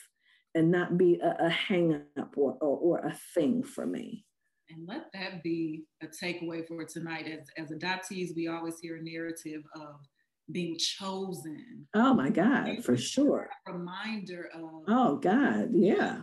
and 0.54 0.70
not 0.70 0.96
be 0.96 1.20
a, 1.20 1.46
a 1.46 1.48
hang 1.48 2.00
up 2.18 2.34
or, 2.36 2.56
or, 2.60 2.78
or 2.78 2.98
a 3.06 3.14
thing 3.34 3.62
for 3.62 3.86
me. 3.86 4.24
And 4.70 4.86
let 4.88 5.12
that 5.12 5.42
be 5.42 5.84
a 6.02 6.06
takeaway 6.06 6.66
for 6.66 6.84
tonight. 6.84 7.26
As, 7.26 7.48
as 7.58 7.76
adoptees 7.76 8.34
we 8.34 8.48
always 8.48 8.78
hear 8.80 8.96
a 8.96 9.02
narrative 9.02 9.62
of 9.76 9.96
being 10.50 10.76
chosen. 10.78 11.86
Oh 11.94 12.14
my 12.14 12.30
god 12.30 12.84
for 12.84 12.96
sure. 12.96 13.48
reminder 13.66 14.50
of 14.54 14.84
oh 14.88 15.16
god 15.16 15.70
yeah 15.72 16.22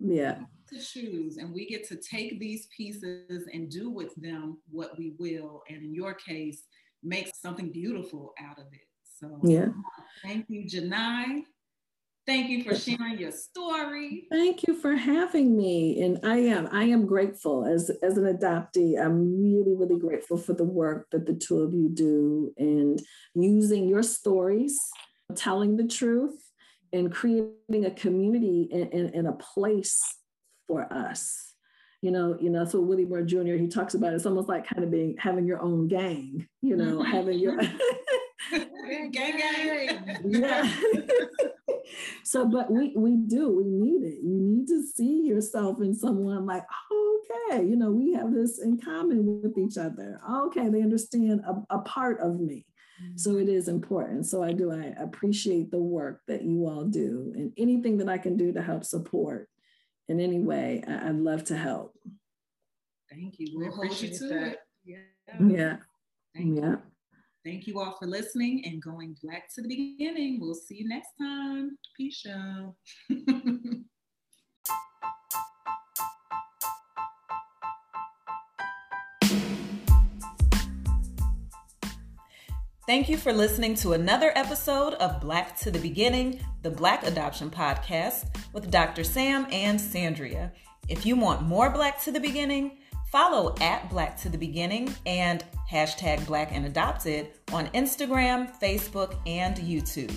yeah 0.00 0.40
to 0.72 0.80
choose 0.80 1.36
and 1.36 1.52
we 1.52 1.66
get 1.66 1.86
to 1.88 1.96
take 1.96 2.38
these 2.40 2.66
pieces 2.76 3.48
and 3.52 3.70
do 3.70 3.90
with 3.90 4.14
them 4.16 4.58
what 4.70 4.96
we 4.98 5.14
will 5.18 5.62
and 5.68 5.82
in 5.82 5.94
your 5.94 6.14
case 6.14 6.64
make 7.02 7.30
something 7.34 7.70
beautiful 7.70 8.32
out 8.40 8.58
of 8.58 8.66
it. 8.72 8.86
So 9.18 9.38
yeah. 9.42 9.68
thank 10.22 10.46
you 10.48 10.64
Jini. 10.64 11.44
Thank 12.24 12.50
you 12.50 12.62
for 12.62 12.76
sharing 12.76 13.18
your 13.18 13.32
story. 13.32 14.28
Thank 14.30 14.68
you 14.68 14.76
for 14.76 14.94
having 14.94 15.56
me 15.56 16.02
and 16.02 16.20
i 16.22 16.36
am 16.36 16.68
i 16.72 16.84
am 16.84 17.06
grateful. 17.06 17.66
As 17.66 17.90
as 18.02 18.16
an 18.16 18.24
adoptee 18.24 19.00
i'm 19.00 19.40
really 19.40 19.74
really 19.74 19.98
grateful 19.98 20.36
for 20.36 20.52
the 20.54 20.64
work 20.64 21.08
that 21.10 21.26
the 21.26 21.34
two 21.34 21.60
of 21.60 21.74
you 21.74 21.88
do 21.88 22.52
and 22.56 23.00
using 23.34 23.88
your 23.88 24.02
stories 24.02 24.78
telling 25.34 25.76
the 25.76 25.86
truth 25.86 26.38
and 26.92 27.10
creating 27.10 27.86
a 27.86 27.90
community 27.90 28.68
and, 28.70 29.26
a 29.26 29.32
place 29.32 30.00
for 30.72 30.90
us. 30.90 31.52
You 32.00 32.10
know, 32.10 32.36
you 32.40 32.50
know, 32.50 32.64
so 32.64 32.80
Willie 32.80 33.04
Moore 33.04 33.22
Jr. 33.22 33.54
he 33.54 33.68
talks 33.68 33.94
about 33.94 34.12
it, 34.12 34.16
it's 34.16 34.26
almost 34.26 34.48
like 34.48 34.66
kind 34.66 34.82
of 34.82 34.90
being 34.90 35.14
having 35.18 35.46
your 35.46 35.60
own 35.60 35.86
gang, 35.86 36.48
you 36.62 36.76
know, 36.76 36.98
mm-hmm. 36.98 37.12
having 37.12 37.38
your 37.38 37.56
gang 38.90 39.10
gang. 39.10 40.18
yeah. 40.24 40.72
so 42.24 42.48
but 42.48 42.72
we 42.72 42.94
we 42.96 43.16
do, 43.16 43.50
we 43.50 43.64
need 43.64 44.02
it. 44.02 44.18
You 44.24 44.40
need 44.40 44.66
to 44.68 44.82
see 44.82 45.26
yourself 45.26 45.80
in 45.80 45.94
someone 45.94 46.44
like, 46.44 46.64
okay, 46.90 47.64
you 47.64 47.76
know, 47.76 47.92
we 47.92 48.14
have 48.14 48.32
this 48.32 48.58
in 48.58 48.80
common 48.80 49.42
with 49.42 49.56
each 49.58 49.76
other. 49.76 50.20
Okay, 50.46 50.70
they 50.70 50.82
understand 50.82 51.42
a, 51.46 51.76
a 51.76 51.78
part 51.80 52.18
of 52.20 52.40
me. 52.40 52.66
So 53.16 53.36
it 53.36 53.48
is 53.48 53.68
important. 53.68 54.26
So 54.26 54.42
I 54.42 54.52
do, 54.52 54.70
I 54.70 54.94
appreciate 55.02 55.70
the 55.70 55.82
work 55.82 56.20
that 56.28 56.42
you 56.42 56.66
all 56.68 56.84
do 56.84 57.32
and 57.36 57.52
anything 57.56 57.98
that 57.98 58.08
I 58.08 58.18
can 58.18 58.36
do 58.36 58.52
to 58.52 58.62
help 58.62 58.84
support 58.84 59.48
in 60.08 60.20
any 60.20 60.40
way, 60.40 60.82
I'd 60.86 61.16
love 61.16 61.44
to 61.44 61.56
help. 61.56 61.94
Thank 63.10 63.38
you. 63.38 63.58
We 63.58 63.68
appreciate 63.68 64.18
that. 64.20 64.58
Yeah. 64.84 64.96
Yeah. 65.40 65.76
Thank 66.34 66.58
yeah. 66.58 66.70
You. 66.70 66.82
Thank 67.44 67.66
you 67.66 67.80
all 67.80 67.96
for 67.98 68.06
listening 68.06 68.64
and 68.66 68.80
going 68.80 69.16
back 69.24 69.52
to 69.54 69.62
the 69.62 69.68
beginning. 69.68 70.38
We'll 70.40 70.54
see 70.54 70.76
you 70.76 70.88
next 70.88 71.10
time. 71.20 71.76
Peace 71.96 72.24
out. 72.28 72.74
Thank 82.84 83.08
you 83.08 83.16
for 83.16 83.32
listening 83.32 83.76
to 83.76 83.92
another 83.92 84.32
episode 84.34 84.94
of 84.94 85.20
Black 85.20 85.56
to 85.60 85.70
the 85.70 85.78
Beginning, 85.78 86.44
the 86.62 86.70
Black 86.70 87.06
Adoption 87.06 87.48
Podcast 87.48 88.24
with 88.52 88.72
Dr. 88.72 89.04
Sam 89.04 89.46
and 89.52 89.78
Sandria. 89.78 90.50
If 90.88 91.06
you 91.06 91.14
want 91.14 91.42
more 91.42 91.70
Black 91.70 92.02
to 92.02 92.10
the 92.10 92.18
Beginning, 92.18 92.78
follow 93.12 93.54
at 93.60 93.88
Black 93.88 94.16
to 94.22 94.28
the 94.28 94.36
Beginning 94.36 94.92
and 95.06 95.44
hashtag 95.70 96.26
Black 96.26 96.50
and 96.50 96.66
Adopted 96.66 97.28
on 97.52 97.68
Instagram, 97.68 98.50
Facebook, 98.60 99.14
and 99.28 99.58
YouTube. 99.58 100.12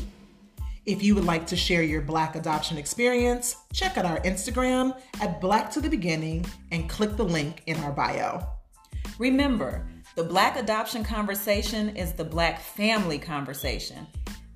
If 0.88 1.04
you 1.04 1.14
would 1.14 1.26
like 1.26 1.46
to 1.48 1.56
share 1.56 1.84
your 1.84 2.02
Black 2.02 2.36
adoption 2.36 2.80
experience, 2.80 3.58
check 3.74 3.96
out 3.96 4.06
our 4.06 4.20
Instagram 4.22 5.00
at 5.22 5.40
Black 5.40 5.70
to 5.74 5.82
the 5.82 5.90
Beginning 5.90 6.44
and 6.72 6.90
click 6.90 7.16
the 7.16 7.26
link 7.26 7.62
in 7.68 7.78
our 7.82 7.92
bio. 7.92 8.44
Remember, 9.20 9.88
the 10.16 10.24
Black 10.24 10.56
adoption 10.56 11.04
conversation 11.04 11.96
is 11.98 12.14
the 12.14 12.24
Black 12.24 12.62
family 12.62 13.20
conversation. 13.20 14.08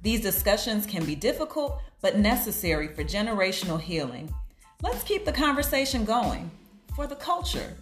These 0.01 0.21
discussions 0.21 0.85
can 0.85 1.03
be 1.03 1.15
difficult, 1.15 1.81
but 1.99 2.17
necessary 2.17 2.87
for 2.87 3.03
generational 3.03 3.79
healing. 3.79 4.33
Let's 4.81 5.03
keep 5.03 5.25
the 5.25 5.33
conversation 5.33 6.05
going 6.05 6.49
for 6.95 7.07
the 7.07 7.17
culture. 7.17 7.75